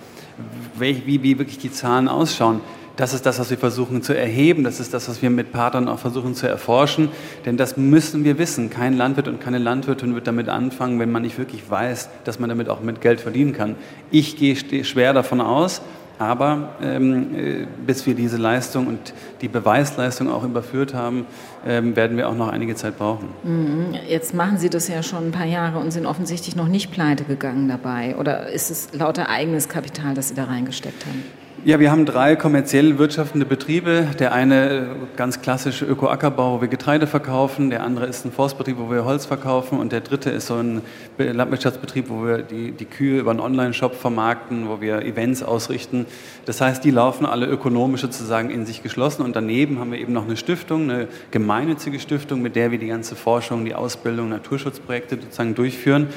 wie, 0.77 1.03
wie 1.05 1.39
wirklich 1.39 1.57
die 1.57 1.71
Zahlen 1.71 2.07
ausschauen, 2.07 2.61
das 2.97 3.13
ist 3.13 3.27
das, 3.27 3.37
was 3.37 3.51
wir 3.51 3.59
versuchen 3.59 4.01
zu 4.01 4.17
erheben. 4.17 4.63
Das 4.63 4.79
ist 4.79 4.91
das, 4.91 5.07
was 5.07 5.21
wir 5.21 5.29
mit 5.29 5.51
Partnern 5.51 5.87
auch 5.87 5.99
versuchen 5.99 6.33
zu 6.33 6.47
erforschen. 6.47 7.09
Denn 7.45 7.55
das 7.55 7.77
müssen 7.77 8.23
wir 8.23 8.39
wissen. 8.39 8.71
Kein 8.71 8.97
Landwirt 8.97 9.27
und 9.27 9.39
keine 9.39 9.59
Landwirtin 9.59 10.15
wird 10.15 10.25
damit 10.25 10.49
anfangen, 10.49 10.99
wenn 10.99 11.11
man 11.11 11.21
nicht 11.21 11.37
wirklich 11.37 11.69
weiß, 11.69 12.09
dass 12.23 12.39
man 12.39 12.49
damit 12.49 12.69
auch 12.69 12.81
mit 12.81 12.99
Geld 12.99 13.21
verdienen 13.21 13.53
kann. 13.53 13.75
Ich 14.09 14.35
gehe 14.35 14.55
schwer 14.83 15.13
davon 15.13 15.41
aus, 15.41 15.83
aber 16.19 16.75
ähm, 16.81 17.35
äh, 17.35 17.67
bis 17.85 18.05
wir 18.05 18.15
diese 18.15 18.37
Leistung 18.37 18.87
und 18.87 19.13
die 19.41 19.47
Beweisleistung 19.47 20.29
auch 20.29 20.43
überführt 20.43 20.93
haben, 20.93 21.25
ähm, 21.65 21.95
werden 21.95 22.17
wir 22.17 22.29
auch 22.29 22.35
noch 22.35 22.47
einige 22.47 22.75
Zeit 22.75 22.97
brauchen. 22.97 23.29
Mhm. 23.43 23.95
Jetzt 24.07 24.33
machen 24.33 24.57
Sie 24.57 24.69
das 24.69 24.87
ja 24.87 25.03
schon 25.03 25.27
ein 25.27 25.31
paar 25.31 25.45
Jahre 25.45 25.79
und 25.79 25.91
sind 25.91 26.05
offensichtlich 26.05 26.55
noch 26.55 26.67
nicht 26.67 26.91
pleite 26.91 27.23
gegangen 27.23 27.67
dabei. 27.67 28.15
Oder 28.17 28.49
ist 28.49 28.71
es 28.71 28.93
lauter 28.93 29.29
eigenes 29.29 29.69
Kapital, 29.69 30.13
das 30.13 30.29
Sie 30.29 30.35
da 30.35 30.45
reingesteckt 30.45 31.05
haben? 31.05 31.23
Ja, 31.65 31.79
wir 31.79 31.89
haben 31.89 32.05
drei 32.05 32.35
kommerziell 32.35 32.99
wirtschaftende 32.99 33.45
Betriebe. 33.45 34.07
Der 34.19 34.31
eine 34.31 34.89
ganz 35.15 35.41
klassische 35.41 35.85
Öko-Ackerbau, 35.85 36.57
wo 36.57 36.61
wir 36.61 36.67
Getreide 36.67 37.07
verkaufen. 37.07 37.71
Der 37.71 37.83
andere 37.83 38.05
ist 38.05 38.25
ein 38.25 38.31
Forstbetrieb, 38.31 38.77
wo 38.77 38.91
wir 38.91 39.05
Holz 39.05 39.25
verkaufen. 39.25 39.79
Und 39.79 39.91
der 39.91 40.01
dritte 40.01 40.29
ist 40.29 40.47
so 40.47 40.55
ein 40.55 40.81
Landwirtschaftsbetrieb, 41.17 42.09
wo 42.09 42.25
wir 42.25 42.43
die, 42.43 42.71
die 42.71 42.85
Kühe 42.85 43.19
über 43.19 43.31
einen 43.31 43.39
Online-Shop 43.39 43.95
vermarkten, 43.95 44.69
wo 44.69 44.81
wir 44.81 45.01
Events 45.01 45.41
ausrichten. 45.41 46.05
Das 46.45 46.61
heißt, 46.61 46.83
die 46.83 46.91
laufen 46.91 47.25
alle 47.25 47.47
ökonomisch 47.47 48.01
sozusagen 48.01 48.51
in 48.51 48.67
sich 48.67 48.83
geschlossen. 48.83 49.23
Und 49.23 49.35
daneben 49.35 49.79
haben 49.79 49.91
wir 49.91 49.99
eben 49.99 50.13
noch 50.13 50.25
eine 50.25 50.37
Stiftung, 50.37 50.83
eine 50.83 51.07
gemeinnützige 51.31 51.99
Stiftung, 51.99 52.43
mit 52.43 52.55
der 52.55 52.69
wir 52.69 52.77
die 52.77 52.87
ganze 52.87 53.15
Forschung, 53.15 53.65
die 53.65 53.73
Ausbildung, 53.73 54.29
Naturschutzprojekte 54.29 55.17
sozusagen 55.19 55.55
durchführen. 55.55 56.07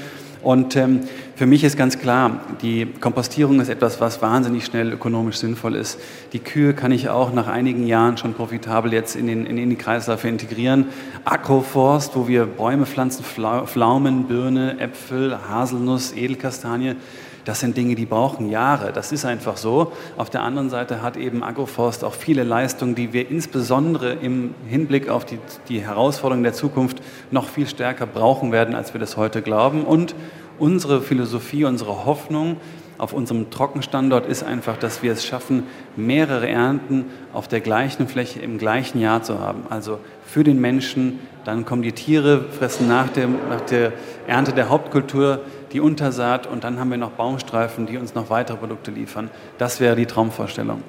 Und 0.43 0.75
ähm, 0.77 1.01
für 1.37 1.47
mich 1.47 1.65
ist 1.65 1.77
ganz 1.77 1.99
klar, 1.99 2.41
die 2.63 2.87
Kompostierung 2.87 3.61
ist 3.61 3.69
etwas, 3.69 4.01
was 4.01 4.23
wahnsinnig 4.23 4.65
schnell 4.65 4.93
ökonomisch 4.93 5.37
sinnvoll 5.37 5.75
ist. 5.75 5.99
Die 6.33 6.39
Kühe 6.39 6.73
kann 6.75 6.93
ich 6.93 7.09
auch 7.09 7.33
nach 7.33 7.47
einigen 7.47 7.87
Jahren 7.87 8.17
schon 8.17 8.35
profitabel 8.35 8.93
jetzt 8.93 9.17
in, 9.17 9.27
den, 9.27 9.47
in 9.47 9.69
die 9.69 9.77
Kreisläufe 9.77 10.29
integrieren. 10.29 10.87
Agroforst, 11.25 12.17
wo 12.17 12.27
wir 12.27 12.47
Bäume 12.47 12.87
pflanzen, 12.87 13.25
Pflaumen, 13.25 14.25
Birne, 14.25 14.81
Äpfel, 14.81 15.37
Haselnuss, 15.49 16.13
Edelkastanie, 16.13 16.97
das 17.45 17.61
sind 17.61 17.77
Dinge, 17.77 17.95
die 17.95 18.07
brauchen 18.07 18.51
Jahre. 18.51 18.93
Das 18.93 19.13
ist 19.13 19.25
einfach 19.25 19.57
so. 19.57 19.93
Auf 20.17 20.31
der 20.31 20.43
anderen 20.43 20.71
Seite 20.71 21.03
hat 21.03 21.17
eben 21.17 21.43
Agroforst 21.43 22.05
auch 22.05 22.15
viele 22.15 22.45
Leistungen, 22.45 22.95
die 22.95 23.13
wir 23.13 23.31
insbesondere 23.31 24.13
im 24.15 24.55
Hinblick 24.69 25.09
auf 25.09 25.25
die, 25.25 25.39
die 25.69 25.81
Herausforderungen 25.81 26.45
der 26.45 26.53
Zukunft 26.53 27.01
noch 27.31 27.49
viel 27.49 27.67
stärker 27.67 28.07
brauchen 28.07 28.53
werden, 28.53 28.75
als 28.75 28.93
wir 28.93 29.01
das 29.01 29.17
heute 29.17 29.43
glauben. 29.43 29.85
Und 29.85 30.15
unsere 30.59 31.01
Philosophie, 31.01 31.65
unsere 31.65 32.05
Hoffnung 32.05 32.57
auf 33.01 33.15
unserem 33.15 33.49
Trockenstandort 33.51 34.27
ist 34.27 34.43
einfach, 34.43 34.77
dass 34.77 35.03
wir 35.03 35.13
es 35.13 35.25
schaffen, 35.25 35.63
mehrere 35.97 36.47
Ernten 36.47 37.07
auf 37.33 37.49
der 37.49 37.61
gleichen 37.61 38.07
Fläche 38.07 38.41
im 38.41 38.59
gleichen 38.59 39.01
Jahr 39.01 39.23
zu 39.23 39.39
haben. 39.39 39.63
Also 39.71 40.01
für 40.27 40.45
den 40.45 40.61
Menschen, 40.61 41.19
dann 41.47 41.65
kommen 41.65 41.81
die 41.81 41.93
Tiere, 41.93 42.45
fressen 42.45 42.89
nach, 42.89 43.09
dem, 43.09 43.37
nach 43.49 43.63
der 43.63 43.95
Ernte 44.27 44.53
der 44.53 44.69
Hauptkultur 44.69 45.41
die 45.73 45.81
Untersaat 45.81 46.47
und 46.47 46.65
dann 46.65 46.79
haben 46.79 46.91
wir 46.91 46.99
noch 46.99 47.13
Baumstreifen, 47.13 47.87
die 47.87 47.97
uns 47.97 48.15
noch 48.15 48.31
weitere 48.31 48.57
Produkte 48.57 48.91
liefern. 48.91 49.31
Das 49.59 49.81
wäre 49.81 49.97
die 49.97 50.07
Traumvorstellung. 50.07 50.83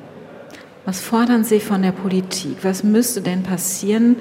Was 0.85 0.99
fordern 0.99 1.43
Sie 1.43 1.59
von 1.59 1.83
der 1.83 1.91
Politik? 1.91 2.57
Was 2.63 2.83
müsste 2.83 3.21
denn 3.21 3.43
passieren, 3.43 4.15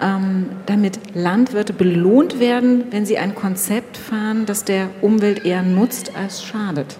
ähm, 0.00 0.46
damit 0.66 0.98
Landwirte 1.14 1.72
belohnt 1.72 2.38
werden, 2.38 2.84
wenn 2.90 3.04
sie 3.04 3.18
ein 3.18 3.34
Konzept 3.34 3.96
fahren, 3.96 4.46
das 4.46 4.64
der 4.64 4.88
Umwelt 5.00 5.44
eher 5.44 5.62
nutzt 5.62 6.12
als 6.16 6.44
schadet? 6.44 6.96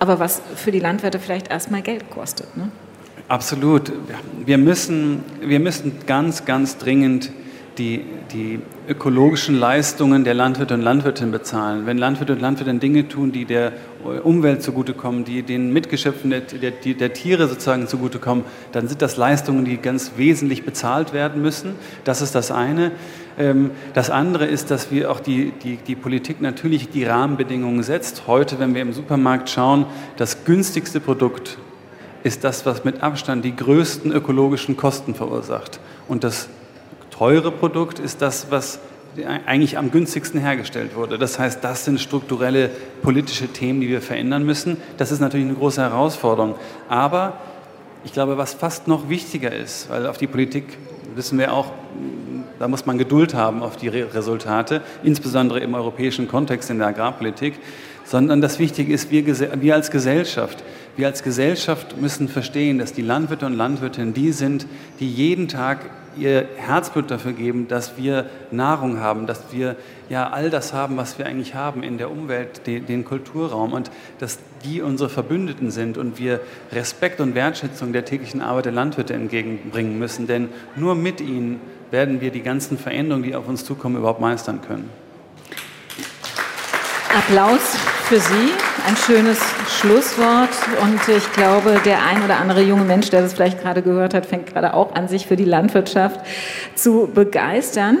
Aber 0.00 0.18
was 0.18 0.42
für 0.56 0.72
die 0.72 0.80
Landwirte 0.80 1.18
vielleicht 1.18 1.50
erstmal 1.50 1.82
Geld 1.82 2.10
kostet. 2.10 2.56
Ne? 2.56 2.70
Absolut. 3.28 3.92
Wir 4.44 4.58
müssen, 4.58 5.22
wir 5.40 5.60
müssen 5.60 5.92
ganz, 6.06 6.44
ganz 6.44 6.78
dringend 6.78 7.30
die, 7.78 8.04
die 8.32 8.60
ökologischen 8.88 9.58
Leistungen 9.58 10.24
der 10.24 10.34
Landwirte 10.34 10.74
und 10.74 10.82
Landwirtinnen 10.82 11.30
bezahlen. 11.30 11.86
Wenn 11.86 11.96
Landwirte 11.96 12.32
und 12.32 12.40
Landwirtinnen 12.40 12.80
Dinge 12.80 13.08
tun, 13.08 13.32
die 13.32 13.44
der 13.44 13.72
Umwelt 14.24 14.62
zugutekommen, 14.62 15.24
die 15.24 15.42
den 15.42 15.72
Mitgeschöpfen 15.72 16.30
der, 16.30 16.40
der, 16.40 16.72
der 16.72 17.12
Tiere 17.12 17.48
sozusagen 17.48 17.86
zugutekommen, 17.86 18.44
dann 18.72 18.88
sind 18.88 19.02
das 19.02 19.16
Leistungen, 19.16 19.64
die 19.64 19.76
ganz 19.76 20.12
wesentlich 20.16 20.64
bezahlt 20.64 21.12
werden 21.12 21.40
müssen. 21.40 21.74
Das 22.04 22.20
ist 22.20 22.34
das 22.34 22.50
eine. 22.50 22.92
Ähm, 23.38 23.70
das 23.94 24.10
andere 24.10 24.46
ist, 24.46 24.70
dass 24.70 24.90
wir 24.90 25.10
auch 25.10 25.20
die, 25.20 25.52
die, 25.62 25.76
die 25.76 25.94
Politik 25.94 26.40
natürlich 26.40 26.88
die 26.88 27.04
Rahmenbedingungen 27.04 27.82
setzt. 27.82 28.26
Heute, 28.26 28.58
wenn 28.58 28.74
wir 28.74 28.82
im 28.82 28.92
Supermarkt 28.92 29.48
schauen, 29.50 29.86
das 30.16 30.44
günstigste 30.44 31.00
Produkt 31.00 31.58
ist 32.24 32.42
das, 32.42 32.66
was 32.66 32.84
mit 32.84 33.02
Abstand 33.02 33.44
die 33.44 33.54
größten 33.54 34.10
ökologischen 34.10 34.76
Kosten 34.76 35.14
verursacht. 35.14 35.78
Und 36.08 36.24
das 36.24 36.48
teure 37.18 37.50
Produkt 37.50 37.98
ist 37.98 38.22
das, 38.22 38.50
was 38.50 38.78
eigentlich 39.46 39.76
am 39.76 39.90
günstigsten 39.90 40.40
hergestellt 40.40 40.94
wurde. 40.94 41.18
Das 41.18 41.38
heißt, 41.38 41.64
das 41.64 41.84
sind 41.84 42.00
strukturelle 42.00 42.70
politische 43.02 43.48
Themen, 43.48 43.80
die 43.80 43.88
wir 43.88 44.00
verändern 44.00 44.44
müssen. 44.44 44.76
Das 44.96 45.10
ist 45.10 45.18
natürlich 45.18 45.46
eine 45.46 45.56
große 45.56 45.82
Herausforderung. 45.82 46.54
Aber 46.88 47.38
ich 48.04 48.12
glaube, 48.12 48.38
was 48.38 48.54
fast 48.54 48.86
noch 48.86 49.08
wichtiger 49.08 49.52
ist, 49.52 49.90
weil 49.90 50.06
auf 50.06 50.18
die 50.18 50.28
Politik 50.28 50.64
wissen 51.16 51.38
wir 51.38 51.52
auch, 51.52 51.72
da 52.60 52.68
muss 52.68 52.86
man 52.86 52.98
Geduld 52.98 53.34
haben 53.34 53.62
auf 53.62 53.76
die 53.76 53.88
Resultate, 53.88 54.82
insbesondere 55.02 55.58
im 55.58 55.74
europäischen 55.74 56.28
Kontext 56.28 56.70
in 56.70 56.78
der 56.78 56.88
Agrarpolitik, 56.88 57.54
sondern 58.04 58.40
das 58.40 58.58
Wichtige 58.60 58.92
ist, 58.92 59.10
wir, 59.10 59.26
wir 59.60 59.74
als 59.74 59.90
Gesellschaft, 59.90 60.62
wir 60.96 61.08
als 61.08 61.22
Gesellschaft 61.24 62.00
müssen 62.00 62.28
verstehen, 62.28 62.78
dass 62.78 62.92
die 62.92 63.02
Landwirte 63.02 63.46
und 63.46 63.54
Landwirtinnen 63.54 64.14
die 64.14 64.32
sind, 64.32 64.66
die 65.00 65.10
jeden 65.10 65.48
Tag 65.48 65.90
ihr 66.16 66.46
Herzblut 66.56 67.10
dafür 67.10 67.32
geben, 67.32 67.68
dass 67.68 67.96
wir 67.96 68.26
Nahrung 68.50 69.00
haben, 69.00 69.26
dass 69.26 69.52
wir 69.52 69.76
ja 70.08 70.30
all 70.30 70.50
das 70.50 70.72
haben, 70.72 70.96
was 70.96 71.18
wir 71.18 71.26
eigentlich 71.26 71.54
haben 71.54 71.82
in 71.82 71.98
der 71.98 72.10
Umwelt, 72.10 72.66
den, 72.66 72.86
den 72.86 73.04
Kulturraum 73.04 73.72
und 73.72 73.90
dass 74.18 74.38
die 74.64 74.82
unsere 74.82 75.08
Verbündeten 75.08 75.70
sind 75.70 75.98
und 75.98 76.18
wir 76.18 76.40
Respekt 76.72 77.20
und 77.20 77.34
Wertschätzung 77.34 77.92
der 77.92 78.04
täglichen 78.04 78.40
Arbeit 78.40 78.66
der 78.66 78.72
Landwirte 78.72 79.14
entgegenbringen 79.14 79.98
müssen, 79.98 80.26
denn 80.26 80.48
nur 80.76 80.94
mit 80.94 81.20
ihnen 81.20 81.60
werden 81.90 82.20
wir 82.20 82.30
die 82.30 82.42
ganzen 82.42 82.78
Veränderungen, 82.78 83.24
die 83.24 83.34
auf 83.34 83.48
uns 83.48 83.64
zukommen, 83.64 83.96
überhaupt 83.96 84.20
meistern 84.20 84.60
können. 84.60 84.90
Applaus 87.16 87.76
für 88.04 88.20
Sie, 88.20 88.52
ein 88.86 88.96
schönes 88.96 89.38
Schlusswort. 89.68 90.50
Und 90.82 91.08
ich 91.08 91.32
glaube, 91.32 91.80
der 91.84 92.04
ein 92.04 92.22
oder 92.22 92.38
andere 92.38 92.62
junge 92.62 92.84
Mensch, 92.84 93.10
der 93.10 93.22
das 93.22 93.34
vielleicht 93.34 93.60
gerade 93.60 93.82
gehört 93.82 94.14
hat, 94.14 94.26
fängt 94.26 94.52
gerade 94.52 94.74
auch 94.74 94.94
an, 94.94 95.08
sich 95.08 95.26
für 95.26 95.36
die 95.36 95.44
Landwirtschaft 95.44 96.20
zu 96.74 97.08
begeistern. 97.12 97.98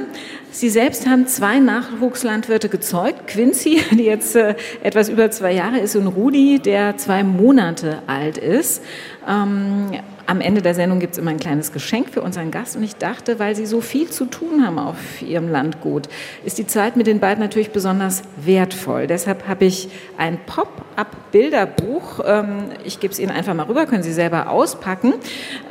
Sie 0.50 0.70
selbst 0.70 1.06
haben 1.06 1.26
zwei 1.26 1.58
Nachwuchslandwirte 1.58 2.68
gezeugt. 2.68 3.26
Quincy, 3.26 3.82
die 3.92 4.04
jetzt 4.04 4.34
äh, 4.36 4.54
etwas 4.82 5.08
über 5.08 5.30
zwei 5.30 5.52
Jahre 5.52 5.78
ist, 5.78 5.94
und 5.96 6.06
Rudi, 6.06 6.58
der 6.58 6.96
zwei 6.96 7.22
Monate 7.22 7.98
alt 8.06 8.38
ist. 8.38 8.82
Ähm, 9.28 9.90
am 10.28 10.42
Ende 10.42 10.60
der 10.60 10.74
Sendung 10.74 11.00
gibt 11.00 11.14
es 11.14 11.18
immer 11.18 11.30
ein 11.30 11.40
kleines 11.40 11.72
Geschenk 11.72 12.10
für 12.10 12.20
unseren 12.20 12.50
Gast. 12.50 12.76
Und 12.76 12.82
ich 12.82 12.96
dachte, 12.96 13.38
weil 13.38 13.56
Sie 13.56 13.64
so 13.64 13.80
viel 13.80 14.10
zu 14.10 14.26
tun 14.26 14.64
haben 14.64 14.78
auf 14.78 15.22
Ihrem 15.22 15.48
Landgut, 15.48 16.06
ist 16.44 16.58
die 16.58 16.66
Zeit 16.66 16.96
mit 16.96 17.06
den 17.06 17.18
beiden 17.18 17.42
natürlich 17.42 17.70
besonders 17.70 18.22
wertvoll. 18.36 19.06
Deshalb 19.06 19.48
habe 19.48 19.64
ich 19.64 19.88
ein 20.18 20.38
Pop-up-Bilderbuch, 20.44 22.20
ähm, 22.26 22.64
ich 22.84 23.00
gebe 23.00 23.10
es 23.10 23.18
Ihnen 23.18 23.30
einfach 23.30 23.54
mal 23.54 23.62
rüber, 23.62 23.86
können 23.86 24.02
Sie 24.02 24.12
selber 24.12 24.50
auspacken, 24.50 25.14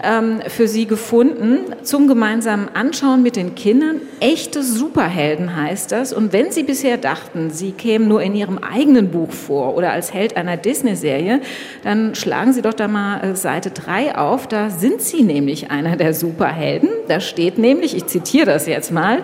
ähm, 0.02 0.40
für 0.48 0.68
Sie 0.68 0.88
gefunden 0.88 1.76
zum 1.84 2.08
gemeinsamen 2.08 2.68
Anschauen 2.74 3.22
mit 3.22 3.36
den 3.36 3.54
Kindern. 3.54 4.02
Echte 4.22 4.64
Superhelden 4.64 5.56
heißt 5.56 5.92
das. 5.92 6.14
Und 6.14 6.34
wenn 6.34 6.52
Sie 6.52 6.64
bisher 6.64 6.98
dachten, 6.98 7.52
Sie 7.52 7.74
kämen 7.74 8.08
nur 8.08 8.24
in 8.24 8.34
Ihrem 8.34 8.58
eigenen 8.58 9.12
Buch 9.12 9.32
vor 9.32 9.78
oder 9.78 9.92
als 9.92 10.16
Held 10.16 10.36
einer 10.36 10.58
Disney-Serie, 10.58 11.42
dann 11.84 12.16
schlagen 12.16 12.54
Sie 12.54 12.64
doch 12.64 12.74
da 12.74 12.88
mal 12.88 13.24
äh, 13.24 13.36
Seite 13.36 13.70
3 13.70 14.18
auf 14.18 14.47
da 14.50 14.70
sind 14.70 15.02
sie 15.02 15.24
nämlich 15.24 15.72
einer 15.72 15.96
der 15.96 16.14
Superhelden. 16.14 16.90
Da 17.08 17.20
steht 17.20 17.58
nämlich, 17.58 17.96
ich 17.96 18.06
zitiere 18.08 18.46
das 18.46 18.68
jetzt 18.68 18.92
mal, 18.92 19.24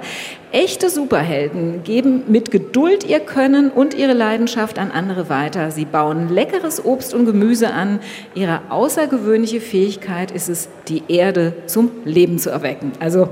echte 0.51 0.89
Superhelden 0.89 1.83
geben 1.83 2.23
mit 2.27 2.51
Geduld 2.51 3.03
ihr 3.03 3.19
Können 3.19 3.71
und 3.71 3.93
ihre 3.95 4.13
Leidenschaft 4.13 4.77
an 4.77 4.91
andere 4.91 5.27
weiter. 5.29 5.71
Sie 5.71 5.85
bauen 5.85 6.29
leckeres 6.29 6.85
Obst 6.85 7.13
und 7.13 7.25
Gemüse 7.25 7.71
an. 7.71 7.99
Ihre 8.35 8.61
außergewöhnliche 8.69 9.61
Fähigkeit 9.61 10.31
ist 10.31 10.49
es, 10.49 10.69
die 10.87 11.03
Erde 11.07 11.53
zum 11.65 11.91
Leben 12.05 12.37
zu 12.37 12.51
erwecken. 12.51 12.91
Also 12.99 13.29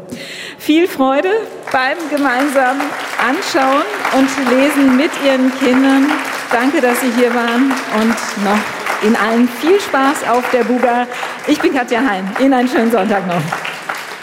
viel 0.58 0.88
Freude 0.88 1.30
beim 1.72 1.98
gemeinsamen 2.10 2.82
Anschauen 3.20 3.86
und 4.18 4.30
Lesen 4.50 4.98
mit 4.98 5.12
Ihren 5.24 5.54
Kindern. 5.60 6.10
Danke, 6.52 6.82
dass 6.82 7.00
Sie 7.00 7.12
hier 7.16 7.34
waren 7.34 7.72
und 8.00 8.44
noch 8.44 8.60
Ihnen 9.04 9.16
allen 9.16 9.48
viel 9.48 9.80
Spaß 9.80 10.28
auf 10.30 10.44
der 10.52 10.64
Buga. 10.64 11.08
Ich 11.48 11.60
bin 11.60 11.74
Katja 11.74 12.02
Hein. 12.02 12.30
Ihnen 12.40 12.54
einen 12.54 12.68
schönen 12.68 12.92
Sonntag 12.92 13.26
noch. 13.26 13.42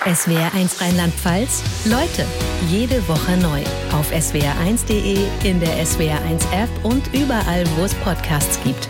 SWR1 0.04 0.80
Rheinland-Pfalz. 0.80 1.62
Leute, 1.86 2.24
jede 2.68 3.06
Woche 3.08 3.36
neu. 3.38 3.60
Auf 3.92 4.12
swr1.de, 4.12 5.18
in 5.42 5.58
der 5.58 5.84
SWR1-App 5.84 6.84
und 6.84 7.02
überall, 7.12 7.64
wo 7.76 7.84
es 7.84 7.94
Podcasts 7.94 8.58
gibt. 8.62 8.88